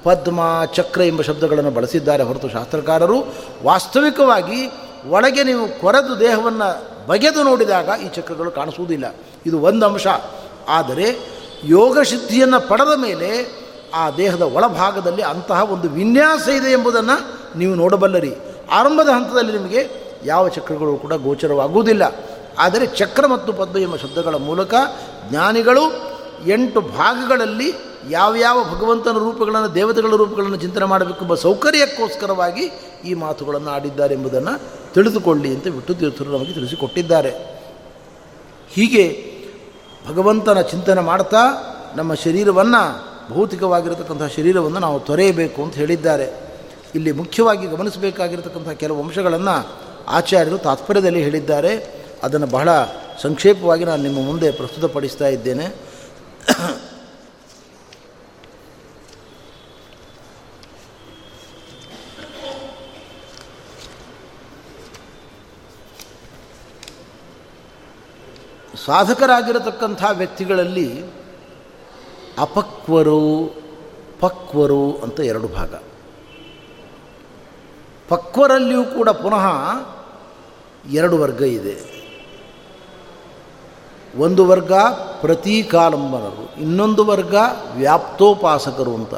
ಪದ್ಮ, 0.04 0.66
ಚಕ್ರ 0.66 1.02
ಎಂಬ 1.02 1.22
ಶಬ್ದಗಳನ್ನು 1.22 1.72
ಬಳಸಿದ್ದಾರೆ 1.72 2.24
ಹೊರತು 2.24 2.50
ಶಾಸ್ತ್ರಕಾರರು. 2.50 3.34
ವಾಸ್ತವಿಕವಾಗಿ 3.64 4.72
ಒಳಗೆ 5.10 5.44
ನೀವು 5.44 5.82
ಕೊರೆದು 5.82 6.20
ದೇಹವನ್ನು 6.20 6.90
ಬಗೆದು 7.08 7.44
ನೋಡಿದಾಗ 7.44 7.90
ಈ 8.06 8.08
ಚಕ್ರಗಳು 8.10 8.52
ಕಾಣಿಸುವುದಿಲ್ಲ. 8.52 9.16
ಇದು 9.46 9.60
ಒಂದು 9.60 9.86
ಅಂಶ. 9.86 10.08
ಆದರೆ 10.70 11.20
ಯೋಗ 11.64 12.00
ಸಿದ್ಧಿಯನ್ನು 12.00 12.68
ಪಡೆದ 12.68 13.00
ಮೇಲೆ 13.02 13.59
ಆ 13.94 14.12
ದೇಹದ 14.12 14.42
ಒಳಭಾಗದಲ್ಲಿ 14.42 15.22
ಅಂತಹ 15.22 15.72
ಒಂದು 15.72 15.90
ವಿನ್ಯಾಸ 15.90 16.48
ಇದೆ 16.48 16.72
ಎಂಬುದನ್ನು 16.72 17.40
ನೀವು 17.58 17.76
ನೋಡಬಲ್ಲರಿ. 17.76 18.34
ಆರಂಭದ 18.72 19.10
ಹಂತದಲ್ಲಿ 19.10 19.54
ನಿಮಗೆ 19.54 19.90
ಯಾವ 20.26 20.50
ಚಕ್ರಗಳು 20.50 20.98
ಕೂಡ 20.98 21.14
ಗೋಚರವಾಗುವುದಿಲ್ಲ. 21.14 22.04
ಆದರೆ 22.60 22.86
ಚಕ್ರ 22.86 23.28
ಮತ್ತು 23.28 23.54
ಪದ್ಮ 23.54 23.78
ಎಂಬ 23.78 23.96
ಶಬ್ದಗಳ 23.96 24.36
ಮೂಲಕ 24.36 24.74
ಜ್ಞಾನಿಗಳು 25.30 26.10
ಎಂಟು 26.48 26.82
ಭಾಗಗಳಲ್ಲಿ 26.82 27.74
ಯಾವ್ಯಾವ 28.10 28.64
ಭಗವಂತನ 28.64 29.18
ರೂಪಗಳನ್ನು, 29.18 29.76
ದೇವತೆಗಳ 29.76 30.10
ರೂಪಗಳನ್ನು 30.10 30.56
ಚಿಂತನೆ 30.56 30.86
ಮಾಡಬೇಕೆಂಬ 30.86 31.36
ಸೌಕರ್ಯಕ್ಕೋಸ್ಕರವಾಗಿ 31.36 32.62
ಈ 33.06 33.14
ಮಾತುಗಳನ್ನು 33.14 33.70
ಆಡಿದ್ದಾರೆ 33.70 34.16
ಎಂಬುದನ್ನು 34.16 34.62
ತಿಳಿದುಕೊಳ್ಳಿ 34.94 35.50
ಅಂತ 35.50 35.68
ವಿಟ್ಟು 35.68 35.94
ತೀರ್ಥರು 35.94 36.30
ನಮಗೆ 36.30 36.54
ತಿಳಿಸಿಕೊಟ್ಟಿದ್ದಾರೆ. 36.54 37.60
ಹೀಗೆ 38.70 39.34
ಭಗವಂತನ 40.08 40.62
ಚಿಂತನೆ 40.62 41.02
ಮಾಡ್ತಾ 41.02 41.38
ನಮ್ಮ 41.96 42.14
ಶರೀರವನ್ನು 42.14 43.09
ಭೌತಿಕವಾಗಿರತಕ್ಕಂಥ 43.30 44.24
ಶರೀರವನ್ನು 44.24 44.80
ನಾವು 44.80 45.00
ತೊರೆಯಬೇಕು 45.00 45.64
ಅಂತ 45.64 45.74
ಹೇಳಿದ್ದಾರೆ. 45.74 46.50
ಇಲ್ಲಿ 46.96 47.12
ಮುಖ್ಯವಾಗಿ 47.12 47.68
ಗಮನಿಸಬೇಕಾಗಿರತಕ್ಕಂಥ 47.68 48.70
ಕೆಲವು 48.70 49.04
ಅಂಶಗಳನ್ನು 49.04 49.80
ಆಚಾರ್ಯರು 50.08 50.58
ತಾತ್ಪರ್ಯದಲ್ಲಿ 50.58 51.24
ಹೇಳಿದ್ದಾರೆ. 51.24 52.00
ಅದನ್ನು 52.24 52.48
ಬಹಳ 52.48 52.70
ಸಂಕ್ಷೇಪವಾಗಿ 53.22 53.86
ನಾನು 53.86 54.04
ನಿಮ್ಮ 54.04 54.20
ಮುಂದೆ 54.26 54.52
ಪ್ರಸ್ತುತಪಡಿಸ್ತಾ 54.52 55.28
ಇದ್ದೇನೆ. 55.28 55.90
ಸಾಧಕರಾಗಿರತಕ್ಕಂಥ 68.86 70.04
ವ್ಯಕ್ತಿಗಳಲ್ಲಿ 70.12 71.19
ಅಪಕ್ವರು, 72.40 73.54
ಪಕ್ವರು 74.20 75.00
ಅಂತ 75.04 75.20
ಎರಡು 75.20 75.48
ಭಾಗ. 75.48 75.76
ಪಕ್ವರಲ್ಲಿಯೂ 78.10 78.84
ಕೂಡ 78.84 79.10
ಪುನಃ 79.10 79.48
ಎರಡು 80.92 81.18
ವರ್ಗ 81.18 81.42
ಇದೆ. 81.42 82.00
ಒಂದು 84.18 84.46
ವರ್ಗ 84.46 84.74
ಪ್ರತೀಕಾಲಂಬನರು 85.22 86.62
ಇನ್ನೊಂದು 86.62 87.06
ವರ್ಗ 87.06 87.36
ವ್ಯಾಪ್ತೋಪಾಸಕರು 87.76 88.96
ಅಂತ. 88.96 89.14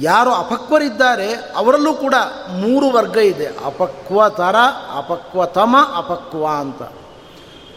ಯಾರು 0.00 0.30
ಅಪಕ್ವರಿದ್ದಾರೆ, 0.30 1.34
ಅವರಲ್ಲೂ 1.34 1.94
ಕೂಡ 1.94 2.14
ಮೂರು 2.58 2.90
ವರ್ಗ 2.90 3.16
ಇದೆ. 3.16 3.46
ಅಪಕ್ವತರ 3.46 4.54
ಅಪಕ್ವತಮ 4.92 5.76
ಅಪಕ್ವ 5.94 6.46
ಅಂತ. 6.46 6.82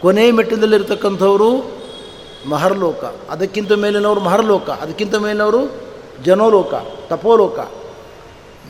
ಕೊನೆ 0.02 0.30
ಮೆಟ್ಟಿನಲ್ಲಿರ್ತಕ್ಕಂಥವರು 0.30 1.76
ಮಹರ್ಲೋಕ. 2.48 3.04
ಅದಕ್ಕಿಂತ 3.30 3.72
ಮೇಲಿನವರು 3.72 4.20
ಮಹರ್ಲೋಕ, 4.20 4.70
ಅದಕ್ಕಿಂತ 4.70 5.14
ಮೇಲಿನವರು 5.14 5.58
ಜನೋಲೋಕ, 6.24 6.74
ತಪೋಲೋಕ. 7.08 7.58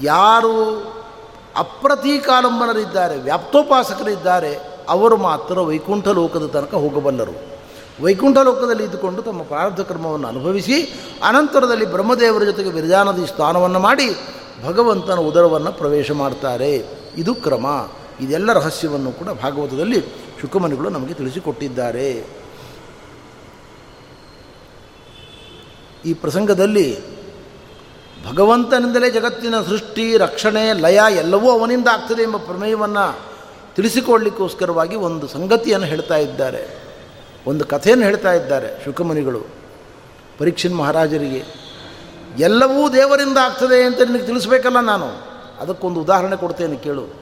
ಯಾರು 0.02 0.86
ಅಪ್ರತೀಕಾಲಂಬನರಿದ್ದಾರೆ, 1.56 3.16
ವ್ಯಾಪ್ತೋಪಾಸಕರಿದ್ದಾರೆ, 3.18 4.58
ಅವರು 4.88 5.16
ಮಾತ್ರ 5.16 5.60
ವೈಕುಂಠ 5.60 6.08
ಲೋಕದ 6.08 6.46
ತನಕ 6.46 6.74
ಹೋಗಬಲ್ಲರು. 6.74 7.56
ವೈಕುಂಠ 8.02 8.38
ಲೋಕದಲ್ಲಿ 8.38 8.84
ಇದ್ದುಕೊಂಡು 8.84 9.22
ತಮ್ಮ 9.22 9.42
ಪ್ರಾರಬ್ಧ 9.42 9.80
ಕರ್ಮವನ್ನು 9.80 10.28
ಅನುಭವಿಸಿ, 10.28 10.82
ಅನಂತರದಲ್ಲಿ 11.22 11.84
ಬ್ರಹ್ಮದೇವರ 11.84 12.44
ಜೊತೆಗೆ 12.44 12.70
ವಿರಜಾನದಿ 12.70 13.26
ಸ್ಥಾನವನ್ನು 13.26 13.78
ಮಾಡಿ, 13.78 14.16
ಭಗವಂತನ 14.64 15.18
ಉದರವನ್ನು 15.18 15.72
ಪ್ರವೇಶ 15.72 16.10
ಮಾಡ್ತಾರೆ. 16.10 16.86
ಇದು 17.16 17.34
ಕ್ರಮ. 17.34 17.66
ಇದೆಲ್ಲ 18.20 18.52
ರಹಸ್ಯವನ್ನು 18.52 19.12
ಕೂಡ 19.12 19.26
ಭಾಗವತದಲ್ಲಿ 19.26 20.00
ಶುಕಮನಿಗಳು 20.40 20.88
ನಮಗೆ 20.88 21.14
ತಿಳಿಸಿಕೊಟ್ಟಿದ್ದಾರೆ. 21.14 22.26
ಈ 26.04 26.14
ಪ್ರಸಂಗದಲ್ಲಿ 26.14 27.16
ಭಗವಂತನಿಂದಲೇ 28.30 29.10
ಜಗತ್ತಿನ 29.10 29.60
ಸೃಷ್ಟಿ, 29.62 30.16
ರಕ್ಷಣೆ, 30.16 30.72
ಲಯ 30.72 31.00
ಎಲ್ಲವೂ 31.16 31.50
ಅವನಿಂದ 31.50 31.88
ಆಗ್ತದೆ 31.88 32.22
ಎಂಬ 32.22 32.36
ಪ್ರಮೇಯವನ್ನು 32.36 33.18
ತಿಳಿಸಿಕೊಳ್ಳಿಕ್ಕೋಸ್ಕರವಾಗಿ 33.76 34.96
ಒಂದು 34.96 35.26
ಸಂಗತಿಯನ್ನು 35.26 35.86
ಹೇಳ್ತಾ 35.86 36.16
ಇದ್ದಾರೆ. 36.16 36.86
ಒಂದು 37.46 37.64
ಕಥೆಯನ್ನು 37.64 38.04
ಹೇಳ್ತಾ 38.04 38.32
ಇದ್ದಾರೆ 38.32 38.84
ಶುಕಮುನಿಗಳು, 38.84 39.40
ಪರೀಕ್ಷಿನ್ 40.38 40.76
ಮಹಾರಾಜರಿಗೆ. 40.76 41.66
ಎಲ್ಲವೂ 42.38 42.88
ದೇವರಿಂದ 42.88 43.38
ಆಗ್ತದೆ 43.38 43.82
ಅಂತ 43.82 44.00
ನಿನಗೆ 44.00 44.26
ತಿಳಿಸ್ಬೇಕಲ್ಲ 44.26 44.80
ನಾನು? 44.80 45.06
ಅದಕ್ಕೊಂದು 45.60 46.00
ಉದಾಹರಣೆ 46.00 46.36
ಕೊಡ್ತೇನೆ 46.36 46.76
ಕೇಳು. 46.76 47.14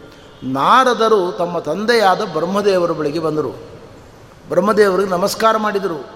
ನಾರದರು 0.43 1.33
ತಮ್ಮ 1.33 1.59
ತಂದೆಯಾದ 1.59 2.21
ಬ್ರಹ್ಮದೇವರ 2.25 2.93
ಬಳಿಗೆ 2.93 3.19
ಬಂದರು. 3.19 3.51
ಬ್ರಹ್ಮದೇವರಿಗೆ 4.49 5.11
ನಮಸ್ಕಾರ 5.11 5.57
ಮಾಡಿದರು. 5.57 6.11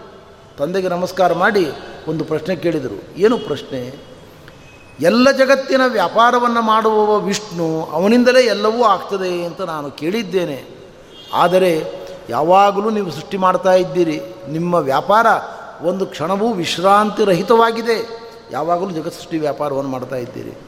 ತಂದೆಗೆ 0.58 0.88
ನಮಸ್ಕಾರ 0.88 1.32
ಮಾಡಿ 1.32 1.72
ಒಂದು 2.08 2.24
ಪ್ರಶ್ನೆ 2.24 2.56
ಕೇಳಿದರು. 2.56 3.18
ಏನು 3.18 3.38
ಪ್ರಶ್ನೆ? 3.38 4.08
ಎಲ್ಲ 5.00 5.30
ಜಗತ್ತಿನ 5.30 5.80
ವ್ಯಾಪಾರವನ್ನು 5.88 6.62
ಮಾಡುವವ 6.62 7.18
ವಿಷ್ಣು, 7.18 7.84
ಅವನಿಂದಲೇ 7.92 8.40
ಎಲ್ಲವೂ 8.40 8.82
ಆಗ್ತದೆ 8.82 9.44
ಅಂತ 9.44 9.60
ನಾನು 9.60 9.90
ಕೇಳಿದ್ದೇನೆ. 9.90 10.64
ಆದರೆ 11.32 11.86
ಯಾವಾಗಲೂ 12.30 12.90
ನೀವು 12.90 13.10
ಸೃಷ್ಟಿ 13.10 13.36
ಮಾಡ್ತಾ 13.36 13.72
ಇದ್ದೀರಿ. 13.72 14.20
ನಿಮ್ಮ 14.50 14.74
ವ್ಯಾಪಾರ 14.74 15.26
ಒಂದು 15.82 16.06
ಕ್ಷಣವೂ 16.06 16.52
ವಿಶ್ರಾಂತಿ 16.52 17.24
ರಹಿತವಾಗಿದೆ. 17.24 18.28
ಯಾವಾಗಲೂ 18.50 18.90
ಜಗತ್ 18.90 19.14
ಸೃಷ್ಟಿ 19.14 19.38
ವ್ಯಾಪಾರವನ್ನು 19.38 19.90
ಮಾಡ್ತಾ 19.90 20.16
ಇದ್ದೀರಿ. 20.16 20.58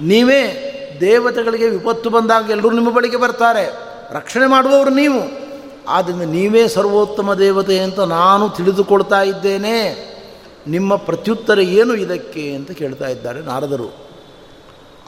ನೀವೇ 0.00 0.66
ದೇವತೆಗಳಿಗೆ 1.00 1.68
ವಿಪತ್ತು 1.68 2.10
ಬಂದಾಗ 2.10 2.50
ಎಲ್ಲರೂ 2.50 2.70
ನಿಮ್ಮ 2.70 2.90
ಬಳಿಗೆ 2.90 3.16
ಬರ್ತಾರೆ. 3.16 3.72
ರಕ್ಷಣೆ 4.10 4.46
ಮಾಡುವವರು 4.46 4.90
ನೀವು. 4.90 5.50
ಆದ್ದರಿಂದ 5.88 6.22
ನೀವೇ 6.22 6.68
ಸರ್ವೋತ್ತಮ 6.68 7.34
ದೇವತೆ 7.34 7.78
ಅಂತ 7.78 8.00
ನಾನು 8.00 8.48
ತಿಳಿದುಕೊಳ್ತಾ 8.48 9.22
ಇದ್ದೇನೆ. 9.22 10.09
ನಿಮ್ಮ 10.66 10.96
ಪ್ರತ್ಯುತ್ತರ 10.96 11.58
ಏನು 11.58 11.94
ಇದಕ್ಕೆ 11.94 12.54
ಅಂತ 12.54 12.70
ಕೇಳ್ತಾ 12.70 13.08
ಇದ್ದಾರೆ 13.08 13.40
ನಾರದರು. 13.40 13.94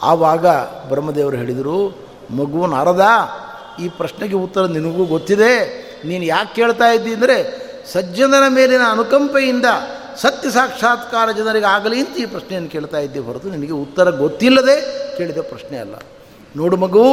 ಆವಾಗ 0.03 0.47
ಬ್ರಹ್ಮದೇವರು 0.89 1.37
ಹೇಳಿದರು, 1.37 1.99
ಮಗು 2.31 2.67
ನಾರದ, 2.67 3.07
ಈ 3.81 3.89
ಪ್ರಶ್ನೆಗೆ 3.89 4.35
ಉತ್ತರ 4.35 4.65
ನಿನಗೂ 4.65 5.05
ಗೊತ್ತಿದೆ. 5.05 5.83
ನೀನು 6.05 6.25
ಯಾಕೆ 6.25 6.55
ಕೇಳ್ತಾ 6.55 6.91
ಇದ್ದಿ 6.91 7.15
ಅಂದರೆ, 7.15 7.63
ಸಜ್ಜನರ 7.93 8.43
ಮೇಲಿನ 8.49 8.81
ಅನುಕಂಪೆಯಿಂದ 8.91 9.65
ಸತ್ಯ 10.17 10.51
ಸಾಕ್ಷಾತ್ಕಾರ 10.51 11.31
ಜನರಿಗೆ 11.31 11.67
ಆಗಲಿ 11.67 12.01
ಅಂತ 12.01 12.17
ಈ 12.17 12.27
ಪ್ರಶ್ನೆಯನ್ನು 12.27 12.71
ಕೇಳ್ತಾ 12.71 12.99
ಇದ್ದೆ 12.99 13.19
ಹೊರತು 13.19 13.49
ನಿನಗೆ 13.49 13.73
ಉತ್ತರ 13.73 14.11
ಗೊತ್ತಿಲ್ಲದೆ 14.11 15.09
ಕೇಳಿದ 15.17 15.39
ಪ್ರಶ್ನೆ 15.39 15.79
ಅಲ್ಲ. 15.79 15.95
ನೋಡು 16.57 16.77
ಮಗು, 16.77 17.05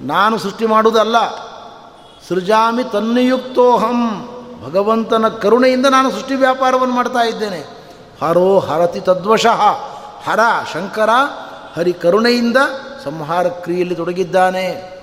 ನಾನು 0.00 0.38
ಸೃಷ್ಟಿ 0.38 0.66
ಮಾಡುವುದಲ್ಲ. 0.66 1.16
ಸೃಜಾಮಿ 2.28 2.84
ತನ್ನಿಯುಕ್ತೋಹಂ. 2.92 4.28
ಭಗವಂತನ 4.66 5.28
ಕರುಣೆಯಿಂದ 5.28 5.86
ನಾನು 5.86 6.10
ಸೃಷ್ಟಿ 6.10 6.34
ವ್ಯಾಪಾರವನ್ನು 6.34 6.94
ಮಾಡ್ತಾ 6.94 7.18
ಇದ್ದೇನೆ. 7.18 7.66
ಹರೋ 8.22 8.58
ಹರತಿ 8.58 9.00
ತದ್ವಶಃ. 9.00 9.60
ಹರ 10.24 10.40
ಶಂಕರ 10.72 11.10
ಹರಿ 11.76 11.92
ಕರುಣೆಯಿಂದ 11.92 12.56
ಸಂಹಾರ 13.04 13.48
ಕ್ರಿಯೆಯಲ್ಲಿ 13.48 13.94
ತೊಡಗಿದ್ದಾನೆ. 13.94 14.96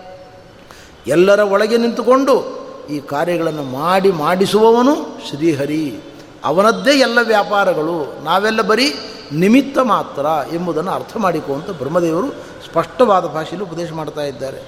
ಎಲ್ಲರ 1.08 1.40
ಒಳಗೆ 1.40 1.78
ನಿಂತುಕೊಂಡು 1.78 2.64
ಈ 2.90 3.00
ಕಾರ್ಯಗಳನ್ನು 3.00 3.64
ಮಾಡಿ 3.64 4.12
ಮಾಡಿಸುವವನು 4.12 4.96
ಶ್ರೀಹರಿ. 5.30 6.00
ಅವನದ್ದೇ 6.44 6.92
ಎಲ್ಲ 6.92 7.20
ವ್ಯಾಪಾರಗಳು. 7.24 8.24
ನಾವೆಲ್ಲ 8.24 8.62
ಬರೀ 8.62 8.96
ನಿಮಿತ್ತ 9.32 9.78
ಮಾತ್ರ 9.78 10.26
ಎಂಬುದನ್ನು 10.56 10.92
ಅರ್ಥ 10.92 11.18
ಮಾಡಿಕೊಂತ 11.18 11.70
ಬ್ರಹ್ಮದೇವರು 11.70 12.30
ಸ್ಪಷ್ಟವಾದ 12.70 13.26
ಭಾಷೆಯಲ್ಲಿ 13.26 13.70
ಉಪದೇಶ 13.70 13.92
ಮಾಡ್ತಾ 13.92 14.22
ಇದ್ದಾರೆ. 14.22 14.62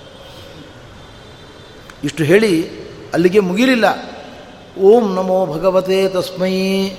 ಇಷ್ಟು 2.03 2.23
ಹೇಳಿ 2.23 2.69
ಅಲ್ಲಿಗೆ 3.13 3.39
ಮುಗಿಲಿಲ್ಲ. 3.39 4.14
ಓಂ 4.81 5.15
ನಮೋ 5.15 5.45
ಭಗವತೆ 5.45 6.09
ತಸ್ಮೈ. 6.09 6.89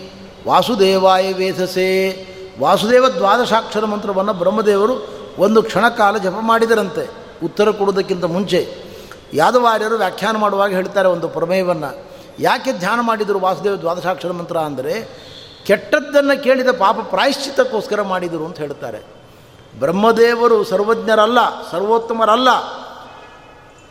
ವಾಸುದೇವಾಯ 0.48 1.32
ವೇಧಸೆ 1.32 2.26
ವಾಸುದೇವ 2.60 3.08
ದ್ವಾದಶಾಕ್ಷರ 3.08 3.84
ಮಂತ್ರವನ್ನು 3.84 4.32
ಬ್ರಹ್ಮದೇವರು 4.32 5.08
ಒಂದು 5.38 5.62
ಕ್ಷಣಕಾಲ 5.62 6.16
ಜಪ 6.16 6.34
ಮಾಡಿದರಂತೆ. 6.40 7.10
ಉತ್ತರ 7.44 7.70
ಕೊಡುವುದಕ್ಕಿಂತ 7.70 8.24
ಮುಂಚೆ. 8.24 8.74
ಯಾದವಾರ್ಯರು 9.34 9.94
ವ್ಯಾಖ್ಯಾನ 9.94 10.36
ಮಾಡುವಾಗ 10.36 10.70
ಹೇಳ್ತಾರೆ 10.70 11.08
ಒಂದು 11.08 11.28
ಪ್ರಮೇಯವನ್ನು. 11.28 12.04
ಯಾಕೆ 12.38 12.72
ಧ್ಯಾನ 12.72 13.00
ಮಾಡಿದರು 13.00 13.38
ವಾಸುದೇವ 13.38 13.76
ದ್ವಾದಶಾಕ್ಷರ 13.76 14.32
ಮಂತ್ರ 14.32 14.56
ಅಂದರೆ, 14.56 15.08
ಕೆಟ್ಟದ್ದನ್ನು 15.66 16.42
ಕೇಳಿದ 16.42 16.68
ಪಾಪ 16.68 16.96
ಪ್ರಾಯಶ್ಚಿತ್ತಕ್ಕೋಸ್ಕರ 17.02 18.02
ಮಾಡಿದರು 18.02 18.44
ಅಂತ 18.44 18.58
ಹೇಳ್ತಾರೆ. 18.58 18.98
ಬ್ರಹ್ಮದೇವರು 19.78 20.64
ಸರ್ವಜ್ಞರಲ್ಲ, 20.64 21.38
ಸರ್ವೋತ್ತಮರಲ್ಲ 21.70 22.48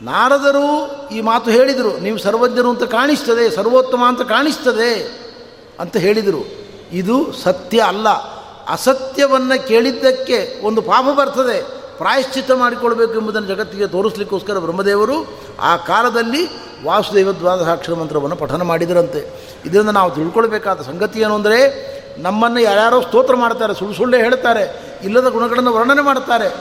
ನಾರದರು 0.01 1.09
ಈ 1.09 1.21
ಮಾತು 1.21 1.51
ಹೇಳಿದರು. 1.51 1.97
ನೀವು 1.97 2.17
ಸರ್ವಜ್ಞರು 2.17 2.69
ಅಂತ 2.69 2.83
ಕಾಣಿಸ್ತದೆ, 2.83 3.49
ಸರ್ವೋತ್ತಮ 3.49 4.03
ಅಂತ 4.07 4.21
ಕಾಣಿಸ್ತದೆ 4.21 5.19
ಅಂತ 5.79 5.97
ಹೇಳಿದರು. 5.97 6.45
ಇದು 6.91 7.33
ಸತ್ಯ 7.33 7.79
ಅಲ್ಲ. 7.79 8.09
ಅಸತ್ಯವನ್ನು 8.69 9.67
ಕೇಳಿದ್ದಕ್ಕೆ 9.67 10.65
ಒಂದು 10.65 10.81
ಪಾಪ 10.81 11.05
ಬರ್ತದೆ. 11.19 11.85
ಪ್ರಾಯಶ್ಚಿತ್ತ 11.97 12.51
ಮಾಡಿಕೊಳ್ಬೇಕು 12.51 13.13
ಎಂಬುದನ್ನು 13.13 13.47
ಜಗತ್ತಿಗೆ 13.47 13.87
ತೋರಿಸ್ಲಿಕ್ಕೋಸ್ಕರ 13.87 14.59
ಬ್ರಹ್ಮದೇವರು 14.59 15.27
ಆ 15.59 15.77
ಕಾಲದಲ್ಲಿ 15.77 16.49
ವಾಸುದೇವ 16.85 17.31
ದ್ವಾದಶಾಕ್ಷರ 17.31 17.93
ಮಂತ್ರವನ್ನು 17.93 18.35
ಪಠನ 18.35 18.61
ಮಾಡಿದರಂತೆ. 18.61 19.29
ಇದರಿಂದ 19.65 19.89
ನಾವು 19.89 20.11
ತಿಳ್ಕೊಳ್ಬೇಕಾದ 20.11 20.81
ಸಂಗತಿ 20.81 21.19
ಏನು 21.19 21.35
ಅಂದರೆ, 21.35 21.95
ನಮ್ಮನ್ನು 22.17 22.59
ಯಾರ್ಯಾರೋ 22.59 23.01
ಸ್ತೋತ್ರ 23.01 23.35
ಮಾಡ್ತಾರೆ, 23.35 23.73
ಸುಳ್ಳು 23.73 23.95
ಸುಳ್ಳೆ 23.95 24.17
ಹೇಳ್ತಾರೆ, 24.17 24.95
ಇಲ್ಲದ 25.03 25.27
ಗುಣಗಳನ್ನು 25.27 25.73
ವರ್ಣನೆ 25.73 26.01
ಮಾಡ್ತಾರೆ. 26.01 26.55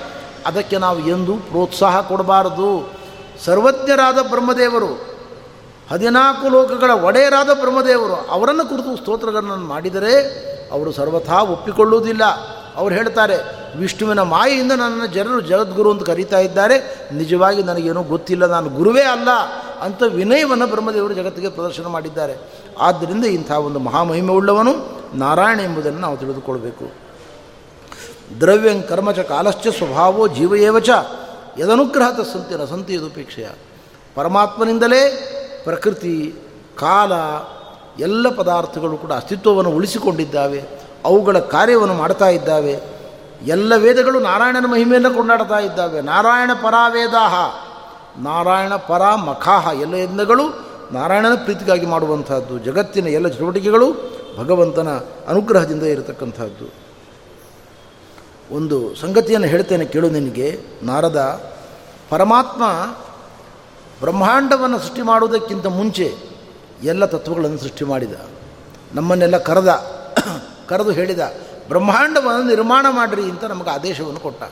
ಅದಕ್ಕೆ 0.47 0.79
ನಾವು 0.79 0.99
ಎಂದು 0.99 1.35
ಪ್ರೋತ್ಸಾಹ 1.35 2.01
ಕೊಡಬಾರದು. 2.01 3.04
ಸರ್ವಜ್ಞರಾದ 3.45 4.19
ಬ್ರಹ್ಮದೇವರು, 4.31 5.15
ಹದಿನಾಲ್ಕು 5.91 6.49
ಲೋಕಗಳ 6.49 6.91
ಒಡೆಯರಾದ 6.91 7.47
ಬ್ರಹ್ಮದೇವರು, 7.47 8.15
ಅವರನ್ನು 8.15 8.69
ಕುರಿತು 8.69 8.97
ಸ್ತೋತ್ರಗಳನ್ನು 8.97 9.57
ಮಾಡಿದರೆ 9.57 10.15
ಅವರು 10.73 10.93
ಸರ್ವಥಾ 10.93 11.43
ಒಪ್ಪಿಕೊಳ್ಳುವುದಿಲ್ಲ. 11.43 12.25
ಅವರು 12.77 12.95
ಹೇಳ್ತಾರೆ, 12.95 13.37
ವಿಷ್ಣುವಿನ 13.79 14.23
ಮಾಯೆಯಿಂದ 14.23 14.73
ನನ್ನನ್ನು 14.73 15.07
ಜನರು 15.07 15.41
ಜಗದ್ಗುರು 15.41 15.91
ಅಂತ 15.91 16.03
ಕರೀತಾ 16.03 16.39
ಇದ್ದಾರೆ. 16.39 17.07
ನಿಜವಾಗಿ 17.13 17.63
ನನಗೇನೂ 17.63 18.03
ಗೊತ್ತಿಲ್ಲ, 18.03 18.47
ನಾನು 18.47 18.69
ಗುರುವೇ 18.69 19.03
ಅಲ್ಲ 19.03 19.31
ಅಂತ 19.81 20.03
ವಿನಯವನ್ನು 20.03 20.67
ಬ್ರಹ್ಮದೇವರು 20.67 21.15
ಜಗತ್ತಿಗೆ 21.15 21.49
ಪ್ರದರ್ಶನ 21.49 21.87
ಮಾಡಿದ್ದಾರೆ. 21.87 22.37
ಆದ್ದರಿಂದ 22.81 23.25
ಇಂಥ 23.25 23.51
ಒಂದು 23.51 23.79
ಮಹಾಮಹಿಮೆ 23.79 24.33
ಉಳ್ಳವನು 24.33 24.73
ನಾರಾಯಣ 25.15 25.61
ಎಂಬುದನ್ನು 25.61 25.99
ನಾವು 25.99 26.17
ತಿಳಿದುಕೊಳ್ಬೇಕು. 26.17 26.93
ದ್ರವ್ಯಂ 28.41 28.83
ಕರ್ಮಚ 28.83 29.19
ಕಾಲಶ್ಚ 29.19 29.69
ಸ್ವಭಾವೋ 29.69 30.29
ಜೀವಯೇವಚ 30.29 30.91
ಯದನುಗ್ರಹ 31.59 32.23
ಸಂತಿನ 32.23 32.65
ಸಂತಿ 32.65 32.95
ಯದುಪೇಕ್ಷೆಯ 32.95 33.49
ಪರಮಾತ್ಮನಿಂದಲೇ 34.15 35.31
ಪ್ರಕೃತಿ, 35.65 36.35
ಕಾಲ, 36.77 37.13
ಎಲ್ಲ 38.03 38.29
ಪದಾರ್ಥಗಳು 38.29 38.97
ಕೂಡ 38.97 39.13
ಅಸ್ತಿತ್ವವನ್ನು 39.13 39.71
ಉಳಿಸಿಕೊಂಡಿದ್ದಾವೆ. 39.71 40.65
ಅವುಗಳ 41.05 41.39
ಕಾರ್ಯವನ್ನು 41.39 41.95
ಮಾಡ್ತಾ 41.95 42.29
ಇದ್ದಾವೆ. 42.29 42.81
ಎಲ್ಲ 43.47 43.77
ವೇದಗಳು 43.77 44.21
ನಾರಾಯಣನ 44.21 44.67
ಮಹಿಮೆಯನ್ನು 44.67 45.15
ಕೊಂಡಾಡ್ತಾ 45.15 45.59
ಇದ್ದಾವೆ. 45.59 46.01
ನಾರಾಯಣ 46.01 46.51
ಪರಾವೇದಾಹ, 46.63 47.35
ನಾರಾಯಣ 48.19 48.75
ಪರ 48.75 49.15
ಮಖಾಹ 49.15 49.81
ಎಲ್ಲ 49.81 49.95
ಯಜ್ಞಗಳು 49.95 50.67
ನಾರಾಯಣನ 50.93 51.35
ಪ್ರೀತಿಗಾಗಿ 51.35 51.87
ಮಾಡುವಂತಹದ್ದು 51.87 52.59
ಜಗತ್ತಿನ 52.59 53.07
ಎಲ್ಲ 53.07 53.29
ಚಟುವಟಿಕೆಗಳು 53.29 53.93
ಭಗವಂತನ 54.39 54.89
ಅನುಗ್ರಹದಿಂದ 55.29 55.83
ಇರತಕ್ಕಂಥದ್ದು. 55.83 56.84
ಒಂದು 58.51 58.95
ಸಂಗತಿಯನ್ನು 58.95 59.49
ಹೇಳ್ತೇನೆ 59.49 59.85
ಕೇಳು 59.85 60.11
ನಿನಗೆ. 60.11 60.61
ನಾರದ 60.83 61.51
ಪರಮಾತ್ಮ 62.11 62.63
ಬ್ರಹ್ಮಾಂಡವನ್ನು 64.01 64.79
ಸೃಷ್ಟಿ 64.79 65.03
ಮಾಡುವುದಕ್ಕಿಂತ 65.03 65.67
ಮುಂಚೆ 65.67 66.15
ಎಲ್ಲ 66.83 67.05
ತತ್ವಗಳನ್ನು 67.05 67.59
ಸೃಷ್ಟಿ 67.59 67.85
ಮಾಡಿದ. 67.85 68.13
ನಮ್ಮನ್ನೆಲ್ಲ 68.95 69.37
ಕರೆದ, 69.37 69.85
ಕರೆದು 70.69 70.91
ಹೇಳಿದ, 70.91 71.21
ಬ್ರಹ್ಮಾಂಡವನ್ನು 71.69 72.49
ನಿರ್ಮಾಣ 72.49 72.87
ಮಾಡಿರಿ 72.91 73.23
ಅಂತ 73.23 73.45
ನಮಗೆ 73.45 73.71
ಆದೇಶವನ್ನು 73.71 74.21
ಕೊಟ್ಟ. 74.21 74.43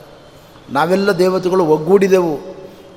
ನಾವೆಲ್ಲ 0.69 1.11
ದೇವತೆಗಳು 1.11 1.65
ಒಗ್ಗೂಡಿದೆವು, 1.65 2.37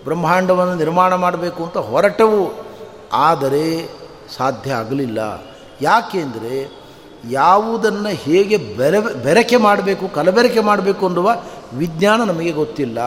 ಬ್ರಹ್ಮಾಂಡವನ್ನು 0.04 0.74
ನಿರ್ಮಾಣ 0.74 1.14
ಮಾಡಬೇಕು 1.14 1.64
ಅಂತ 1.64 1.78
ಹೊರಟವು. 1.78 2.66
ಆದರೆ 3.12 3.88
ಸಾಧ್ಯ 4.36 4.72
ಆಗಲಿಲ್ಲ. 4.72 5.44
ಯಾಕೆಂದರೆ 5.80 6.85
ಯಾವುದನ್ನು 7.30 8.08
ಹೇಗೆ 8.08 8.56
ಬೆರೆ, 8.56 9.00
ಬೆರಕೆ 9.00 9.56
ಮಾಡಬೇಕು, 9.56 10.08
ಕಲಬೆರಕೆ 10.08 10.60
ಮಾಡಬೇಕು 10.60 11.06
ಅನ್ನುವ 11.06 11.42
ವಿಜ್ಞಾನ 11.74 12.24
ನಮಗೆ 12.24 12.52
ಗೊತ್ತಿಲ್ಲ. 12.52 12.98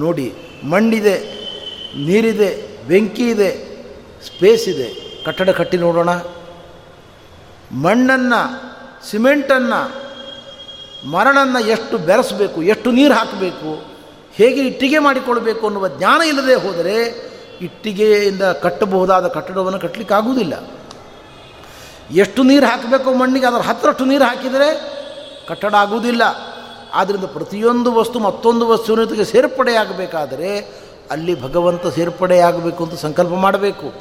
ನೋಡಿ, 0.00 0.34
ಮಣ್ಣಿದೆ, 0.64 1.16
ನೀರಿದೆ 2.06 2.68
ಬೆಂಕಿ 2.88 3.30
ಇದೆ 3.30 3.50
ಸ್ಪೇಸ್ 4.26 4.68
ಇದೆ 4.68 4.88
ಕಟ್ಟಡ 5.24 5.50
ಕಟ್ಟಿ 5.50 5.76
ನೋಡೋಣ. 5.76 6.08
ಮಣ್ಣನ್ನು, 7.72 8.40
ಸಿಮೆಂಟನ್ನು, 9.10 9.80
ಮರಣನ್ನು 11.10 11.60
ಎಷ್ಟು 11.66 11.98
ಬೆರೆಸಬೇಕು, 11.98 12.62
ಎಷ್ಟು 12.62 12.90
ನೀರು 12.90 13.14
ಹಾಕಬೇಕು, 13.14 13.98
ಹೇಗೆ 14.32 14.60
ಇಟ್ಟಿಗೆ 14.60 14.98
ಮಾಡಿಕೊಳ್ಬೇಕು 14.98 15.66
ಅನ್ನುವ 15.66 15.88
ಜ್ಞಾನ 15.88 16.22
ಇಲ್ಲದೆ 16.22 16.54
ಹೋದರೆ 16.54 17.28
ಇಟ್ಟಿಗೆಯಿಂದ 17.60 18.42
ಕಟ್ಟಬಹುದಾದ 18.42 19.28
ಕಟ್ಟಡವನ್ನು 19.28 19.80
ಕಟ್ಟಲಿಕ್ಕಾಗುವುದಿಲ್ಲ. 19.80 20.77
ಎಷ್ಟು 22.10 22.42
ನೀರು 22.42 22.66
ಹಾಕಬೇಕು 22.66 23.14
ಮಣ್ಣಿಗೆ? 23.14 23.46
ಅದರ 23.46 23.58
ಹತ್ತರಷ್ಟು 23.58 24.04
ನೀರು 24.04 24.24
ಹಾಕಿದರೆ 24.24 24.98
ಕಟ್ಟಡ 25.48 25.74
ಆಗುವುದಿಲ್ಲ. 25.74 26.22
ಆದ್ದರಿಂದ 26.94 27.24
ಪ್ರತಿಯೊಂದು 27.24 27.92
ವಸ್ತು 27.92 28.18
ಮತ್ತೊಂದು 28.18 28.68
ವಸ್ತುವಿನ 28.68 29.04
ಜೊತೆಗೆ 29.04 29.24
ಸೇರ್ಪಡೆಯಾಗಬೇಕಾದರೆ 29.24 30.58
ಅಲ್ಲಿ 31.10 31.42
ಭಗವಂತ 31.42 31.86
ಸೇರ್ಪಡೆಯಾಗಬೇಕು 31.86 32.84
ಅಂತ 32.84 32.94
ಸಂಕಲ್ಪ 32.94 33.30
ಮಾಡಬೇಕು. 33.30 33.92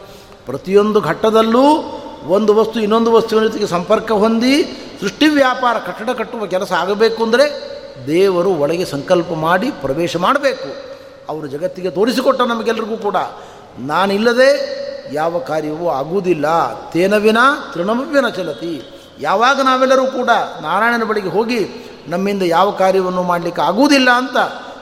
ಪ್ರತಿಯೊಂದು 0.46 1.02
ಘಟ್ಟದಲ್ಲೂ 1.02 1.64
ಒಂದು 2.28 2.54
ವಸ್ತು 2.54 2.80
ಇನ್ನೊಂದು 2.80 3.12
ವಸ್ತುವಿನ 3.12 3.44
ಜೊತೆಗೆ 3.44 3.68
ಸಂಪರ್ಕ 3.68 4.12
ಹೊಂದಿ 4.12 4.64
ಸೃಷ್ಟಿ 5.02 5.28
ವ್ಯಾಪಾರ, 5.28 5.78
ಕಟ್ಟಡ 5.78 6.10
ಕಟ್ಟುವ 6.10 6.46
ಕೆಲಸ 6.46 6.72
ಆಗಬೇಕು 6.72 7.24
ಅಂದರೆ 7.24 7.78
ದೇವರು 8.08 8.50
ಒಳಗೆ 8.50 8.86
ಸಂಕಲ್ಪ 8.86 9.34
ಮಾಡಿ 9.34 9.72
ಪ್ರವೇಶ 9.72 10.18
ಮಾಡಬೇಕು. 10.18 10.98
ಅವರು 11.30 11.48
ಜಗತ್ತಿಗೆ 11.48 11.90
ತೋರಿಸಿಕೊಟ್ಟ 11.90 12.42
ನಮಗೆಲ್ಲರಿಗೂ 12.42 12.98
ಕೂಡ. 12.98 13.16
ನಾನಿಲ್ಲದೆ 13.80 14.78
ಯಾವ 15.14 15.40
ಕಾರ್ಯವೂ 15.40 15.90
ಆಗುವುದಿಲ್ಲ. 15.90 16.46
ತೇನವಿನ 16.92 17.38
ತೃಣಮವ್ಯನ 17.74 18.30
ಚಲತಿ. 18.30 18.84
ಯಾವಾಗ 19.20 19.60
ನಾವೆಲ್ಲರೂ 19.64 20.06
ಕೂಡ 20.06 20.30
ನಾರಾಯಣನ 20.62 21.04
ಬಳಿಗೆ 21.04 21.30
ಹೋಗಿ 21.30 21.60
ನಮ್ಮಿಂದ 22.08 22.44
ಯಾವ 22.44 22.72
ಕಾರ್ಯವನ್ನು 22.72 23.24
ಮಾಡಲಿಕ್ಕೆ 23.24 23.62
ಆಗುವುದಿಲ್ಲ 23.62 24.10
ಅಂತ 24.10 24.38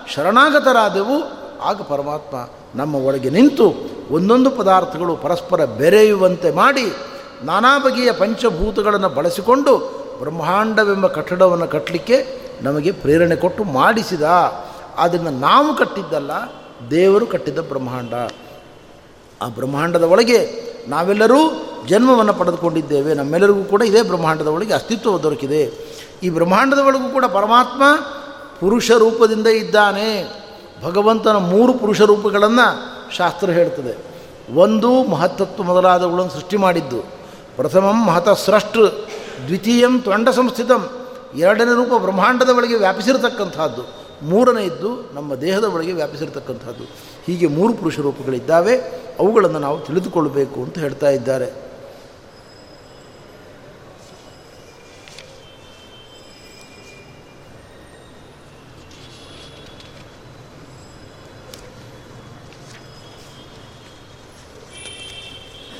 ಶರಣಾಗತರಾದೆವು. 0.10 1.46
ಆಗ 1.62 1.82
ಪರಮಾತ್ಮ 1.82 2.50
ನಮ್ಮ 2.76 2.96
ಒಳಗೆ 2.96 3.30
ನಿಂತು 3.30 3.74
ಒಂದೊಂದು 4.12 4.52
ಪದಾರ್ಥಗಳು 4.52 5.16
ಪರಸ್ಪರ 5.16 5.66
ಬೆರೆಯುವಂತೆ 5.66 6.52
ಮಾಡಿ 6.52 6.94
ನಾನಾ 7.44 7.80
ಬಗೆಯ 7.80 8.12
ಪಂಚಭೂತಗಳನ್ನು 8.12 9.10
ಬಳಸಿಕೊಂಡು 9.10 9.78
ಬ್ರಹ್ಮಾಂಡವೆಂಬ 10.20 11.08
ಕಟ್ಟಡವನ್ನು 11.08 11.68
ಕಟ್ಟಲಿಕ್ಕೆ 11.68 12.42
ನಮಗೆ 12.62 12.92
ಪ್ರೇರಣೆ 12.92 13.36
ಕೊಟ್ಟು 13.36 13.64
ಮಾಡಿಸಿದ. 13.64 14.22
ಅದನ್ನು 14.98 15.30
ನಾವು 15.30 15.76
ಕಟ್ಟಿದ್ದಲ್ಲ, 15.76 16.32
ದೇವರು 16.92 17.28
ಕಟ್ಟಿದ್ದ 17.28 17.60
ಬ್ರಹ್ಮಾಂಡ. 17.60 18.14
ಆ 19.46 19.50
ಬ್ರಹ್ಮಾಂಡದ 19.50 20.04
ಒಳಗೆ 20.04 20.40
ನಾವೆಲ್ಲರೂ 20.88 21.66
ಜನ್ಮವನ್ನು 21.88 22.34
ಪಡೆದುಕೊಂಡಿದ್ದೇವೆ. 22.34 23.14
ನಮ್ಮೆಲ್ಲರಿಗೂ 23.14 23.64
ಕೂಡ 23.64 23.82
ಇದೇ 23.82 24.02
ಬ್ರಹ್ಮಾಂಡದ 24.02 24.48
ಒಳಗೆ 24.48 24.74
ಅಸ್ತಿತ್ವ 24.74 25.18
ದೊರಕಿದೆ. 25.18 25.74
ಈ 26.24 26.30
ಬ್ರಹ್ಮಾಂಡದ 26.30 26.78
ಒಳಗೂ 26.78 27.10
ಕೂಡ 27.10 27.26
ಪರಮಾತ್ಮ 27.26 27.84
ಪುರುಷ 28.60 28.92
ರೂಪದಿಂದ 28.92 29.48
ಇದ್ದಾನೆ. 29.48 30.28
ಭಗವಂತನ 30.84 31.36
ಮೂರು 31.36 31.74
ಪುರುಷ 31.74 32.02
ರೂಪಗಳನ್ನು 32.02 32.68
ಶಾಸ್ತ್ರ 33.16 33.50
ಹೇಳ್ತದೆ. 33.50 34.16
ಒಂದು 34.56 35.04
ಮಹತ್ತತ್ವ 35.04 35.64
ಮೊದಲಾದವುಗಳನ್ನು 35.64 36.32
ಸೃಷ್ಟಿ 36.32 36.58
ಮಾಡಿದ್ದು. 36.58 37.02
ಪ್ರಥಮಂ 37.56 38.06
ಮಹತ 38.06 38.30
ಸ್ರಷ್ಟು 38.30 39.08
ದ್ವಿತೀಯಂ 39.48 40.02
ತೊಂಡ 40.02 40.30
ಸಂಸ್ಥಿತಂ 40.30 40.90
ಎರಡನೇ 41.36 41.74
ರೂಪ 41.76 42.02
ಬ್ರಹ್ಮಾಂಡದ 42.02 42.50
ಒಳಗೆ 42.50 42.76
ವ್ಯಾಪಿಸಿರತಕ್ಕಂಥದ್ದು 42.76 44.05
ಮೂರನೇ 44.26 44.64
ಇದ್ದು 44.64 45.14
ನಮ್ಮ 45.14 45.36
ದೇಹದ 45.36 45.64
ಒಳಗೆ 45.64 45.94
ವ್ಯಾಪಿಸಿರ್ತಕ್ಕಂಥದ್ದು 45.94 46.84
ಹೀಗೆ 47.28 47.48
ಮೂರು 47.48 47.74
ಪುರುಷ 47.74 48.00
ರೂಪಗಳಿದ್ದಾವೆ. 48.00 48.78
ಅವುಗಳನ್ನು 49.20 49.60
ನಾವು 49.60 49.80
ತಿಳಿದುಕೊಳ್ಳಬೇಕು 49.80 50.64
ಅಂತ 50.64 50.80
ಹೇಳ್ತಾ 50.80 51.10
ಇದ್ದಾರೆ. 51.10 51.66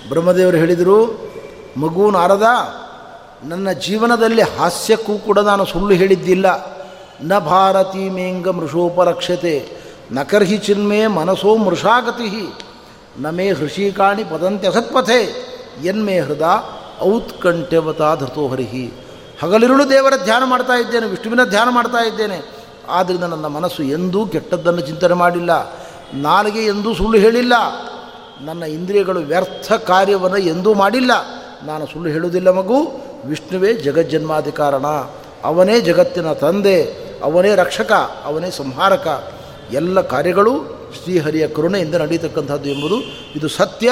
ಬ್ರಹ್ಮದೇವರು 0.10 0.58
ಹೇಳಿದರು, 0.58 0.98
ಮಗು 1.78 2.12
ನಾರದ, 2.12 2.48
ನನ್ನ 3.44 3.72
ಜೀವನದಲ್ಲಿ 3.72 4.42
ಹಾಸ್ಯಕ್ಕೂ 4.42 5.18
ಕೂಡ 5.18 5.40
ನಾನು 5.40 5.66
ಸುಳ್ಳು 5.66 5.94
ಹೇಳಿದ್ದಿಲ್ಲ. 5.96 6.75
ನ 7.22 7.40
ಭಾರತೀ 7.40 8.10
ಮೇಂಗ 8.10 8.48
ಮೃಷೋಪರಕ್ಷತೆ. 8.48 9.70
ನಕರ್ಹಿ 10.12 10.58
ಚಿನ್ಮೇ 10.58 11.08
ಮನಸೋ 11.08 11.56
ಮೃಷಾಗತಿ 11.56 12.54
ನಮೇ 13.18 13.52
ಹೃಷಿಕಾಣಿ 13.52 14.24
ಪದಂತೆ 14.24 14.68
ಅಸತ್ಪಥೆ 14.68 15.20
ಎನ್ಮೇ 15.86 16.20
ಹೃದ 16.20 16.42
ಔತ್ಕಂಠ್ಯವತಾ 17.02 18.16
ಧೃತೋಹರಿಹಿ 18.16 18.94
ಹಗಲಿರುಳು 19.44 19.90
ದೇವರ 19.90 20.14
ಧ್ಯಾನ 20.24 20.44
ಮಾಡ್ತಾ 20.46 20.74
ಇದ್ದೇನೆ, 20.74 21.06
ವಿಷ್ಣುವಿನ 21.06 21.44
ಧ್ಯಾನ 21.44 21.68
ಮಾಡ್ತಾ 21.72 21.98
ಇದ್ದೇನೆ. 21.98 22.50
ಆದ್ದರಿಂದ 22.90 23.24
ನನ್ನ 23.24 23.46
ಮನಸ್ಸು 23.46 23.84
ಎಂದೂ 23.84 24.26
ಕೆಟ್ಟದ್ದನ್ನು 24.26 24.82
ಚಿಂತನೆ 24.82 25.14
ಮಾಡಿಲ್ಲ, 25.14 25.74
ನಾಲಿಗೆ 26.14 26.66
ಎಂದೂ 26.66 26.94
ಸುಳ್ಳು 26.94 27.18
ಹೇಳಿಲ್ಲ. 27.18 27.54
ನನ್ನ 28.42 28.64
ಇಂದ್ರಿಯಗಳು 28.64 29.20
ವ್ಯರ್ಥ 29.20 29.74
ಕಾರ್ಯವನ್ನು 29.74 30.38
ಎಂದೂ 30.38 30.74
ಮಾಡಿಲ್ಲ. 30.74 31.12
ನಾನು 31.64 31.86
ಸುಳ್ಳು 31.86 32.10
ಹೇಳುವುದಿಲ್ಲ 32.10 32.50
ಮಗು, 32.50 32.78
ವಿಷ್ಣುವೇ 33.26 33.74
ಜಗಜ್ಜನ್ಮಾಧಿಕಾರಣ. 33.74 34.86
ಅವನೇ 35.44 35.80
ಜಗತ್ತಿನ 35.80 36.34
ತಂದೆ. 36.34 37.05
ಅವನೇ 37.24 37.56
ರಕ್ಷಕ, 37.56 37.92
ಅವನೇ 38.26 38.52
ಸಂಹಾರಕ. 38.52 39.34
ಎಲ್ಲ 39.72 40.02
ಕಾರ್ಯಗಳು 40.02 40.54
ಶ್ರೀಹರಿಯ 41.04 41.48
ಕರುಣೆಯಿಂದ 41.48 41.96
ನಡೀತಕ್ಕಂಥದ್ದು 41.96 42.70
ಎಂಬುದು 42.70 42.96
ಇದು 43.36 43.48
ಸತ್ಯ. 43.48 43.92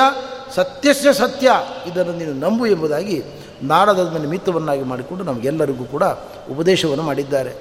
ಸತ್ಯಸ್ಯ 0.55 1.13
ಸತ್ಯ. 1.13 1.51
ಇದನ್ನು 1.86 2.13
ನೀನು 2.13 2.34
ನಂಬು 2.34 2.65
ಎಂಬುದಾಗಿ 2.65 3.24
ನಾಡದ 3.63 4.15
ನಿಮಿತ್ತವನ್ನಾಗಿ 4.21 4.82
ಮಾಡಿಕೊಂಡು 4.82 5.24
ನಮಗೆಲ್ಲರಿಗೂ 5.24 5.84
ಕೂಡ 5.84 6.03
ಉಪದೇಶವನ್ನು 6.51 7.03
ಮಾಡಿದ್ದಾರೆ. 7.03 7.55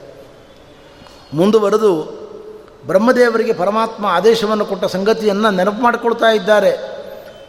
ಮುಂದುವರೆದು 1.35 2.23
ಬ್ರಹ್ಮದೇವರಿಗೆ 2.87 3.53
ಪರಮಾತ್ಮ 3.53 4.07
ಆದೇಶವನ್ನು 4.07 4.65
ಕೊಟ್ಟ 4.65 4.85
ಸಂಗತಿಯನ್ನು 4.85 5.51
ನೆನಪು 5.51 5.83
ಮಾಡಿಕೊಳ್ತಾ 5.83 6.27
ಇದ್ದಾರೆ. 6.27 7.03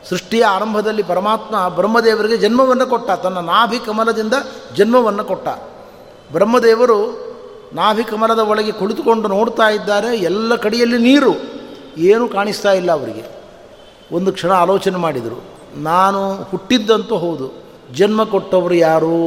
ಸೃಷ್ಟಿಯ 0.09 0.45
ಆರಂಭದಲ್ಲಿ 0.45 1.03
ಪರಮಾತ್ಮ 1.03 1.69
ಬ್ರಹ್ಮದೇವರಿಗೆ 1.69 2.37
ಜನ್ಮವನ್ನು 2.37 2.87
ಕೊಟ್ಟ, 2.87 3.11
ತನ್ನ 3.11 3.37
ನಾಭಿ 3.37 3.79
ಕಮಲದಿಂದ 3.79 4.33
ಜನ್ಮವನ್ನು 4.75 5.23
ಕೊಟ್ಟ. 5.23 5.47
ಬ್ರಹ್ಮದೇವರು 6.31 7.32
ನಾಭಿ 7.73 8.03
ಕಮಲದ 8.03 8.39
ಒಳಗೆ 8.39 8.71
ಕುಳಿತುಕೊಂಡು 8.71 9.27
ನೋಡ್ತಾ 9.27 9.67
ಇದ್ದಾರೆ, 9.69 10.17
ಎಲ್ಲ 10.17 10.55
ಕಡೆಯಲ್ಲಿ 10.55 10.97
ನೀರು. 10.97 11.33
ಏನೂ 11.97 12.27
ಕಾಣಿಸ್ತಾ 12.27 12.71
ಇಲ್ಲ 12.71 12.91
ಅವರಿಗೆ. 12.91 13.23
ಒಂದು 14.11 14.33
ಕ್ಷಣ 14.33 14.51
ಆಲೋಚನೆ 14.51 14.97
ಮಾಡಿದರು, 14.97 15.39
ನಾನು 15.75 16.43
ಹುಟ್ಟಿದ್ದಂತೂ 16.43 17.17
ಹೌದು, 17.17 17.47
ಜನ್ಮ 17.93 18.23
ಕೊಟ್ಟವರು 18.23 18.75
ಯಾರು? 18.75 19.17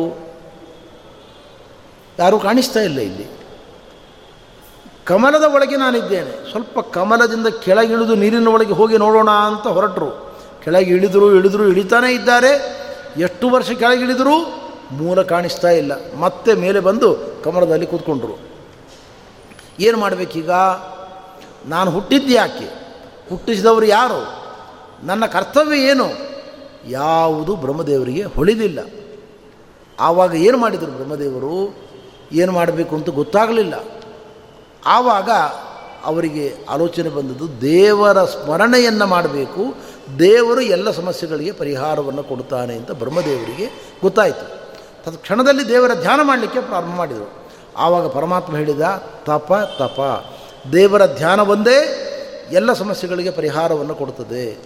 ಯಾರೂ 2.19 2.39
ಕಾಣಿಸ್ತಾ 2.39 2.81
ಇಲ್ಲ 2.81 2.99
ಇಲ್ಲಿ. 2.99 3.27
ಕಮಲದ 5.05 5.43
ಒಳಗೆ 5.55 5.77
ನಾನಿದ್ದೇನೆ. 5.77 6.51
ಸ್ವಲ್ಪ 6.51 6.79
ಕಮಲದಿಂದ 6.79 7.47
ಕೆಳಗಿಳಿದು 7.47 8.15
ನೀರಿನ 8.15 8.49
ಒಳಗೆ 8.49 8.73
ಹೋಗಿ 8.73 8.97
ನೋಡೋಣ 8.99 9.31
ಅಂತ 9.31 9.67
ಹೊರಟರು. 9.67 10.11
ಕೆಳಗೆ 10.65 10.91
ಇಳಿದರು 10.91 11.27
ಇಳಿದ್ರು, 11.35 11.69
ಇಳಿತಾನೇ 11.69 12.11
ಇದ್ದಾರೆ. 12.13 12.53
ಎಷ್ಟು 13.19 13.51
ವರ್ಷ 13.51 13.71
ಕೆಳಗಿಳಿದರೂ? 13.73 14.66
ಮೂಲ 14.93 15.23
ಕಾಣಿಸ್ತಾ 15.23 15.69
ಇಲ್ಲ. 15.69 16.17
ಮತ್ತೆ 16.19 16.55
ಮೇಲೆ 16.55 16.81
ಬಂದು 16.81 17.43
ಕಮಲದಲ್ಲಿ 17.45 17.87
ಕೂತ್ಕೊಂಡ್ರು. 17.87 18.39
ಏನು 19.81 19.99
ಮಾಡಬೇಕೀಗ? 19.99 20.51
ನಾನು 21.67 21.91
ಹುಟ್ಟಿದ್ದು 21.91 22.29
ಯಾಕೆ? 22.29 22.97
ಹುಟ್ಟಿಸಿದವರು 23.31 23.87
ಯಾರು? 23.87 24.47
ನನ್ನ 25.07 25.27
ಕರ್ತವ್ಯ 25.27 25.79
ಏನು? 25.79 26.05
ಯಾವುದು 26.89 27.57
ಬ್ರಹ್ಮದೇವರಿಗೆ 27.57 28.25
ಹೊಳಿದಿಲ್ಲ. 28.25 28.79
ಆವಾಗ 30.01 30.35
ಏನು 30.35 30.59
ಮಾಡಿದರು 30.59 30.91
ಬ್ರಹ್ಮದೇವರು? 30.91 31.77
ಏನು 32.33 32.53
ಮಾಡಬೇಕು 32.53 32.97
ಅಂತ 32.97 33.09
ಗೊತ್ತಾಗಲಿಲ್ಲ. 33.09 33.85
ಆವಾಗ 34.87 35.31
ಅವರಿಗೆ 36.05 36.57
ಆಲೋಚನೆ 36.69 37.09
ಬಂದದ್ದು 37.09 37.61
ದೇವರ 37.61 38.25
ಸ್ಮರಣೆಯನ್ನು 38.25 39.07
ಮಾಡಬೇಕು. 39.07 39.75
ದೇವರು 40.19 40.61
ಎಲ್ಲ 40.61 40.91
ಸಮಸ್ಯೆಗಳಿಗೆ 40.91 41.53
ಪರಿಹಾರವನ್ನು 41.53 42.23
ಕೊಡ್ತಾನೆ 42.23 42.75
ಅಂತ 42.75 42.93
ಬ್ರಹ್ಮದೇವರಿಗೆ 42.93 43.97
ಗೊತ್ತಾಯಿತು. 44.03 44.66
ಕ್ಷಣದಲ್ಲಿ 45.15 45.69
ದೇವರ 45.69 45.95
ಧ್ಯಾನ 45.95 46.21
ಮಾಡಲಿಕ್ಕೆ 46.23 46.61
ಪ್ರಾರಂಭ 46.61 46.95
ಮಾಡಿದರು. 46.95 47.33
ಆವಾಗ 47.77 48.09
ಪರಮಾತ್ಮ 48.09 48.57
ಹೇಳಿದ, 48.57 48.81
ತಪ 49.25 49.53
ತಪ. 49.53 50.27
ದೇವರ 50.73 51.07
ಧ್ಯಾನ 51.07 51.41
ಒಂದೇ, 51.41 51.79
ಎಲ್ಲ 52.53 52.73
ಸಮಸ್ಯೆಗಳಿಗೆ 52.73 53.31
ಪರಿಹಾರವನ್ನು 53.31 53.95
ಕೊಡುತ್ತದೆ. 53.95 54.57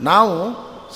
ನಾವು 0.00 0.34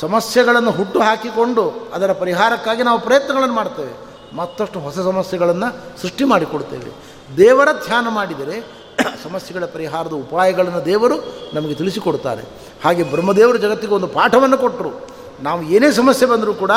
ಸಮಸ್ಯೆಗಳನ್ನು 0.01 0.71
ಹುಟ್ಟು 0.71 1.01
ಹಾಕಿಕೊಂಡು 1.01 1.91
ಅದರ 1.95 2.13
ಪರಿಹಾರಕ್ಕಾಗಿ 2.13 2.83
ನಾವು 2.83 2.99
ಪ್ರಯತ್ನಗಳನ್ನು 2.99 3.55
ಮಾಡ್ತೇವೆ. 3.55 3.93
ಮತ್ತಷ್ಟು 4.37 4.81
ಹೊಸ 4.81 4.99
ಸಮಸ್ಯೆಗಳನ್ನು 4.99 6.01
ಸೃಷ್ಟಿ 6.03 6.25
ಮಾಡಿಕೊಡ್ತೇವೆ 6.25 6.91
ದೇವರ 7.37 7.69
ಧ್ಯಾನ 7.87 8.09
ಮಾಡಿದರೆ 8.09 8.85
ಸಮಸ್ಯೆಗಳ 9.25 9.65
ಪರಿಹಾರದ 9.65 10.13
ಉಪಾಯಗಳನ್ನು 10.13 10.85
ದೇವರು 10.85 11.15
ನಮಗೆ 11.55 11.75
ತಿಳಿಸಿಕೊಡ್ತಾರೆ 11.75 12.43
ಹಾಗೆ 12.85 13.03
ಬ್ರಹ್ಮದೇವರು 13.03 13.59
ಜಗತ್ತಿಗೆ 13.59 13.95
ಒಂದು 13.95 14.07
ಪಾಠವನ್ನು 14.07 14.59
ಕೊಟ್ಟರು. 14.59 15.07
ನಾವು 15.41 15.63
ಏನೇ 15.63 15.91
ಸಮಸ್ಯೆ 15.91 16.29
ಬಂದರೂ 16.29 16.55
ಕೂಡ 16.55 16.71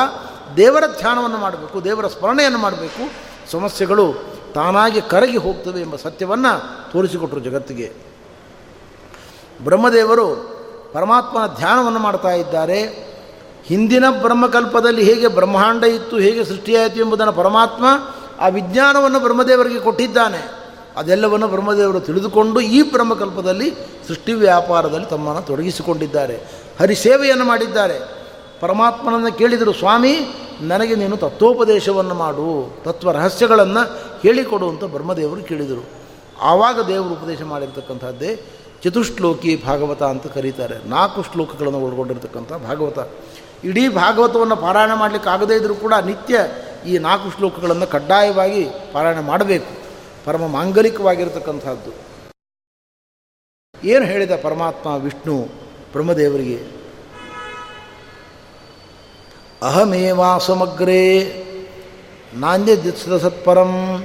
ದೇವರ 0.55 0.83
ಧ್ಯಾನವನ್ನು 0.99 1.37
ಮಾಡಬೇಕು, 1.37 1.83
ದೇವರ 1.83 2.07
ಸ್ಮರಣೆಯನ್ನು 2.07 2.57
ಮಾಡಬೇಕು. 2.57 3.27
ಸಮಸ್ಯೆಗಳು 3.51 4.13
ತಾನಾಗಿ 4.53 5.01
ಕರಗಿ 5.01 5.37
ಹೋಗ್ತವೆ 5.37 5.81
ಎಂಬ 5.81 5.95
ಸತ್ಯವನ್ನು 5.95 6.91
ತೋರಿಸಿಕೊಟ್ಟರು 6.91 7.39
ಜಗತ್ತಿಗೆ. 7.39 7.93
ಬ್ರಹ್ಮದೇವರು 9.63 10.57
ಪರಮಾತ್ಮನ 10.93 11.55
ಧ್ಯಾನವನ್ನು 11.55 11.99
ಮಾಡ್ತಾ 11.99 12.29
ಇದ್ದಾರೆ. 12.29 13.07
ಹಿಂದಿನ 13.65 14.03
ಬ್ರಹ್ಮಕಲ್ಪದಲ್ಲಿ 14.21 15.03
ಹೇಗೆ 15.03 15.27
ಬ್ರಹ್ಮಾಂಡ 15.27 15.83
ಇತ್ತು, 15.83 16.17
ಹೇಗೆ 16.17 16.45
ಸೃಷ್ಟಿಯಾಯಿತು 16.45 16.99
ಎಂಬುದನ್ನು 16.99 17.33
ಪರಮಾತ್ಮ 17.33 17.85
ಆ 18.39 18.47
ವಿಜ್ಞಾನವನ್ನು 18.47 19.19
ಬ್ರಹ್ಮದೇವರಿಗೆ 19.19 19.79
ಕೊಟ್ಟಿದ್ದಾನೆ. 19.79 20.51
ಅದೆಲ್ಲವನ್ನು 20.97 21.47
ಬ್ರಹ್ಮದೇವರು 21.47 21.99
ತಿಳಿದುಕೊಂಡು 21.99 22.59
ಈ 22.59 22.91
ಬ್ರಹ್ಮಕಲ್ಪದಲ್ಲಿ 22.91 23.73
ಸೃಷ್ಟಿ 24.07 24.33
ವ್ಯಾಪಾರದಲ್ಲಿ 24.33 25.05
ತಮ್ಮನ್ನು 25.05 25.41
ತೊಡಗಿಸಿಕೊಂಡಿದ್ದಾರೆ. 25.41 26.35
ಹರಿಸೇವೆಯನ್ನು 26.79 27.45
ಮಾಡಿದ್ದಾರೆ. 27.45 28.16
ಪರಮಾತ್ಮನನ್ನು 28.59 29.31
ಕೇಳಿದರು 29.31 29.73
ಸ್ವಾಮಿ, 29.73 30.13
ನನಗೆ 30.61 30.95
ನೀನು 30.95 31.17
ತತ್ವೋಪದೇಶವನ್ನು 31.17 32.15
ಮಾಡು, 32.15 32.77
ತತ್ವ 32.83 33.11
ರಹಸ್ಯಗಳನ್ನು 33.11 33.83
ಹೇಳಿಕೊಡು 34.21 34.69
ಅಂತ 34.69 34.83
ಬ್ರಹ್ಮದೇವರು 34.83 35.43
ಕೇಳಿದರು. 35.43 35.85
ಆವಾಗ 36.41 36.87
ದೇವರು 36.87 37.09
ಉಪದೇಶ 37.09 37.41
ಮಾಡಿರ್ತಕ್ಕಂಥದ್ದೇ 37.41 38.41
ಚತುಶ್ಲೋಕಿ 38.83 39.63
ಭಾಗವತ 39.65 40.03
ಅಂತ 40.03 40.27
ಕರೀತಾರೆ. 40.27 40.89
ನಾಲ್ಕು 40.89 41.23
ಶ್ಲೋಕಗಳನ್ನು 41.23 41.79
ಒಳಗೊಂಡಿರ್ತಕ್ಕಂಥ 41.79 42.53
ಭಾಗವತ. 42.53 42.99
ಇಡೀ 43.63 43.89
ಭಾಗವತವನ್ನು 43.89 44.55
ಪಾರಾಯಣ 44.55 44.93
ಮಾಡಲಿಕ್ಕೆ 44.93 45.29
ಆಗದೇ 45.29 45.55
ಇದ್ದರೂ 45.55 45.75
ಕೂಡ 45.75 45.93
ನಿತ್ಯ 45.93 46.39
ಈ 46.85 46.97
ನಾಲ್ಕು 46.97 47.37
ಶ್ಲೋಕಗಳನ್ನು 47.37 47.87
ಕಡ್ಡಾಯವಾಗಿ 47.87 48.67
ಪಾರಾಯಣ 48.93 49.19
ಮಾಡಬೇಕು. 49.19 49.71
ಪರಮ 50.25 50.47
ಮಾಂಗಲಿಕವಾಗಿರತಕ್ಕಂಥದ್ದು. 50.47 51.91
ಏನು 53.87 54.05
ಹೇಳಿದ 54.05 54.31
ಪರಮಾತ್ಮ 54.41 54.95
ವಿಷ್ಣು 54.95 55.43
ಬ್ರಹ್ಮದೇವರಿಗೆ? 55.91 56.76
ಅಹಮೇವಾಸಮಗ್ರೇ 59.61 61.33
ನಾಣ್ಯದಿತ್ಸದ 62.33 63.17
ಸತ್ಪರಂ 63.17 64.03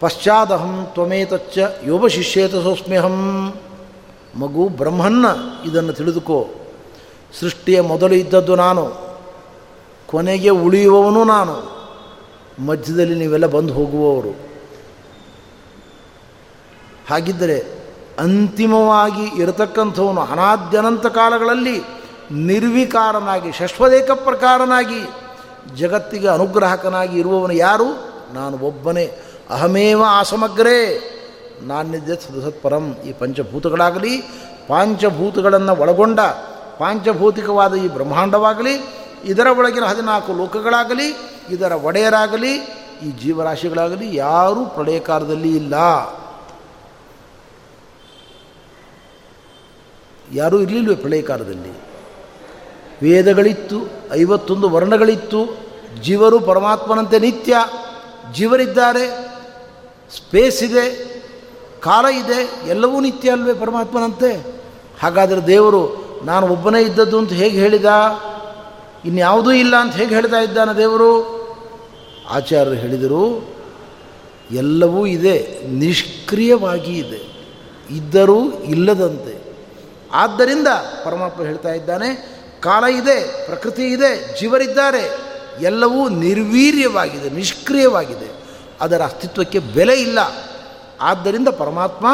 ಪಶ್ಚಾದಹಂ 0.00 0.86
ತ್ವಮೇತಚ್ಚ 0.92 1.58
ಯೋಪಶಿಷ್ಯೇತ 1.84 2.52
ಸೋಸ್ಮ್ಯಹಂ 2.52 3.54
ಮಗು 4.34 4.68
ಬ್ರಹ್ಮನ್ನ 4.68 5.26
ಇದನ್ನು 5.66 5.92
ತಿಳಿದುಕೋ. 5.92 6.48
ಸೃಷ್ಟಿಯ 7.40 7.80
ಮೊದಲು 7.80 8.14
ಇದ್ದದ್ದು 8.14 8.56
ನಾನು. 8.56 9.16
ಕೊನೆಗೆ 10.06 10.48
ಉಳಿಯುವವನು 10.48 11.24
ನಾನು. 11.24 11.78
ಮಧ್ಯದಲ್ಲಿ 12.66 13.14
ನೀವೆಲ್ಲ 13.14 13.46
ಬಂದು 13.46 13.74
ಹೋಗುವವರು. 13.74 14.36
ಹಾಗಿದ್ದರೆ 17.08 17.64
ಅಂತಿಮವಾಗಿ 18.18 19.42
ಇರತಕ್ಕಂಥವನು 19.42 20.20
ಅನಾದ್ಯನಂತ 20.20 21.06
ಕಾಲಗಳಲ್ಲಿ 21.06 21.97
ನಿರ್ವಿಕಾರನಾಗಿ 22.30 23.52
ಶಶ್ವದೇಕ 23.52 24.10
ಪ್ರಕಾರನಾಗಿ, 24.10 25.08
ಜಗತ್ತಿಗೆ 25.76 26.28
ಅನುಗ್ರಾಹಕನಾಗಿ 26.28 27.18
ಇರುವವನು 27.18 27.52
ಯಾರು? 27.52 27.84
ನಾನು 28.34 28.58
ಒಬ್ಬನೇ. 28.58 29.22
ಅಹಮೇವ 29.50 30.04
ಆಸಮಗ್ರೇ. 30.06 31.00
ನಾಣ್ಯದ 31.62 32.12
ಸತ್ಪರಂ. 32.44 32.96
ಈ 33.06 33.12
ಪಂಚಭೂತಗಳಾಗಲಿ, 33.12 34.20
ಪಾಂಚಭೂತಗಳನ್ನು 34.68 35.76
ಒಳಗೊಂಡ, 35.76 36.20
ಪಾಂಚಭೂತಿಕವಾದ 36.78 37.74
ಈ 37.74 37.88
ಬ್ರಹ್ಮಾಂಡವಾಗಲಿ, 37.88 38.74
ಇದರ 39.24 39.46
ಒಳಗಿನ 39.58 39.84
ಹದಿನಾಲ್ಕು 39.84 40.32
ಲೋಕಗಳಾಗಲಿ, 40.32 41.16
ಇದರ 41.50 41.72
ಒಡೆಯರಾಗಲಿ, 41.72 42.54
ಈ 43.02 43.10
ಜೀವರಾಶಿಗಳಾಗಲಿ 43.22 44.16
ಯಾರೂ 44.16 44.66
ಪ್ರಳಯಕಾಲದಲ್ಲಿ 44.66 45.56
ಇಲ್ಲ. 45.56 45.74
ಯಾರೂ 50.32 50.60
ಇರಲಿಲ್ವೇ 50.60 50.94
ಪ್ರಳಯ 50.94 51.22
ಕಾಲದಲ್ಲಿ 51.22 51.87
ವೇದಗಳಿತ್ತು, 53.02 53.78
ಐವತ್ತೊಂದು 54.12 54.70
ವರ್ಣಗಳಿತ್ತು. 54.70 55.40
ಜೀವರು 56.02 56.40
ಪರಮಾತ್ಮನಂತೆ 56.40 57.18
ನಿತ್ಯ, 57.18 57.56
ಜೀವರಿದ್ದಾರೆ 58.34 59.04
ಸ್ಪೇಸ್ 60.16 60.62
ಇದೆ, 60.62 60.84
ಕಾಲ 61.80 62.06
ಇದೆ, 62.06 62.68
ಎಲ್ಲವೂ 62.68 63.00
ನಿತ್ಯ 63.00 63.30
ಅಲ್ವೇ 63.30 63.54
ಪರಮಾತ್ಮನಂತೆ. 63.54 64.30
ಹಾಗಾದರೆ 65.00 65.40
ದೇವರು, 65.46 65.82
ನಾನು 66.24 66.46
ಒಬ್ಬನೇ 66.46 66.80
ಇದ್ದದ್ದು 66.82 67.18
ಅಂತ 67.18 67.32
ಹೇಗೆ 67.32 67.58
ಹೇಳಿದ? 67.58 67.84
ಇನ್ಯಾವುದೂ 69.04 69.52
ಇಲ್ಲ 69.52 69.76
ಅಂತ 69.76 69.94
ಹೇಗೆ 69.94 70.14
ಹೇಳ್ತಾ 70.14 70.40
ಇದ್ದಾನೆ 70.40 70.76
ದೇವರು? 70.76 71.10
ಆಚಾರ್ಯರು 72.30 72.76
ಹೇಳಿದರು, 72.76 73.24
ಎಲ್ಲವೂ 74.50 75.06
ಇದೆ, 75.06 75.36
ನಿಷ್ಕ್ರಿಯವಾಗಿ 75.68 76.98
ಇದೆ, 76.98 77.20
ಇದ್ದರೂ 77.90 78.40
ಇಲ್ಲದಂತೆ. 78.64 79.34
ಆದ್ದರಿಂದ 80.12 80.68
ಪರಮಾತ್ಮ 81.04 81.42
ಹೇಳ್ತಾ 81.42 81.72
ಇದ್ದಾನೆ 81.72 82.37
ಕಾಲ 82.62 82.84
ಇದೆ, 82.84 83.46
ಪ್ರಕೃತಿ 83.46 83.82
ಇದೆ, 83.82 84.40
ಜೀವರಿದ್ದಾರೆ, 84.40 85.18
ಎಲ್ಲವೂ 85.60 86.08
ನಿರ್ವೀರ್ಯವಾಗಿದೆ, 86.08 87.30
ನಿಷ್ಕ್ರಿಯವಾಗಿದೆ. 87.30 88.38
ಅದರ 88.80 89.02
ಅಸ್ತಿತ್ವಕ್ಕೆ 89.02 89.58
ಬೆಲೆ 89.58 89.94
ಇಲ್ಲ. 90.00 90.18
ಆದ್ದರಿಂದ 91.00 91.48
ಪರಮಾತ್ಮ 91.48 92.06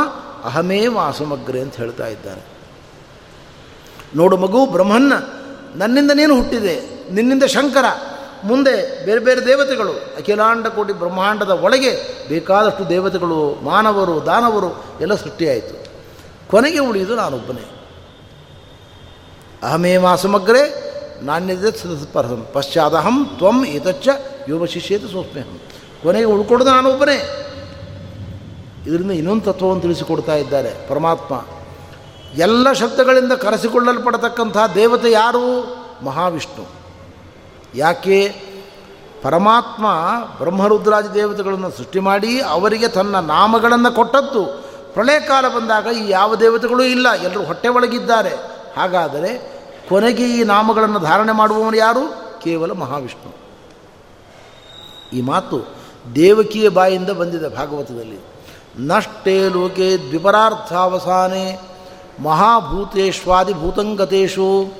ಅಹಮೇ 0.44 0.86
ವಾಸಮಗ್ರೆ 0.86 1.60
ಅಂತ 1.60 1.76
ಹೇಳ್ತಾ 1.76 2.06
ಇದ್ದಾನೆ 2.06 2.42
ನೋಡು 4.16 4.36
ಮಗು 4.36 4.66
ಬ್ರಹ್ಮನ್ನ 4.66 5.12
ನನ್ನಿಂದ 5.74 6.10
ನೀನು 6.10 6.36
ಹುಟ್ಟಿದೆ? 6.36 6.80
ನಿನ್ನಿಂದ 7.10 7.42
ಶಂಕರ, 7.42 7.84
ಮುಂದೆ 8.44 9.04
ಬೇರೆ 9.04 9.20
ಬೇರೆ 9.20 9.46
ದೇವತೆಗಳು, 9.46 9.92
ಅಖಿಲಾಂಡ 9.92 10.66
ಕೋಟಿ 10.66 10.92
ಬ್ರಹ್ಮಾಂಡದ 10.92 11.50
ಒಳಗೆ 11.50 11.90
ಬೇಕಾದಷ್ಟು 12.28 12.88
ದೇವತೆಗಳು, 12.88 13.64
ಮಾನವರು, 13.64 14.26
ದಾನವರು, 14.26 14.84
ಎಲ್ಲ 15.00 15.14
ಸೃಷ್ಟಿಯಾಯಿತು. 15.14 15.86
ಕೊನೆಗೆ 16.48 16.78
ಉಳಿಯುವುದು 16.78 17.16
ನಾನೊಬ್ಬನೇ. 17.16 17.73
ಅಹಮೇವ 19.64 20.14
ಸಮಗ್ರೆ 20.16 20.84
ನಾಣ್ಯದ 21.22 21.74
ಪರಹಂ 22.12 22.46
ಪಶ್ಚಾದಹಂ 22.52 23.30
ತ್ವಂ 23.38 23.66
ಏತಚ್ಚ 23.66 24.08
ಯೋಗ 24.48 24.64
ಶಿಷ್ಯೇತ 24.64 25.02
ಸೋಸ್ಮ್ಯಹಂ 25.02 25.60
ಕೊನೆಗೆ 26.02 26.24
ಉಳ್ಕೊಡೋದು 26.24 26.70
ನಾನೊಬ್ಬನೇ 26.70 27.40
ಇದರಿಂದ 28.86 29.10
ಇನ್ನೊಂದು 29.10 29.42
ತತ್ವವನ್ನು 29.42 29.82
ತಿಳಿಸಿಕೊಡ್ತಾ 29.82 30.34
ಇದ್ದಾರೆ 30.34 30.88
ಪರಮಾತ್ಮ. 30.88 31.46
ಎಲ್ಲ 32.34 32.72
ಶಬ್ದಗಳಿಂದ 32.72 33.32
ಕರೆಸಿಕೊಳ್ಳಲ್ಪಡತಕ್ಕಂಥ 33.32 34.56
ದೇವತೆ 34.74 35.10
ಯಾರು? 35.10 35.76
ಮಹಾವಿಷ್ಣು. 36.04 36.66
ಯಾಕೆ? 37.74 38.28
ಪರಮಾತ್ಮ 39.22 39.86
ಬ್ರಹ್ಮರುದ್ರಾಜ 40.38 41.06
ದೇವತೆಗಳನ್ನು 41.06 41.70
ಸೃಷ್ಟಿ 41.70 41.98
ಮಾಡಿ 41.98 42.40
ಅವರಿಗೆ 42.40 42.88
ತನ್ನ 42.88 43.20
ನಾಮಗಳನ್ನು 43.20 43.94
ಕೊಟ್ಟದ್ದು. 43.94 44.64
ಪ್ರಳಯ 44.94 45.20
ಕಾಲ 45.20 45.48
ಬಂದಾಗ 45.48 45.86
ಈ 45.86 46.10
ಯಾವ 46.10 46.34
ದೇವತೆಗಳೂ 46.34 46.82
ಇಲ್ಲ. 46.82 47.12
ಎಲ್ಲರೂ 47.12 47.42
ಹೊಟ್ಟೆ 47.42 47.68
ಒಳಗಿದ್ದಾರೆ. 47.68 48.34
ಹಾಗಾದರೆ 48.76 49.53
ಕೊನೆಗೆ 49.88 50.30
ಈ 50.30 50.44
ನಾಮಗಳನ್ನು 50.44 50.98
ಧಾರಣೆ 50.98 51.32
ಮಾಡುವವನು 51.32 51.76
ಯಾರು? 51.76 52.40
ಕೇವಲ 52.40 52.72
ಮಹಾವಿಷ್ಣು. 52.72 53.36
ಈ 55.16 55.20
ಮಾತು 55.20 55.74
ದೇವಕಿಯ 56.14 56.68
ಬಾಯಿಂದ 56.68 57.10
ಬಂದಿದೆ 57.10 57.48
ಭಾಗವತದಲ್ಲಿ. 57.48 58.18
ನಷ್ಟೇ 58.78 59.48
ಲೋಕೆ 59.48 59.96
ದ್ವಿಪರಾರ್ಥಾವಸಾನೆ 59.96 61.74
ಮಹಾಭೂತೇಶ್ವಾದಿಭೂತಂಗತೇಶು 62.22 64.74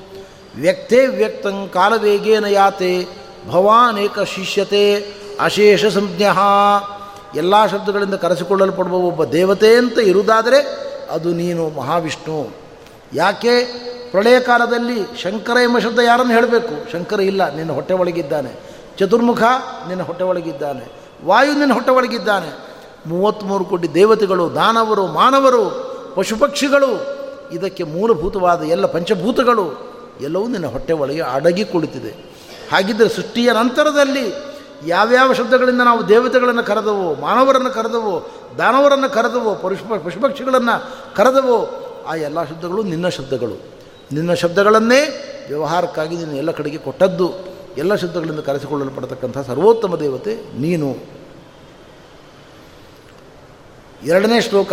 ವ್ಯಕ್ತೇ 0.57 1.07
ವ್ಯಕ್ತಂ 1.07 1.71
ಕಾಲವೇಗೇನ 1.73 2.45
ಯಾತೆ 2.45 3.07
ಭವಾನೇಕ 3.51 4.21
ಶಿಷ್ಯತೆ 4.21 5.07
ಅಶೇಷ 5.41 5.85
ಸಂಜ್ಞ. 5.85 6.23
ಎಲ್ಲ 7.37 7.67
ಶಬ್ದಗಳಿಂದ 7.67 8.15
ಕರೆಸಿಕೊಳ್ಳಲ್ಪಡುವ 8.15 8.93
ಒಬ್ಬ 8.93 9.25
ದೇವತೆ 9.25 9.75
ಅಂತ 9.75 9.99
ಇರುವುದಾದರೆ 9.99 10.85
ಅದು 11.11 11.33
ನೀನು 11.33 11.71
ಮಹಾವಿಷ್ಣು. 11.71 12.57
ಯಾಕೆ? 13.13 13.85
ಪ್ರಳಯ 14.15 14.41
ಕಾಲದಲ್ಲಿ 14.41 15.23
ಶಂಕರ 15.23 15.57
ಎಂಬ 15.63 15.79
ಶಬ್ದ 15.79 15.99
ಯಾರನ್ನು 15.99 16.33
ಹೇಳಬೇಕು? 16.33 16.93
ಶಂಕರ 16.93 17.21
ಇಲ್ಲ, 17.21 17.55
ನಿನ್ನ 17.55 17.73
ಹೊಟ್ಟೆ 17.73 17.95
ಒಳಗಿದ್ದಾನೆ. 17.95 18.53
ಚತುರ್ಮುಖ, 18.99 19.43
ನಿನ್ನ 19.89 20.03
ಹೊಟ್ಟೆ 20.03 20.25
ಒಳಗಿದ್ದಾನೆ. 20.25 20.93
ವಾಯು 21.27 21.53
ನಿನ್ನ 21.53 21.73
ಹೊಟ್ಟೆ 21.73 21.93
ಒಳಗಿದ್ದಾನೆ. 21.93 22.59
ಮೂವತ್ತ್ಮೂರು 23.07 23.65
ಕೋಟಿ 23.65 23.95
ದೇವತೆಗಳು, 23.95 24.55
ದಾನವರು, 24.55 25.07
ಮಾನವರು, 25.07 25.65
ಪಶುಪಕ್ಷಿಗಳು, 26.17 27.07
ಇದಕ್ಕೆ 27.53 27.83
ಮೂಲಭೂತವಾದ 27.83 28.63
ಎಲ್ಲ 28.63 28.87
ಪಂಚಭೂತಗಳು, 28.87 29.91
ಎಲ್ಲವೂ 30.21 30.49
ನಿನ್ನ 30.49 30.67
ಹೊಟ್ಟೆ 30.67 30.93
ಒಳಗೆ 30.93 31.21
ಅಡಗಿ 31.21 31.65
ಕುಳಿತಿದೆ. 31.65 32.11
ಹಾಗಿದ್ದರೆ 32.73 33.09
ಸೃಷ್ಟಿಯ 33.09 33.53
ನಂತರದಲ್ಲಿ 33.53 34.35
ಯಾವ್ಯಾವ 34.87 35.33
ಶಬ್ದಗಳಿಂದ 35.33 35.81
ನಾವು 35.81 36.09
ದೇವತೆಗಳನ್ನು 36.09 36.63
ಕರೆದವು, 36.63 37.21
ಮಾನವರನ್ನು 37.21 37.71
ಕರೆದವು, 37.71 38.31
ದಾನವರನ್ನು 38.59 39.11
ಕರೆದವು 39.11 39.55
ಪಶು 39.55 40.05
ಪಶುಪಕ್ಷಿಗಳನ್ನು 40.05 40.91
ಕರೆದವು, 41.17 41.85
ಆ 42.07 42.15
ಎಲ್ಲ 42.15 42.45
ಶಬ್ದಗಳು 42.45 42.83
ನಿನ್ನ 42.83 43.09
ಶಬ್ದಗಳು. 43.09 43.74
ನಿನ್ನ 44.15 44.33
ಶಬ್ದಗಳನ್ನೇ 44.35 45.01
ವ್ಯವಹಾರಕ್ಕಾಗಿ 45.49 46.15
ನೀನು 46.17 46.35
ಎಲ್ಲ 46.35 46.51
ಕಡೆಗೆ 46.51 46.79
ಕೊಟ್ಟದ್ದು, 46.79 47.29
ಎಲ್ಲ 47.77 47.93
ಶಬ್ದಗಳಿಂದ 47.95 48.41
ಕರೆಸಿಕೊಳ್ಳಲ್ಪಡತಕ್ಕಂಥ 48.41 49.39
ಸರ್ವೋತ್ತಮ 49.47 49.97
ದೇವತೆ 49.97 50.33
ನೀನು. 50.61 50.91
ಎರಡನೇ 54.05 54.39
ಶ್ಲೋಕ, 54.41 54.73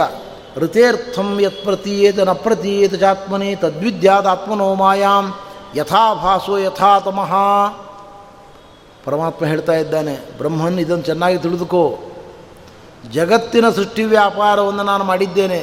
ಋತೇರ್ಥಂ 0.57 1.29
ಯತ್ 1.39 1.61
ಪ್ರತೀಯೇತ 1.63 2.19
ನ 2.19 2.31
ಪ್ರತೀಯೇತ 2.45 2.95
ಚಾತ್ಮನೆ 2.95 3.49
ತದ್ವಿದ್ಯಾದಾತ್ಮನೋ 3.55 4.69
ಮಾಯಾಂ 4.75 5.25
ಯಥಾಭಾಸೋ 5.75 6.55
ಯಥಾತಮಃ. 6.57 7.33
ಪರಮಾತ್ಮ 9.05 9.45
ಹೇಳ್ತಾ 9.45 9.75
ಇದ್ದಾನೆ, 9.75 10.15
ಬ್ರಹ್ಮನ್ 10.37 10.79
ಇದನ್ನು 10.79 11.03
ಚೆನ್ನಾಗಿ 11.03 11.37
ತಿಳಿದುಕೋ. 11.37 11.83
ಜಗತ್ತಿನ 13.13 13.67
ಸೃಷ್ಟಿ 13.69 14.03
ವ್ಯಾಪಾರವನ್ನು 14.03 14.83
ನಾನು 14.83 15.03
ಮಾಡಿದ್ದೇನೆ 15.03 15.59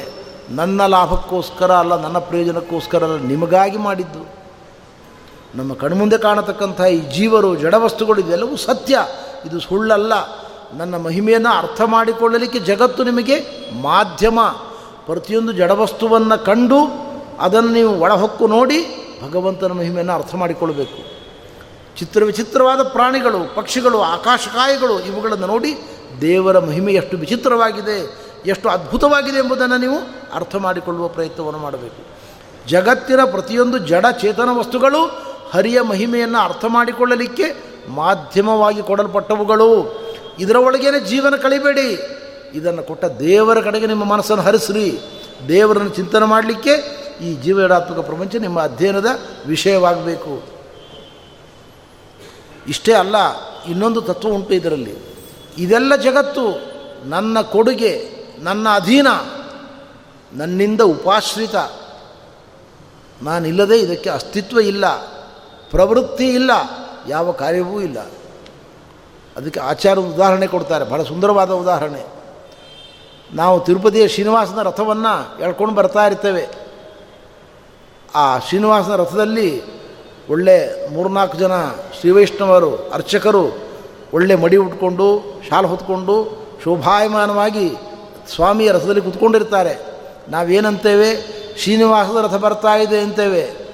ನನ್ನ 0.49 0.85
ಲಾಭಕ್ಕೋಸ್ಕರ 0.85 1.71
ಅಲ್ಲ, 1.71 2.01
ನನ್ನ 2.01 2.17
ಪ್ರಯೋಜನಕ್ಕೋಸ್ಕರ 2.17 3.03
ಅಲ್ಲ, 3.03 3.17
ನಿಮಗಾಗಿ 3.17 3.77
ಮಾಡಿದ್ದು. 3.77 4.39
ನಮ್ಮ 5.55 5.73
ಕಣ್ಮುಂದೆ 5.73 6.17
ಕಾಣತಕ್ಕಂಥ 6.17 6.81
ಈ 6.81 6.99
ಜೀವರು, 6.99 7.55
ಜಡವಸ್ತುಗಳು 7.55 8.21
ಇದೆಲ್ಲವೂ 8.21 8.55
ಸತ್ಯ. 8.55 8.99
ಇದು 9.45 9.59
ಸುಳ್ಳಲ್ಲ. 9.59 10.13
ನನ್ನ 10.73 10.97
ಮಹಿಮೆಯನ್ನು 10.97 11.57
ಅರ್ಥ 11.57 11.81
ಮಾಡಿಕೊಳ್ಳಲಿಕ್ಕೆ 11.85 12.59
ಜಗತ್ತು 12.59 13.03
ನಿಮಗೆ 13.03 13.39
ಮಾಧ್ಯಮ. 13.81 14.39
ಪ್ರತಿಯೊಂದು 15.05 15.51
ಜಡವಸ್ತುವನ್ನು 15.51 16.45
ಕಂಡು 16.45 16.77
ಅದನ್ನು 17.39 17.69
ನೀವು 17.69 17.99
ಒಳಹೊಕ್ಕು 17.99 18.47
ನೋಡಿ 18.47 18.85
ಭಗವಂತನ 19.23 19.71
ಮಹಿಮೆಯನ್ನು 19.71 20.13
ಅರ್ಥ 20.13 20.35
ಮಾಡಿಕೊಳ್ಬೇಕು 20.35 21.19
ಚಿತ್ರ 21.97 22.23
ವಿಚಿತ್ರವಾದ 22.23 22.83
ಪ್ರಾಣಿಗಳು, 22.83 23.55
ಪಕ್ಷಿಗಳು, 23.55 24.01
ಆಕಾಶಕಾಯಿಗಳು, 24.01 24.99
ಇವುಗಳನ್ನು 24.99 25.47
ನೋಡಿ 25.47 25.75
ದೇವರ 26.21 26.59
ಮಹಿಮೆ 26.59 26.93
ಎಷ್ಟು 26.93 27.17
ವಿಚಿತ್ರವಾಗಿದೆ. 27.17 28.28
ಎಷ್ಟು 28.45 28.69
ಅದ್ಭುತವಾಗಿದೆ 28.69 29.37
ಎಂಬುದನ್ನು 29.37 29.77
ನೀವು 29.77 29.97
ಅರ್ಥ 30.33 30.55
ಮಾಡಿಕೊಳ್ಳುವ 30.55 31.07
ಪ್ರಯತ್ನವನ್ನು 31.07 31.59
ಮಾಡಬೇಕು. 31.59 32.19
ಜಗತ್ತಿನ 32.67 33.19
ಪ್ರತಿಯೊಂದು 33.23 33.77
ಜಡ 33.77 34.05
ಚೇತನ 34.21 34.49
ವಸ್ತುಗಳು 34.51 35.05
ಹರಿಯ 35.51 35.81
ಮಹಿಮೆಯನ್ನು 35.81 36.39
ಅರ್ಥ 36.39 36.65
ಮಾಡಿಕೊಳ್ಳಲಿಕ್ಕೆ 36.67 37.43
ಮಾಧ್ಯಮವಾಗಿ 37.87 38.81
ಕೊಡಲ್ಪಟ್ಟವುಗಳು. 38.81 39.99
ಇದರ 40.39 40.55
ಒಳಗೇನೆ 40.55 40.99
ಜೀವನ 40.99 41.35
ಕಳಿಬೇಡಿ 41.35 41.99
ಇದನ್ನು 42.53 42.83
ಕೊಟ್ಟ 42.83 43.05
ದೇವರ 43.05 43.61
ಕಡೆಗೆ 43.61 43.87
ನಿಮ್ಮ 43.87 44.03
ಮನಸ್ಸನ್ನು 44.03 44.43
ಹರಿಸ್ರಿ. 44.43 44.99
ದೇವರನ್ನು 45.47 45.89
ಚಿಂತನೆ 45.89 46.25
ಮಾಡಲಿಕ್ಕೆ 46.25 46.99
ಈ 47.21 47.33
ಜೀವನಾತ್ಮಕ 47.33 47.99
ಪ್ರಪಂಚ 47.99 48.35
ನಿಮ್ಮ 48.35 48.61
ಅಧ್ಯಯನದ 48.61 49.05
ವಿಷಯವಾಗಬೇಕು. 49.47 50.43
ಇಷ್ಟೇ 52.67 52.93
ಅಲ್ಲ, 52.93 53.15
ಇನ್ನೊಂದು 53.67 54.01
ತತ್ವ 54.01 54.29
ಉಂಟು 54.29 54.53
ಇದರಲ್ಲಿ. 54.53 54.95
ಇದೆಲ್ಲ 55.57 55.95
ಜಗತ್ತು 55.95 56.69
ನನ್ನ 57.09 57.41
ಕೊಡುಗೆ 57.41 58.18
ನನ್ನ 58.41 58.67
ಅಧೀನ, 58.75 59.07
ನನ್ನಿಂದ 60.33 60.81
ಉಪಾಶ್ರಿತ. 60.81 61.55
ನಾನಿಲ್ಲದೆ 63.23 63.79
ಇದಕ್ಕೆ 63.79 64.09
ಅಸ್ತಿತ್ವ 64.09 64.59
ಇಲ್ಲ, 64.59 64.95
ಪ್ರವೃತ್ತಿ 65.71 66.29
ಇಲ್ಲ, 66.29 66.51
ಯಾವ 67.07 67.31
ಕಾರ್ಯವೂ 67.31 67.81
ಇಲ್ಲ. 67.81 67.99
ಅದಕ್ಕೆ 69.37 69.59
ಆಚಾರ 69.59 69.99
ಉದಾಹರಣೆ 69.99 70.47
ಕೊಡ್ತಾರೆ, 70.47 70.85
ಬಹಳ 70.85 71.03
ಸುಂದರವಾದ 71.03 71.51
ಉದಾಹರಣೆ. 71.51 72.05
ನಾವು 73.33 73.59
ತಿರುಪತಿಯ 73.59 74.07
ಶ್ರೀನಿವಾಸನ 74.07 74.61
ರಥವನ್ನು 74.61 75.41
ಎಳ್ಕೊಂಡು 75.41 75.75
ಬರ್ತಾ 75.75 76.05
ಇರ್ತೇವೆ. 76.05 76.49
ಆ 78.15 78.39
ಶ್ರೀನಿವಾಸನ 78.39 78.95
ರಥದಲ್ಲಿ 78.95 79.79
ಒಳ್ಳೆ 80.29 80.87
ಮೂರ್ನಾಲ್ಕು 80.89 81.37
ಜನ 81.37 81.51
ಶ್ರೀವೈಷ್ಣವರು, 81.99 82.91
ಅರ್ಚಕರು 82.91 83.45
ಒಳ್ಳೆ 84.13 84.35
ಮಡಿ 84.35 84.57
ಉಟ್ಕೊಂಡು, 84.57 85.41
ಶಾಲು 85.49 85.67
ಹೊತ್ಕೊಂಡು 85.67 86.39
ಶೋಭಾಯಮಾನವಾಗಿ 86.63 87.75
ಸ್ವಾಮಿಯ 88.35 88.71
ರಥದಲ್ಲಿ 88.71 89.01
ಕುತ್ಕೊಂಡಿರ್ತಾರೆ. 89.01 89.79
ನಾವೇನಂತೇವೆ? 90.29 91.39
ಶ್ರೀನಿವಾಸದ 91.57 92.23
ರಥ 92.23 92.33
ಬರ್ತಾ 92.33 92.75
ಇದೆ 92.75 92.99
ಅಂತೇವೆ. 92.99 93.69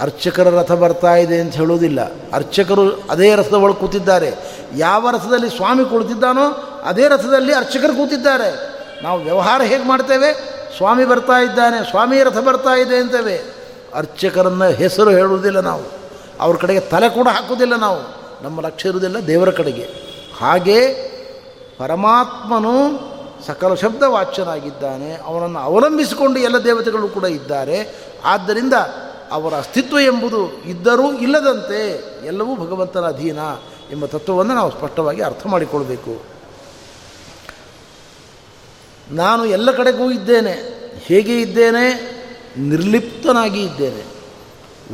ಅರ್ಚಕರ 0.00 0.48
ರಥ 0.48 0.72
ಬರ್ತಾ 0.72 1.14
ಇದೆ 1.14 1.40
ಅಂತ 1.40 1.54
ಹೇಳೋದಿಲ್ಲ 1.54 2.00
ಅರ್ಚಕರು 2.32 3.02
ಅದೇ 3.10 3.34
ರಥದ 3.34 3.54
ಒಳಗೆ 3.54 3.76
ಕೂತಿದ್ದಾರೆ. 3.76 4.34
ಯಾವ 4.76 5.10
ರಥದಲ್ಲಿ 5.10 5.50
ಸ್ವಾಮಿ 5.50 5.84
ಕುಳಿತಿದ್ದಾನೋ 5.84 6.50
ಅದೇ 6.84 7.08
ರಥದಲ್ಲಿ 7.08 7.54
ಅರ್ಚಕರು 7.54 7.92
ಕೂತಿದ್ದಾರೆ. 7.92 8.74
ನಾವು 9.02 9.20
ವ್ಯವಹಾರ 9.20 9.62
ಹೇಗೆ 9.62 9.84
ಮಾಡ್ತೇವೆ? 9.84 10.34
ಸ್ವಾಮಿ 10.76 11.04
ಬರ್ತಾ 11.04 11.40
ಇದ್ದಾನೆ, 11.40 11.90
ಸ್ವಾಮಿಯ 11.90 12.22
ರಥ 12.22 12.38
ಬರ್ತಾ 12.38 12.70
ಇದೆ 12.70 12.96
ಅಂತೇವೆ. 12.96 13.54
ಅರ್ಚಕರನ್ನ 13.94 14.68
ಹೆಸರು 14.68 15.10
ಹೇಳುವುದಿಲ್ಲ 15.10 15.60
ನಾವು. 15.60 15.82
ಅವ್ರ 16.40 16.56
ಕಡೆಗೆ 16.56 16.80
ತಲೆ 16.80 17.08
ಕೂಡ 17.08 17.28
ಹಾಕೋದಿಲ್ಲ 17.28 17.76
ನಾವು. 17.76 18.24
ನಮ್ಮ 18.44 18.60
ಲಕ್ಷ್ಯ 18.60 18.88
ಇರುವುದಿಲ್ಲ 18.88 19.26
ದೇವರ 19.26 19.50
ಕಡೆಗೆ. 19.50 19.88
ಹಾಗೆ 20.40 20.94
ಪರಮಾತ್ಮನು 21.78 22.74
ಸಕಲ 23.46 23.74
ಶಬ್ದ 23.74 24.02
ವಾಚ್ಯನಾಗಿದ್ದಾನೆ 24.02 25.14
ಅವನನ್ನು 25.14 25.58
ಅವಲಂಬಿಸಿಕೊಂಡು 25.58 26.40
ಎಲ್ಲ 26.40 26.64
ದೇವತೆಗಳು 26.64 27.08
ಕೂಡ 27.08 27.24
ಇದ್ದಾರೆ. 27.24 27.94
ಆದ್ದರಿಂದ 28.24 28.72
ಅವರ 29.30 29.54
ಅಸ್ತಿತ್ವ 29.54 29.98
ಎಂಬುದು 29.98 30.62
ಇದ್ದರೂ 30.64 31.12
ಇಲ್ಲದಂತೆ 31.12 32.04
ಎಲ್ಲವೂ 32.26 32.56
ಭಗವಂತನ 32.56 33.00
ಅಧೀನ 33.00 33.38
ಎಂಬ 33.90 34.06
ತತ್ವವನ್ನು 34.06 34.54
ನಾವು 34.54 34.70
ಸ್ಪಷ್ಟವಾಗಿ 34.70 35.22
ಅರ್ಥ 35.22 35.46
ಮಾಡಿಕೊಳ್ಬೇಕು. 35.46 36.22
ನಾನು 39.10 39.44
ಎಲ್ಲ 39.44 39.70
ಕಡೆಗೂ 39.70 40.10
ಇದ್ದೇನೆ, 40.10 40.52
ಹೇಗೆ 41.04 41.40
ಇದ್ದೇನೆ? 41.40 42.14
ನಿರ್ಲಿಪ್ತನಾಗಿ 42.56 43.62
ಇದ್ದೇನೆ. 43.62 44.04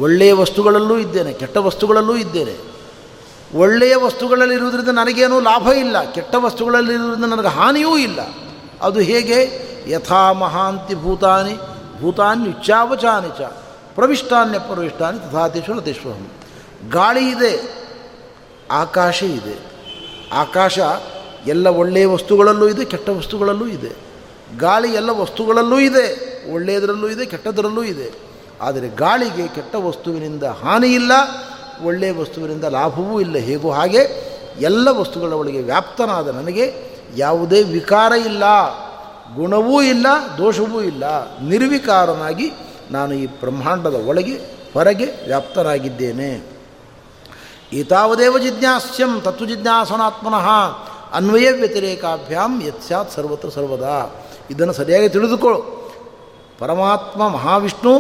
ಒಳ್ಳೆಯ 0.01 0.33
ವಸ್ತುಗಳಲ್ಲೂ 0.33 0.99
ಇದ್ದೇನೆ, 0.99 1.33
ಕೆಟ್ಟ 1.33 1.57
ವಸ್ತುಗಳಲ್ಲೂ 1.57 2.17
ಇದ್ದೇನೆ. 2.17 2.70
ಒಳ್ಳೆಯ 3.55 3.97
ವಸ್ತುಗಳಲ್ಲಿ 3.97 4.55
ಇರುವುದರಿಂದ 4.55 4.89
ನನಗೇನೂ 4.89 5.41
ಲಾಭ 5.41 5.69
ಇಲ್ಲ, 5.69 6.13
ಕೆಟ್ಟ 6.13 6.35
ವಸ್ತುಗಳಲ್ಲಿ 6.35 6.93
ಇರುವುದರಿಂದ 6.93 7.25
ನನಗೆ 7.25 7.47
ಹಾನಿಯೂ 7.47 7.99
ಇಲ್ಲ. 7.99 8.21
ಅದು 8.83 9.01
ಹೇಗೆ? 9.01 9.71
ಯಥಾ 9.89 10.33
ಮಹಾಂತಿ 10.33 10.95
ಭೂತಾನಿ 10.95 11.57
ಭೂತಾನಿ 12.01 12.53
ಚ, 13.39 13.41
ಪ್ರವಿಷ್ಟಾನ್ಯ 13.95 14.59
ಪ್ರವಿಷ್ಟಾನಿ 14.59 15.19
ತಥಾತೇಶ್ವರ 15.19 15.81
ತೇಶ್ವರಂ 15.81 16.29
ಗಾಳಿ 16.91 17.31
ಇದೆ, 17.31 17.81
ಆಕಾಶ 18.71 19.23
ಇದೆ. 19.23 19.57
ಆಕಾಶ 20.33 20.79
ಎಲ್ಲ 21.47 21.67
ಒಳ್ಳೆಯ 21.67 22.07
ವಸ್ತುಗಳಲ್ಲೂ 22.07 22.69
ಇದೆ, 22.69 22.85
ಕೆಟ್ಟ 22.85 23.09
ವಸ್ತುಗಳಲ್ಲೂ 23.09 23.67
ಇದೆ. 23.67 23.93
ಗಾಳಿ 24.59 24.93
ಎಲ್ಲ 24.93 25.11
ವಸ್ತುಗಳಲ್ಲೂ 25.11 25.79
ಇದೆ, 25.79 26.07
ಒಳ್ಳೆಯದರಲ್ಲೂ 26.53 27.09
ಇದೆ, 27.09 27.27
ಕೆಟ್ಟದರಲ್ಲೂ 27.27 27.83
ಇದೆ. 27.83 28.31
ಆದರೆ 28.61 28.89
ಗಾಳಿಗೆ 28.89 29.49
ಕೆಟ್ಟ 29.49 29.75
ವಸ್ತುವಿನಿಂದ 29.75 30.45
ಹಾನಿಯಿಲ್ಲ 30.45 31.13
ಒಳ್ಳೆಯ 31.85 32.13
ವಸ್ತುವಿನಿಂದ 32.13 32.65
ಲಾಭವೂ 32.65 33.21
ಇಲ್ಲ, 33.21 33.37
ಹೇಗೂ 33.37 33.71
ಹಾಗೆ 33.71 34.31
ಎಲ್ಲ 34.61 34.89
ವಸ್ತುಗಳ 34.89 35.33
ಒಳಗೆ 35.33 35.63
ವ್ಯಾಪ್ತನಾದ 35.63 36.29
ನನಗೆ 36.29 36.75
ಯಾವುದೇ 37.17 37.63
ವಿಕಾರ 37.63 38.13
ಇಲ್ಲ, 38.13 38.45
ಗುಣವೂ 39.35 39.83
ಇಲ್ಲ, 39.83 40.07
ದೋಷವೂ 40.39 40.81
ಇಲ್ಲ. 40.83 41.05
ನಿರ್ವಿಕಾರನಾಗಿ 41.41 42.53
ನಾನು 42.91 43.15
ಈ 43.15 43.27
ಬ್ರಹ್ಮಾಂಡದ 43.27 43.95
ಒಳಗೆ, 43.95 44.35
ಹೊರಗೆ 44.75 45.05
ವ್ಯಾಪ್ತನಾಗಿದ್ದೇನೆ. 45.05 46.61
ಏತಾವದೇವ 47.73 48.39
ಜಿಜ್ಞಾಸ್ಯಂ 48.39 49.21
ತತ್ವ 49.21 49.47
ಜಿಜ್ಞಾಸನಾತ್ಮನಃ 49.47 50.49
ಅನ್ವಯ 51.13 51.51
ವ್ಯತಿರೇಕಾಭ್ಯಾಂ 51.51 52.63
ಯತ್ಸ್ಯಾತ್ 52.67 53.13
ಸರ್ವತ್ರ 53.13 53.49
ಸರ್ವದಾ. 53.49 54.25
ಇದನ್ನು 54.51 54.73
ಸರಿಯಾಗಿ 54.73 55.09
ತಿಳಿದುಕೊಳ್ಳು. 55.09 55.81
ಪರಮಾತ್ಮ 56.59 57.29
ಮಹಾವಿಷ್ಣು 57.29 57.93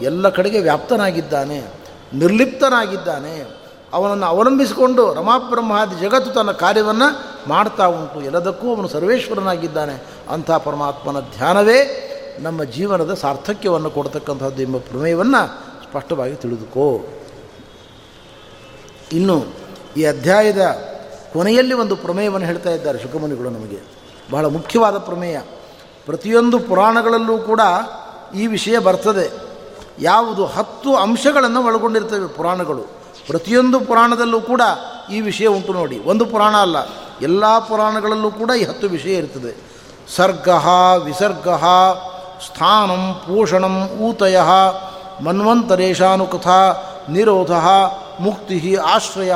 ಎಲ್ಲ 0.00 0.28
ಕಡೆಗೆ 0.28 0.60
ವ್ಯಾಪ್ತನಾಗಿದ್ದಾನೆ. 0.60 1.77
ನಿರ್ಲಿಪ್ತನಾಗಿದ್ದಾನೆ. 2.14 3.58
ಅವನನ್ನು 3.92 4.26
ಅವಲಂಬಿಸಿಕೊಂಡು 4.26 5.14
ರಮಾಬ್ರಹ್ಮಾದಿ 5.14 6.00
ಜಗತ್ತು 6.00 6.30
ತನ್ನ 6.30 6.50
ಕಾರ್ಯವನ್ನು 6.50 7.24
ಮಾಡ್ತಾ 7.48 7.86
ಉಂಟು. 7.86 8.20
ಎಲ್ಲದಕ್ಕೂ 8.20 8.74
ಅವನು 8.74 8.88
ಸರ್ವೇಶ್ವರನಾಗಿದ್ದಾನೆ. 8.88 10.02
ಅಂಥ 10.30 10.50
ಪರಮಾತ್ಮನ 10.50 11.20
ಧ್ಯಾನವೇ 11.20 12.04
ನಮ್ಮ 12.38 12.64
ಜೀವನದ 12.64 13.14
ಸಾರ್ಥಕ್ಯವನ್ನು 13.14 13.90
ಕೊಡ್ತಕ್ಕಂಥದ್ದು 13.90 14.62
ಎಂಬ 14.62 14.76
ಪ್ರಮೇಯವನ್ನು 14.76 15.46
ಸ್ಪಷ್ಟವಾಗಿ 15.90 16.34
ತಿಳಿದುಕೋ. 16.34 17.04
ಇನ್ನು 19.12 19.44
ಈ 19.96 20.04
ಅಧ್ಯಾಯದ 20.04 20.76
ಕೊನೆಯಲ್ಲಿ 21.32 21.74
ಒಂದು 21.74 21.96
ಪ್ರಮೇಯವನ್ನು 21.96 22.46
ಹೇಳ್ತಾ 22.46 22.70
ಇದ್ದಾರೆ 22.70 22.98
ಶುಕಮುನಿಗಳು 22.98 23.50
ನಮಗೆ. 23.50 23.78
ಬಹಳ 24.30 24.46
ಮುಖ್ಯವಾದ 24.46 24.98
ಪ್ರಮೇಯ. 24.98 25.40
ಪ್ರತಿಯೊಂದು 26.06 26.58
ಪುರಾಣಗಳಲ್ಲೂ 26.58 27.38
ಕೂಡ 27.38 27.60
ಈ 28.36 28.46
ವಿಷಯ 28.46 28.78
ಬರ್ತದೆ. 28.78 29.47
ಯಾವುದು 30.00 30.46
ಹತ್ತು 30.46 30.96
ಅಂಶಗಳನ್ನು 30.96 31.66
ಒಳಗೊಂಡಿರ್ತವೆ 31.66 32.28
ಪುರಾಣಗಳು. 32.28 32.98
ಪ್ರತಿಯೊಂದು 33.26 33.80
ಪುರಾಣದಲ್ಲೂ 33.80 34.40
ಕೂಡ 34.40 34.62
ಈ 35.12 35.20
ವಿಷಯ 35.20 35.46
ಉಂಟು 35.46 35.72
ನೋಡಿ. 35.72 35.98
ಒಂದು 35.98 36.26
ಪುರಾಣ 36.26 36.56
ಅಲ್ಲ, 36.56 36.76
ಎಲ್ಲ 37.22 37.58
ಪುರಾಣಗಳಲ್ಲೂ 37.58 38.30
ಕೂಡ 38.30 38.50
ಈ 38.50 38.64
ಹತ್ತು 38.64 38.88
ವಿಷಯ 38.88 39.14
ಇರ್ತದೆ. 39.14 39.56
ಸರ್ಗ, 40.16 40.48
ವಿಸರ್ಗ, 41.04 41.48
ಸ್ಥಾನಂ, 42.46 43.14
ಪೋಷಣಂ, 43.14 43.88
ಊತಯ, 44.00 44.40
ಮನ್ವಂತರೇಶಾನುಕಥ, 45.24 46.48
ನಿರೋಧ, 47.08 47.52
ಮುಕ್ತಿ, 48.20 48.74
ಆಶ್ರಯ 48.74 49.32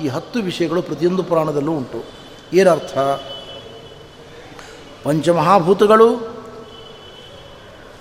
ಈ 0.00 0.08
ಹತ್ತು 0.08 0.40
ವಿಷಯಗಳು 0.40 0.82
ಪ್ರತಿಯೊಂದು 0.82 1.22
ಪುರಾಣದಲ್ಲೂ 1.22 1.72
ಉಂಟು. 1.72 2.04
ಏನರ್ಥ? 2.52 2.98
ಪಂಚಮಹಾಭೂತಗಳು, 5.04 6.08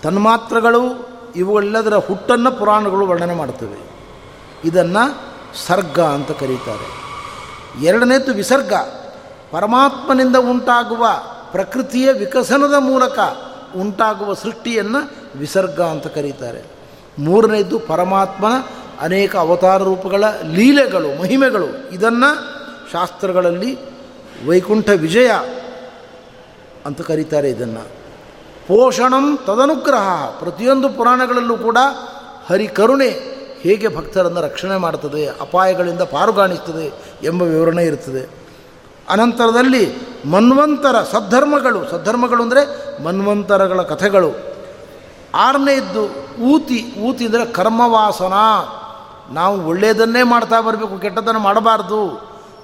ತನ್ಮಾತ್ರಗಳು 0.03 1.12
ಇವುಗಳೆಲ್ಲದರ 1.36 1.94
ಹುಟ್ಟನ್ನು 1.94 2.52
ಪುರಾಣಗಳು 2.52 3.08
ವರ್ಣನೆ 3.08 3.34
ಮಾಡ್ತವೆ 3.34 3.90
ಇದನ್ನು 4.66 5.34
ಸರ್ಗ 5.68 6.00
ಅಂತ 6.00 6.32
ಕರೀತಾರೆ. 6.32 7.04
ಎರಡನೇದು 7.86 8.34
ವಿಸರ್ಗ. 8.34 8.74
ಪರಮಾತ್ಮನಿಂದ 9.52 10.36
ಉಂಟಾಗುವ 10.36 11.08
ಪ್ರಕೃತಿಯ 11.52 12.12
ವಿಕಸನದ 12.12 12.74
ಮೂಲಕ 12.80 13.20
ಉಂಟಾಗುವ 13.76 14.34
ಸೃಷ್ಟಿಯನ್ನು 14.34 15.12
ವಿಸರ್ಗ 15.40 15.82
ಅಂತ 15.82 16.08
ಕರೀತಾರೆ. 16.08 16.62
ಮೂರನೇದು 17.20 17.80
ಪರಮಾತ್ಮನ 17.80 18.52
ಅನೇಕ 19.00 19.36
ಅವತಾರ 19.36 19.84
ರೂಪಗಳ 19.84 20.24
ಲೀಲೆಗಳು, 20.44 21.22
ಮಹಿಮೆಗಳು. 21.22 21.94
ಇದನ್ನು 21.94 22.54
ಶಾಸ್ತ್ರಗಳಲ್ಲಿ 22.92 23.78
ವೈಕುಂಠ 24.48 24.90
ವಿಜಯ 24.90 25.32
ಅಂತ 26.86 27.02
ಕರೀತಾರೆ 27.02 27.50
ಇದನ್ನು. 27.50 28.03
ಪೋಷಣಂ 28.68 29.39
ತದನುಗ್ರಹ. 29.47 30.07
ಪ್ರತಿಯೊಂದು 30.39 30.89
ಪುರಾಣಗಳಲ್ಲೂ 30.89 31.57
ಕೂಡ 31.57 31.78
ಹರಿಕರುಣೆ 32.49 33.09
ಹೇಗೆ 33.61 33.88
ಭಕ್ತರನ್ನು 33.95 34.41
ರಕ್ಷಣೆ 34.41 34.78
ಮಾಡ್ತದೆ, 34.78 35.28
ಅಪಾಯಗಳಿಂದ 35.28 36.01
ಪಾರುಗಾಣಿಸ್ತದೆ 36.01 36.86
ಎಂಬ 37.24 37.41
ವಿವರಣೆ 37.41 37.84
ಇರುತ್ತದೆ. 37.86 38.24
ಅನಂತರದಲ್ಲಿ 39.09 39.84
ಮನ್ವಂತರ 40.26 40.95
ಸದ್ಧರ್ಮಗಳು 41.11 41.89
ಸದ್ಧರ್ಮಗಳು 41.91 42.43
ಅಂದರೆ 42.43 42.61
ಮನ್ವಂತರಗಳ 43.03 43.82
ಕಥೆಗಳು. 43.82 44.32
ಆರನೇದ್ದು 45.36 46.03
ಊತಿ 46.43 46.80
ಊತಿ 47.01 47.26
ಅಂದರೆ 47.26 47.45
ಕರ್ಮವಾಸನ. 47.45 48.36
ನಾವು 49.34 49.68
ಒಳ್ಳೆಯದನ್ನೇ 49.68 50.24
ಮಾಡ್ತಾ 50.24 50.61
ಬರಬೇಕು, 50.61 50.97
ಕೆಟ್ಟದ್ದನ್ನು 50.97 51.39
ಮಾಡಬಾರ್ದು. 51.39 52.01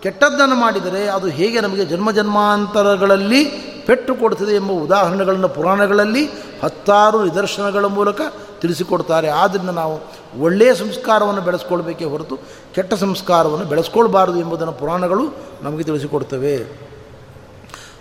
ಕೆಟ್ಟದ್ದನ್ನು 0.01 0.55
ಮಾಡಿದರೆ 0.55 1.07
ಅದು 1.07 1.27
ಹೇಗೆ 1.27 1.59
ನಮಗೆ 1.59 1.85
ಜನ್ಮ 1.85 2.11
ಜನ್ಮಾಂತರಗಳಲ್ಲಿ 2.11 3.68
ಪೆಟ್ಟು 3.85 4.15
ಕೊಡ್ತದೆ 4.15 4.55
ಎಂಬ 4.55 4.71
ಉದಾಹರಣೆಗಳನ್ನು 4.71 5.49
ಪುರಾಣಗಳಲ್ಲಿ 5.49 6.29
ಹತ್ತಾರು 6.63 7.23
ನಿದರ್ಶನಗಳ 7.23 7.85
ಮೂಲಕ 7.85 8.21
ತಿಳಿಸಿಕೊಡ್ತಾರೆ. 8.61 9.29
ಆದ್ದರಿಂದ 9.29 9.69
ನಾವು 9.69 9.99
ಒಳ್ಳೆಯ 10.41 10.75
ಸಂಸ್ಕಾರವನ್ನು 10.75 11.41
ಬೆಳೆಸ್ಕೊಳ್ಬೇಕೇ 11.41 12.05
ಹೊರತು 12.05 12.37
ಕೆಟ್ಟ 12.75 12.93
ಸಂಸ್ಕಾರವನ್ನು 12.93 13.65
ಬೆಳೆಸ್ಕೊಳ್ಬಾರದು 13.65 14.39
ಎಂಬುದನ್ನು 14.39 14.73
ಪುರಾಣಗಳು 14.73 15.33
ನಮಗೆ 15.61 15.83
ತಿಳಿಸಿಕೊಡ್ತವೆ. 15.83 16.55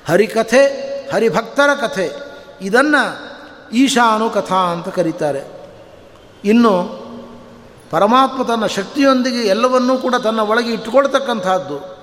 ಹರಿಕಥೆ, 0.09 0.66
ಹರಿಭಕ್ತರ 1.14 1.87
ಕಥೆ, 1.87 2.12
ಇದನ್ನು 2.61 3.39
ಈಶಾನು 3.72 4.31
ಕಥಾ 4.31 4.57
ಅಂತ 4.57 4.89
ಕರೀತಾರೆ. 4.89 5.43
ಇನ್ನು 6.45 7.09
ಪರಮಾತ್ಮ 7.91 8.43
ತನ್ನ 8.43 8.66
ಶಕ್ತಿಯೊಂದಿಗೆ 8.66 9.39
ಎಲ್ಲವನ್ನೂ 9.39 9.99
ಕೂಡ 9.99 10.14
ತನ್ನ 10.14 10.41
ಒಳಗೆ 10.41 10.70
ಇಟ್ಟುಕೊಳ್ತಕ್ಕಂಥದ್ದು 10.70 11.99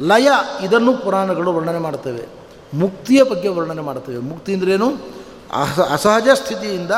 ಲಯ 0.00 0.28
ಇದನ್ನು 0.62 0.96
ಪುರಾಣಗಳು 0.96 1.52
ವರ್ಣನೆ 1.52 1.78
ಮಾಡ್ತವೆ. 1.78 2.45
ಮುಕ್ತಿಯ 2.78 3.22
ಬಗ್ಗೆ 3.22 3.48
ವರ್ಣನೆ 3.48 3.82
ಮಾಡ್ತೇವೆ 3.82 4.18
ಮುಕ್ತಿ 4.18 4.54
ಅಂದ್ರೇನು? 4.54 4.88
ಅಸ, 5.52 5.80
ಅಸಹಜ 5.80 6.28
ಸ್ಥಿತಿಯಿಂದ 6.34 6.90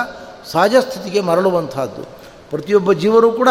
ಸಹಜ 0.53 0.74
ಸ್ಥಿತಿಗೆ 0.81 1.20
ಮರಳುವಂತಹದ್ದು 1.20 2.03
ಪ್ರತಿಯೊಬ್ಬ 2.51 2.93
ಜೀವರು 2.93 3.33
ಕೂಡ 3.33 3.49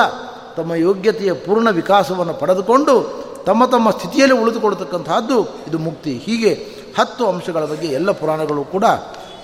ತಮ್ಮ 0.57 0.73
ಯೋಗ್ಯತೆಯ 0.73 1.33
ಪೂರ್ಣ 1.33 1.69
ವಿಕಾಸವನ್ನು 1.69 2.33
ಪಡೆದುಕೊಂಡು 2.33 3.27
ತಮ್ಮ 3.45 3.65
ತಮ್ಮ 3.65 3.91
ಸ್ಥಿತಿಯಲ್ಲಿ 3.91 4.37
ಉಳಿದುಕೊಳ್ತಕ್ಕಂಥದ್ದು 4.37 5.43
ಇದು 5.43 5.77
ಮುಕ್ತಿ. 5.77 6.17
ಹೀಗೆ 6.17 6.53
ಹತ್ತು 6.99 7.27
ಅಂಶಗಳ 7.27 7.65
ಬಗ್ಗೆ 7.65 7.87
ಎಲ್ಲ 7.87 8.11
ಪುರಾಣಗಳು 8.11 8.63
ಕೂಡ 8.63 8.83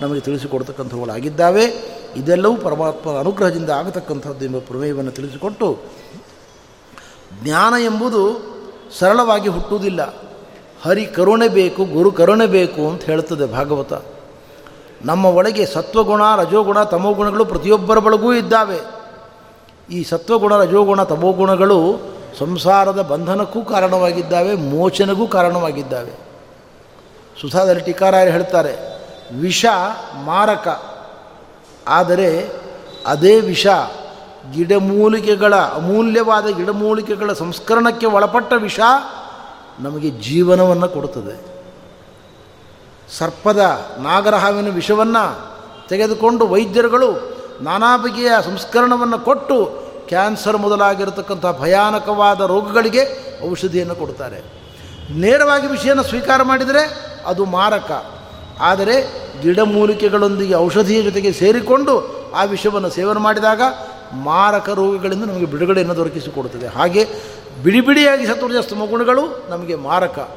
ನಮಗೆ 0.01 0.19
ತಿಳಿಸಿಕೊಡ್ತಕ್ಕಂಥವುಗಳಾಗಿದ್ದಾವೆ. 0.19 1.65
ಇದೆಲ್ಲವೂ 2.15 2.55
ಪರಮಾತ್ಮನ 2.55 3.19
ಅನುಗ್ರಹದಿಂದ 3.19 3.69
ಆಗತಕ್ಕಂಥದ್ದು 3.69 4.45
ಎಂಬ 4.45 4.57
ಪ್ರಮೇಯವನ್ನು 4.57 5.11
ತಿಳಿಸಿಕೊಟ್ಟು, 5.11 5.77
ಜ್ಞಾನ 7.43 7.73
ಎಂಬುದು 7.83 8.21
ಸರಳವಾಗಿ 8.99 9.49
ಹುಟ್ಟುವುದಿಲ್ಲ. 9.49 10.13
ಹರಿ 10.83 11.05
ಕರುಣೆ 11.05 11.47
ಬೇಕು, 11.47 11.85
ಗುರು 11.85 12.11
ಕರುಣೆ 12.11 12.45
ಬೇಕು 12.45 12.81
ಅಂತ 12.89 13.03
ಹೇಳ್ತದೆ 13.03 13.45
ಭಾಗವತ. 13.53 13.93
ನಮ್ಮ 15.05 15.25
ಒಳಗೆ 15.25 15.65
ಸತ್ವಗುಣ, 15.65 16.21
ರಜೋಗುಣ, 16.35 16.83
ತಮೋಗುಣಗಳು 16.83 17.45
ಪ್ರತಿಯೊಬ್ಬರ 17.45 17.99
ಬಳಗೂ 17.99 18.33
ಇದ್ದಾವೆ. 18.33 18.79
ಈ 19.91 20.03
ಸತ್ವಗುಣ, 20.03 20.57
ರಜೋಗುಣ, 20.57 21.03
ತಮೋಗುಣಗಳು 21.03 21.99
ಸಂಸಾರದ 22.39 23.01
ಬಂಧನಕ್ಕೂ 23.01 23.61
ಕಾರಣವಾಗಿದ್ದಾವೆ, 23.65 24.55
ಮೋಚನೆಗೂ 24.55 25.27
ಕಾರಣವಾಗಿದ್ದಾವೆ. 25.27 26.11
ಸುಧಾದಲ್ಲಿ 27.41 27.81
ಟೀಕಾರಾಯರು 27.81 28.31
ಹೇಳ್ತಾರೆ, 28.31 28.73
ವಿಷ 29.41 29.65
ಮಾರಕ. 30.25 30.67
ಆದರೆ 31.87 32.49
ಅದೇ 33.07 33.39
ವಿಷ 33.39 33.67
ಗಿಡಮೂಲಿಕೆಗಳ, 34.53 35.55
ಅಮೂಲ್ಯವಾದ 35.55 36.47
ಗಿಡಮೂಲಿಕೆಗಳ 36.47 37.33
ಸಂಸ್ಕರಣಕ್ಕೆ 37.33 38.05
ಒಳಪಟ್ಟ 38.05 38.53
ವಿಷ 38.57 38.79
ನಮಗೆ 39.79 40.09
ಜೀವನವನ್ನು 40.09 40.89
ಕೊಡುತ್ತದೆ. 40.89 41.53
ಸರ್ಪದ 43.17 43.85
ನಾಗರಹಾವಿನ 43.99 44.69
ವಿಷವನ್ನು 44.69 45.53
ತೆಗೆದುಕೊಂಡು 45.89 46.47
ವೈದ್ಯರುಗಳು 46.47 47.37
ನಾನಾ 47.61 47.97
ಬಗೆಯ 47.97 48.31
ಸಂಸ್ಕರಣವನ್ನು 48.45 49.19
ಕೊಟ್ಟು 49.19 49.83
ಕ್ಯಾನ್ಸರ್ 50.07 50.57
ಮೊದಲಾಗಿರತಕ್ಕಂಥ 50.57 51.45
ಭಯಾನಕವಾದ 51.59 52.41
ರೋಗಗಳಿಗೆ 52.41 53.33
ಔಷಧಿಯನ್ನು 53.51 53.95
ಕೊಡ್ತಾರೆ 53.95 54.43
ನೇರವಾಗಿ 55.11 55.67
ವಿಷಯನ 55.67 56.01
ಸ್ವೀಕಾರ 56.01 56.43
ಮಾಡಿದರೆ 56.43 57.13
ಅದು 57.25 57.45
ಮಾರಕ. 57.45 58.05
ಆದರೆ 58.59 59.23
ಗಿಡಮೂಲಿಕೆಗಳೊಂದಿಗೆ 59.41 60.55
ಔಷಧಿಯ 60.55 61.01
ಜೊತೆಗೆ 61.01 61.31
ಸೇರಿಕೊಂಡು 61.31 62.23
ಆ 62.35 62.43
ವಿಷವನ್ನು 62.43 62.89
ಸೇವನೆ 62.89 63.19
ಮಾಡಿದಾಗ 63.19 63.61
ಮಾರಕ 64.13 64.69
ರೋಗಗಳಿಂದ 64.69 65.23
ನಮಗೆ 65.23 65.45
ಬಿಡುಗಡೆಯನ್ನು 65.45 65.95
ದೊರಕಿಸಿಕೊಡುತ್ತದೆ. 65.95 66.67
ಹಾಗೆ 66.67 67.07
ಬಿಡಿ 67.63 67.81
ಬಿಡಿಯಾಗಿ 67.81 68.25
ಸತ್ವಜಸ್ತಮ 68.25 68.81
ಗುಣಗಳು 68.89 69.49
ನಮಗೆ 69.49 69.75
ಮಾರಕ. 69.75 70.31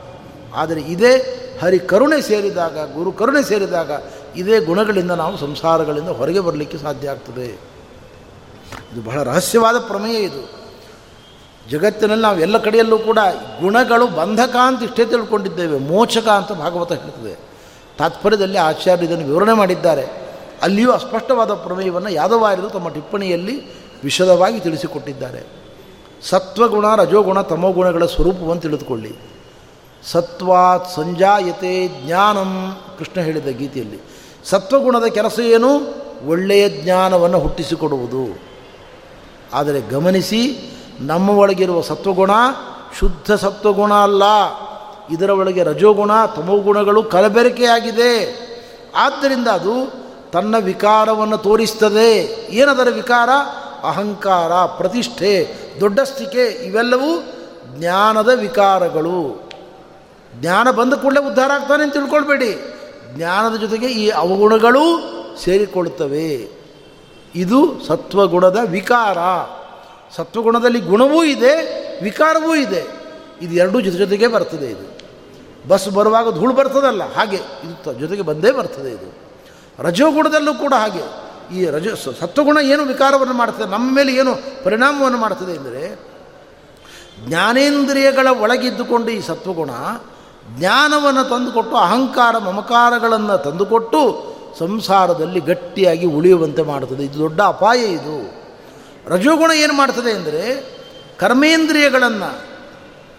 ಆದರೆ 0.55 0.81
ಇದೇ 0.81 1.43
ಹರಿ 1.63 1.79
ಕರುಣೆ 1.79 2.23
ಸೇರಿದಾಗ, 2.23 2.95
ಗುರು 2.95 3.13
ಕರುಣೆ 3.13 3.43
ಸೇರಿದಾಗ 3.43 3.91
ಇದೇ 4.37 4.61
ಗುಣಗಳಿಂದ 4.61 5.11
ನಾವು 5.11 5.37
ಸಂಸಾರಗಳಿಂದ 5.37 6.09
ಹೊರಗೆ 6.09 6.41
ಬರಲಿಕ್ಕೆ 6.41 6.79
ಸಾಧ್ಯ 6.79 7.09
ಆಗ್ತದೆ. 7.09 7.47
ಇದು 8.93 9.05
ಬಹಳ 9.05 9.23
ರಹಸ್ಯವಾದ 9.23 9.79
ಪ್ರಮೇಯ 9.79 10.17
ಇದು. 10.17 10.51
ಜಗತ್ತಿನಲ್ಲಿ 11.71 12.23
ನಾವು 12.23 12.41
ಎಲ್ಲ 12.41 12.59
ಕಡೆಯಲ್ಲೂ 12.59 12.99
ಕೂಡ 12.99 13.19
ಗುಣಗಳು 13.61 14.07
ಬಂಧಕ 14.07 14.57
ಅಂತ 14.67 14.83
ಇಷ್ಟೇ 14.83 15.05
ತಿಳ್ಕೊಂಡಿದ್ದೇವೆ. 15.05 15.79
ಮೋಚಕ 15.79 16.29
ಅಂತ 16.29 16.53
ಭಾಗವತ 16.53 16.93
ಹೇಳ್ತದೆ. 16.93 17.39
ತಾತ್ಪರ್ಯದಲ್ಲಿ 17.99 18.59
ಆಚಾರ್ಯ 18.59 19.05
ಇದನ್ನು 19.05 19.27
ವಿವರಣೆ 19.27 19.53
ಮಾಡಿದ್ದಾರೆ. 19.53 20.07
ಅಲ್ಲಿಯೂ 20.63 20.93
ಅಸ್ಪಷ್ಟವಾದ 20.93 21.55
ಪ್ರಮೇಯವನ್ನು 21.55 22.09
ಯಾದವಾರ್ಯರು 22.09 22.69
ತಮ್ಮ 22.69 22.89
ಟಿಪ್ಪಣಿಯಲ್ಲಿ 22.89 23.71
ವಿಶದವಾಗಿ 24.05 24.61
ತಿಳಿಸಿಕೊಟ್ಟಿದ್ದಾರೆ. 24.61 25.66
ಸತ್ವಗುಣ, 26.23 26.95
ರಜೋಗುಣ, 26.95 27.41
ತಮೋಗುಣಗಳ 27.41 28.07
ಸ್ವರೂಪವನ್ನು 28.07 28.63
ತಿಳಿದುಕೊಳ್ಳಿ. 28.63 29.17
ಸತ್ವಾತ್ 30.05 30.91
ಸಂಜಾಯತೆ 30.91 31.89
ಜ್ಞಾನಂ, 31.89 32.77
ಕೃಷ್ಣ 32.99 33.21
ಹೇಳಿದ 33.21 33.47
ಗೀತೆಯಲ್ಲಿ. 33.47 34.01
ಸತ್ವಗುಣದ 34.45 35.05
ಕೆಲಸ 35.05 35.39
ಏನು? 35.39 35.69
ಒಳ್ಳೆಯ 36.29 36.69
ಜ್ಞಾನವನ್ನು 36.69 37.39
ಹುಟ್ಟಿಸಿಕೊಡುವುದು. 37.39 38.39
ಆದರೆ 39.55 39.81
ಗಮನಿಸಿ, 39.81 40.73
ನಮ್ಮ 41.01 41.31
ಒಳಗಿರುವ 41.31 41.81
ಸತ್ವಗುಣ 41.81 42.31
ಶುದ್ಧ 42.99 43.33
ಸತ್ವಗುಣ 43.33 43.95
ಅಲ್ಲ. 43.95 44.23
ಇದರ 45.11 45.31
ಒಳಗೆ 45.31 45.63
ರಜೋಗುಣ, 45.63 46.11
ತಮೋಗುಣಗಳು 46.37 47.03
ಕಲಬೆರಕೆಯಾಗಿದೆ. 47.03 48.47
ಆದ್ದರಿಂದ 48.97 49.49
ಅದು 49.49 50.07
ತನ್ನ 50.33 50.55
ವಿಕಾರವನ್ನು 50.61 51.39
ತೋರಿಸ್ತದೆ. 51.39 52.17
ಏನದರ 52.51 52.89
ವಿಕಾರ? 52.91 53.29
ಅಹಂಕಾರ, 53.87 54.53
ಪ್ರತಿಷ್ಠೆ 54.53 55.49
ದೊಡ್ಡಷ್ಟಿಕೆ 55.81 56.47
ಇವೆಲ್ಲವೂ 56.47 57.23
ಜ್ಞಾನದ 57.79 58.29
ವಿಕಾರಗಳು. 58.35 59.51
ಜ್ಞಾನ 60.35 60.71
ಬಂದ 60.71 60.95
ಕೂಡಲೇ 60.95 61.27
ಉದ್ಧಾರ 61.27 61.51
ಆಗ್ತಾನೆ 61.53 61.83
ಅಂತ 61.83 61.93
ತಿಳ್ಕೊಳ್ಬೇಡಿ. 61.93 62.59
ಜ್ಞಾನದ 63.15 63.57
ಜೊತೆಗೆ 63.57 63.87
ಈ 63.87 64.09
ಅವಗುಣಗಳು 64.09 64.83
ಸೇರಿಕೊಳ್ಳುತ್ತವೆ. 65.39 66.49
ಇದು 67.35 67.85
ಸತ್ವಗುಣದ 67.87 68.59
ವಿಕಾರ. 68.65 69.19
ಸತ್ವಗುಣದಲ್ಲಿ 70.17 70.81
ಗುಣವೂ 70.81 71.25
ಇದೆ, 71.25 71.55
ವಿಕಾರವೂ 72.03 72.55
ಇದೆ. 72.55 72.87
ಇದು 73.43 73.55
ಎರಡೂ 73.55 73.81
ಜೊತೆ 73.81 73.97
ಜೊತೆಗೆ 73.97 74.27
ಬರ್ತದೆ 74.27 74.67
ಇದು. 74.67 74.97
ಬಸ್ 75.69 75.89
ಬರುವಾಗ 75.89 76.35
ಧೂಳು 76.35 76.55
ಬರ್ತದಲ್ಲ, 76.55 77.15
ಹಾಗೆ. 77.15 77.37
ಇದು 77.37 77.93
ಜೊತೆಗೆ 77.93 78.23
ಬಂದೇ 78.23 78.51
ಬರ್ತದೆ 78.51 78.91
ಇದು. 78.91 79.15
ರಜೋಗುಣದಲ್ಲೂ 79.79 80.55
ಕೂಡ 80.55 80.75
ಹಾಗೆ. 80.75 81.26
ಈ 81.55 81.67
ರಜ 81.67 81.89
ಸತ್ವಗುಣ 82.21 82.59
ಏನು 82.59 82.83
ವಿಕಾರವನ್ನು 82.85 83.35
ಮಾಡ್ತದೆ 83.35 83.71
ನಮ್ಮ 83.71 83.95
ಮೇಲೆ 83.95 84.15
ಏನು 84.15 84.65
ಪರಿಣಾಮವನ್ನು 84.65 85.19
ಮಾಡ್ತದೆ 85.19 85.57
ಅಂದರೆ 85.57 86.07
ಜ್ಞಾನೇಂದ್ರಿಯಗಳ 87.29 88.27
ಒಳಗಿದ್ದುಕೊಂಡು 88.27 89.11
ಈ 89.11 89.21
ಸತ್ವಗುಣ 89.21 89.71
ಜ್ಞಾನವನ್ನು 90.59 91.29
ತಂದುಕೊಟ್ಟು, 91.29 91.77
ಅಹಂಕಾರ 91.77 92.39
ಮಮಕಾರಗಳನ್ನು 92.39 93.43
ತಂದುಕೊಟ್ಟು 93.43 94.01
ಸಂಸಾರದಲ್ಲಿ 94.59 95.41
ಗಟ್ಟಿಯಾಗಿ 95.41 96.07
ಉಳಿಯುವಂತೆ 96.07 96.63
ಮಾಡುತ್ತದೆ. 96.63 97.05
ಇದು 97.05 97.19
ದೊಡ್ಡ 97.19 97.41
ಅಪಾಯ 97.41 97.79
ಇದು. 97.79 98.35
ರಜೋಗುಣ 99.07 99.51
ಏನು 99.51 99.73
ಮಾಡ್ತದೆ 99.73 100.13
ಅಂದರೆ 100.13 100.73
ಕರ್ಮೇಂದ್ರಿಯಗಳನ್ನು, 101.19 102.45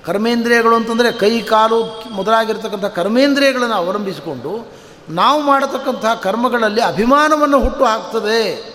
ಕರ್ಮೇಂದ್ರಿಯಗಳು 0.06 0.76
ಅಂತಂದರೆ 0.76 1.12
ಕೈ, 1.12 1.42
ಕಾಲು 1.42 1.84
ಮೊದಲಾಗಿರ್ತಕ್ಕಂಥ 2.12 2.86
ಕರ್ಮೇಂದ್ರಿಯಗಳನ್ನು 2.86 3.76
ಅವಲಂಬಿಸಿಕೊಂಡು 3.76 4.72
ನಾವು 5.10 5.42
ಮಾಡತಕ್ಕಂಥ 5.42 6.06
ಕರ್ಮಗಳಲ್ಲಿ 6.24 6.82
ಅಭಿಮಾನವನ್ನು 6.82 7.60
ಹುಟ್ಟು 7.60 7.86
ಹಾಕ್ತದೆ. 7.86 8.72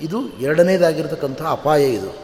ಇದು 0.00 0.22
ಎರಡನೇದಾಗಿರ್ತಕ್ಕಂಥ 0.40 1.42
ಅಪಾಯ 1.42 1.82
ಇದು. 1.84 2.16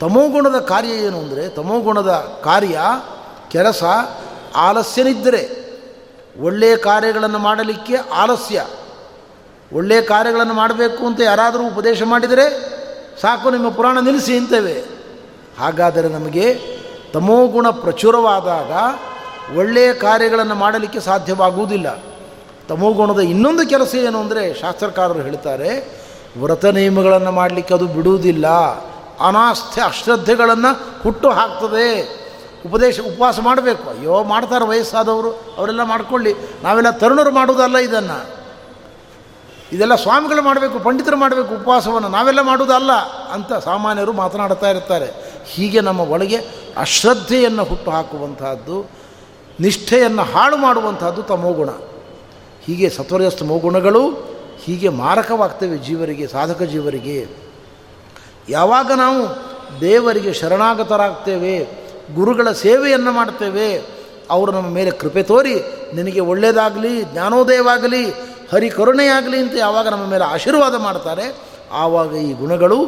ತಮೋಗುಣದ 0.00 0.60
ಕಾರ್ಯ 0.60 0.88
ಏನು 0.88 1.18
ಅಂದರೆ 1.18 1.48
ತಮೋಗುಣದ 1.48 2.40
ಕಾರ್ಯ 2.44 2.80
ಕೆಲಸ 3.50 3.84
ಆಲಸ್ಯನಿದ್ದರೆ 4.56 5.66
ಒಳ್ಳೆಯ 6.40 6.76
ಕಾರ್ಯಗಳನ್ನು 6.76 7.38
ಮಾಡಲಿಕ್ಕೆ 7.38 7.96
ಆಲಸ್ಯ. 7.96 8.66
ಒಳ್ಳೆಯ 9.72 10.02
ಕಾರ್ಯಗಳನ್ನು 10.02 10.54
ಮಾಡಬೇಕು 10.54 11.06
ಅಂತ 11.06 11.20
ಯಾರಾದರೂ 11.20 11.66
ಉಪದೇಶ 11.66 12.02
ಮಾಡಿದರೆ 12.02 12.76
ಸಾಕು, 13.20 13.50
ನಿಮ್ಮ 13.50 13.68
ಪುರಾಣ 13.68 13.98
ನಿಲ್ಲಿಸಿ 14.00 14.36
ಅಂತೇವೆ. 14.38 14.84
ಹಾಗಾದರೆ 15.58 16.08
ನಮಗೆ 16.08 16.54
ತಮೋಗುಣ 17.12 17.70
ಪ್ರಚುರವಾದಾಗ 17.70 18.70
ಒಳ್ಳೆಯ 19.58 19.92
ಕಾರ್ಯಗಳನ್ನು 19.92 20.54
ಮಾಡಲಿಕ್ಕೆ 20.54 21.00
ಸಾಧ್ಯವಾಗುವುದಿಲ್ಲ. 21.00 22.15
ತಮೋಗುಣದ 22.68 23.18
ಇನ್ನೊಂದು 23.18 23.68
ಕೆಲಸ 23.68 23.94
ಏನು 23.94 24.20
ಅಂದರೆ 24.20 24.54
ಶಾಸ್ತ್ರಕಾರರು 24.54 25.20
ಹೇಳ್ತಾರೆ, 25.20 25.70
ವ್ರತ 26.40 26.64
ನಿಯಮಗಳನ್ನು 26.64 27.32
ಮಾಡಲಿಕ್ಕೆ 27.32 27.74
ಅದು 27.74 27.86
ಬಿಡುವುದಿಲ್ಲ. 27.86 28.46
ಅನಾಸ್ಥೆ 29.26 29.80
ಅಶ್ರದ್ಧೆಗಳನ್ನು 29.80 31.02
ಹುಟ್ಟು 31.02 31.28
ಹಾಕ್ತದೆ. 31.30 31.86
ಉಪದೇಶ, 32.66 33.00
ಉಪವಾಸ 33.00 33.40
ಮಾಡಬೇಕು. 33.40 33.90
ಅಯ್ಯೋ, 33.90 34.24
ಮಾಡ್ತಾರೆ 34.24 34.64
ವಯಸ್ಸಾದವರು, 34.64 35.30
ಅವರೆಲ್ಲ 35.30 35.82
ಮಾಡ್ಕೊಳ್ಳಿ. 35.82 36.34
ನಾವೆಲ್ಲ 36.62 36.90
ತರುಣರು 36.90 37.30
ಮಾಡುವುದಲ್ಲ 37.30 37.76
ಇದನ್ನು. 37.76 38.18
ಇದೆಲ್ಲ 39.72 39.94
ಸ್ವಾಮಿಗಳು 39.94 40.42
ಮಾಡಬೇಕು, 40.42 40.78
ಪಂಡಿತರು 40.78 41.16
ಮಾಡಬೇಕು 41.16 41.54
ಉಪವಾಸವನ್ನು. 41.54 42.08
ನಾವೆಲ್ಲ 42.08 42.40
ಮಾಡುವುದಲ್ಲ 42.40 42.92
ಅಂತ 43.32 43.52
ಸಾಮಾನ್ಯರು 43.52 44.12
ಮಾತನಾಡ್ತಾ 44.12 44.70
ಇರ್ತಾರೆ. 44.70 45.08
ಹೀಗೆ 45.46 45.80
ನಮ್ಮ 45.80 46.00
ಒಳಗೆ 46.00 46.36
ಅಶ್ರದ್ಧೆಯನ್ನು 46.76 47.64
ಹುಟ್ಟು 47.64 47.90
ಹಾಕುವಂತಹದ್ದು, 47.90 48.90
ನಿಷ್ಠೆಯನ್ನು 49.60 50.22
ಹಾಳು 50.22 50.56
ಮಾಡುವಂತಹದ್ದು 50.56 51.22
ತಮೋಗುಣ. 51.22 51.68
ಹೀಗೆ 52.66 52.90
ಸತ್ವರಸ್ತ 52.90 53.42
ಮೋಗುಣಗಳು 53.42 54.10
ಹೀಗೆ 54.64 54.88
ಮಾರಕವಾಗ್ತವೆ 54.88 55.78
ಜೀವರಿಗೆ, 55.78 56.26
ಸಾಧಕ 56.26 56.62
ಜೀವರಿಗೆ. 56.62 57.26
ಯಾವಾಗ 58.48 58.90
ನಾವು 58.96 59.20
ದೇವರಿಗೆ 59.80 60.32
ಶರಣಾಗತರಾಗ್ತೇವೆ, 60.32 61.64
ಗುರುಗಳ 62.14 62.52
ಸೇವೆಯನ್ನು 62.52 63.12
ಮಾಡ್ತೇವೆ, 63.12 63.78
ಅವರು 64.30 64.52
ನಮ್ಮ 64.52 64.68
ಮೇಲೆ 64.68 64.90
ಕೃಪೆ 64.90 65.22
ತೋರಿ, 65.22 65.54
ನಿನಗೆ 65.94 66.20
ಒಳ್ಳೆಯದಾಗಲಿ 66.20 67.02
ಜ್ಞಾನೋದಯವಾಗಲಿ 67.02 68.10
ಹರಿ 68.52 68.70
ಕರುಣೆಯಾಗಲಿ 68.70 69.38
ಅಂತ 69.38 69.54
ಯಾವಾಗ 69.58 69.88
ನಮ್ಮ 69.88 70.06
ಮೇಲೆ 70.06 70.24
ಆಶೀರ್ವಾದ 70.24 70.74
ಮಾಡ್ತಾರೆ, 70.74 71.36
ಆವಾಗ 71.72 72.12
ಈ 72.14 72.32
ಗುಣಗಳು 72.32 72.78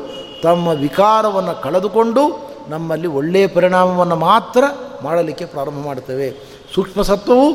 ತಮ್ಮ 0.42 0.68
ವಿಕಾರವನ್ನು 0.68 1.62
ಕಳೆದುಕೊಂಡು 1.62 2.48
ನಮ್ಮಲ್ಲಿ 2.68 3.06
ಒಳ್ಳೆಯ 3.06 3.46
ಪರಿಣಾಮವನ್ನು 3.46 4.16
ಮಾತ್ರ 4.16 4.64
ಮಾಡಲಿಕ್ಕೆ 5.02 5.44
ಪ್ರಾರಂಭ 5.44 5.86
ಮಾಡ್ತೇವೆ. 5.86 6.30
ಸೂಕ್ಷ್ಮ 6.74 7.02
ಸತ್ವವು 7.02 7.46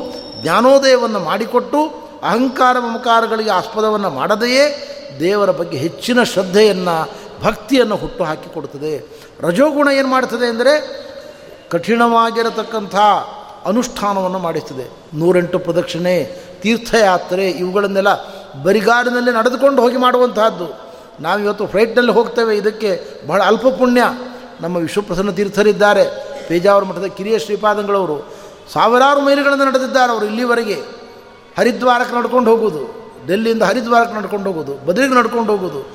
ಜ್ಞಾನೋದಯವನ್ನು 0.42 1.18
ಮಾಡಿಕೊಟ್ಟು 1.18 2.03
ಅಹಂಕಾರ 2.24 2.78
ಮಮಕಾರಗಳಿಗೆ 2.78 3.50
ಆಸ್ಪದವನ್ನು 3.50 4.10
ಮಾಡದೆಯೇ 4.10 4.90
ದೇವರ 5.20 5.50
ಬಗ್ಗೆ 5.50 5.78
ಹೆಚ್ಚಿನ 5.78 6.22
ಶ್ರದ್ಧೆಯನ್ನು, 6.22 7.12
ಭಕ್ತಿಯನ್ನು 7.42 7.96
ಹುಟ್ಟು 7.96 8.24
ಹಾಕಿಕೊಡುತ್ತದೆ 8.24 9.06
ರಜೋಗುಣ 9.40 9.88
ಏನು 9.88 10.08
ಮಾಡ್ತದೆ 10.08 10.46
ಅಂದರೆ 10.46 11.04
ಕಠಿಣವಾಗಿರತಕ್ಕಂಥ 11.70 12.96
ಅನುಷ್ಠಾನವನ್ನು 13.66 14.38
ಮಾಡಿಸ್ತದೆ. 14.38 14.90
ನೂರೆಂಟು 15.14 15.58
ಪ್ರದಕ್ಷಿಣೆ, 15.58 16.24
ತೀರ್ಥಯಾತ್ರೆ, 16.62 17.50
ಇವುಗಳನ್ನೆಲ್ಲ 17.50 18.08
ಬರಿಗಾಡಿನಲ್ಲಿ 18.62 19.30
ನಡೆದುಕೊಂಡು 19.30 19.82
ಹೋಗಿ 19.82 19.96
ಮಾಡುವಂತಹದ್ದು. 19.96 20.80
ನಾವಿವತ್ತು 21.20 21.66
ಫ್ಲೈಟ್ನಲ್ಲಿ 21.66 22.12
ಹೋಗ್ತೇವೆ, 22.12 22.56
ಇದಕ್ಕೆ 22.56 22.90
ಬಹಳ 23.26 23.42
ಅಲ್ಪ 23.42 23.66
ಪುಣ್ಯ. 23.66 24.02
ನಮ್ಮ 24.60 24.76
ವಿಶ್ವಪ್ರಸನ್ನ 24.76 25.30
ತೀರ್ಥರಿದ್ದಾರೆ. 25.30 26.04
ಪೇಜಾವರ 26.48 26.84
ಮಠದ 26.84 27.04
ಕಿರಿಯ 27.04 27.38
ಶ್ರೀಪಾದಂಗಳವರು 27.38 28.34
ಸಾವಿರಾರು 28.72 29.20
ಮೈಲುಗಳನ್ನು 29.20 29.64
ನಡೆದಿದ್ದಾರೆ 29.64 30.12
ಅವರು 30.12 30.26
ಇಲ್ಲಿವರೆಗೆ. 30.26 30.93
ಹರಿದ್ವಾರಕ್ಕೆ 31.58 32.16
ನಡ್ಕೊಂಡು 32.16 32.50
ಹೋಗೋದು 32.50 33.12
ಡೆಲ್ಲಿಯಿಂದ 33.26 33.62
ಹರಿದ್ವಾರಕ್ಕೆ 33.62 34.16
ನಡ್ಕೊಂಡು 34.16 34.52
ಹೋಗೋದು 34.52 34.86
ಬದಲಿಗೆ 34.86 35.14
ನಡ್ಕೊಂಡು 35.14 35.56
ಹೋಗೋದು 35.56 35.86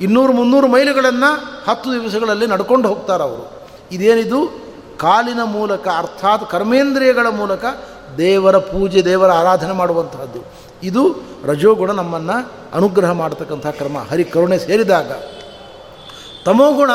ಇನ್ನೂರು 0.00 0.32
ಮುನ್ನೂರು 0.32 0.66
ಮೈಲುಗಳನ್ನು 0.66 1.60
ಹತ್ತು 1.70 1.92
ದಿವಸಗಳಲ್ಲಿ 1.92 2.46
ನಡ್ಕೊಂಡು 2.46 2.88
ಹೋಗ್ತಾರೆ 2.88 3.22
ಅವರು. 3.22 3.68
ಇದೇನಿದು? 3.92 4.68
ಕಾಲಿನ 4.98 5.42
ಮೂಲಕ, 5.42 5.88
ಅರ್ಥಾತ್ 5.88 6.50
ಕರ್ಮೇಂದ್ರಿಯಗಳ 6.50 7.26
ಮೂಲಕ 7.26 7.64
ದೇವರ 8.18 8.58
ಪೂಜೆ, 8.58 9.04
ದೇವರ 9.04 9.30
ಆರಾಧನೆ 9.30 9.72
ಮಾಡುವಂತಹದ್ದು. 9.72 10.40
ಇದು 10.82 11.16
ರಜೋಗುಣ 11.44 11.90
ನಮ್ಮನ್ನು 11.90 12.52
ಅನುಗ್ರಹ 12.74 13.10
ಮಾಡತಕ್ಕಂಥ 13.10 13.66
ಕ್ರಮ. 13.66 13.98
ಹರಿ 14.10 14.24
ಕರುಣೆ 14.24 14.58
ಸೇರಿದಾಗ. 14.58 15.12
ತಮೋಗುಣ 16.44 16.90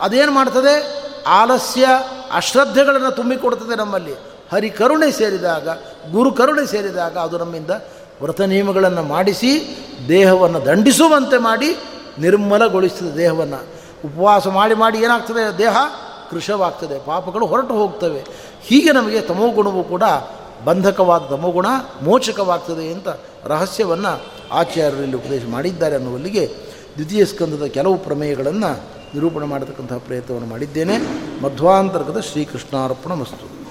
ಅದೇನು 0.00 0.32
ಮಾಡ್ತದೆ? 0.32 1.02
ಆಲಸ್ಯ, 1.28 1.86
ಅಶ್ರದ್ಧೆಗಳನ್ನು 2.32 3.10
ತುಂಬಿಕೊಡ್ತದೆ 3.10 3.76
ನಮ್ಮಲ್ಲಿ. 3.76 4.31
ಹರಿ 4.52 4.70
ಕರುಣೆ 4.70 5.10
ಸೇರಿದಾಗ, 5.10 5.68
ಗುರು 6.10 6.32
ಕರುಣೆ 6.32 6.66
ಸೇರಿದಾಗ 6.66 7.18
ಅದು 7.18 7.38
ನಮ್ಮಿಂದ 7.38 7.70
ವ್ರತ 8.22 8.40
ನಿಯಮಗಳನ್ನು 8.40 9.02
ಮಾಡಿಸಿ, 9.02 9.78
ದೇಹವನ್ನು 10.08 10.64
ದಂಡಿಸುವಂತೆ 10.64 11.38
ಮಾಡಿ, 11.38 11.76
ನಿರ್ಮಲಗೊಳಿಸ್ತದೆ 12.18 13.16
ದೇಹವನ್ನು. 13.16 13.62
ಉಪವಾಸ 14.04 14.46
ಮಾಡಿ 14.46 14.74
ಮಾಡಿ 14.74 14.98
ಏನಾಗ್ತದೆ? 14.98 15.58
ದೇಹ 15.58 15.76
ಕೃಶವಾಗ್ತದೆ, 16.30 17.04
ಪಾಪಗಳು 17.04 17.46
ಹೊರಟು 17.46 17.74
ಹೋಗ್ತವೆ. 17.74 18.24
ಹೀಗೆ 18.62 18.92
ನಮಗೆ 18.92 19.20
ತಮೋಗುಣವು 19.20 19.84
ಕೂಡ 19.84 20.02
ಬಂಧಕವಾದ 20.64 21.22
ತಮೋಗುಣ, 21.22 21.66
ಮೋಚಕವಾಗ್ತದೆ 22.02 22.92
ಅಂತ 22.92 23.08
ರಹಸ್ಯವನ್ನು 23.44 24.22
ಆಚಾರ್ಯರಲ್ಲಿ 24.52 25.16
ಉಪದೇಶ 25.16 25.42
ಮಾಡಿದ್ದಾರೆ 25.50 25.96
ಅನ್ನುವಲ್ಲಿಗೆ 25.96 26.54
ದ್ವಿತೀಯ 26.94 27.24
ಸ್ಕಂದದ 27.24 27.64
ಕೆಲವು 27.64 27.96
ಪ್ರಮೇಯಗಳನ್ನು 27.96 28.76
ನಿರೂಪಣೆ 29.14 29.46
ಮಾಡತಕ್ಕಂತಹ 29.46 29.96
ಪ್ರಯತ್ನವನ್ನು 29.98 30.48
ಮಾಡಿದ್ದೇನೆ. 30.48 30.98
ಮಧ್ವಾಂತರ್ಗದ 31.42 32.20
ಶ್ರೀಕೃಷ್ಣಾರ್ಪಣ 32.20 33.12
ಮಸ್ತು 33.12 33.61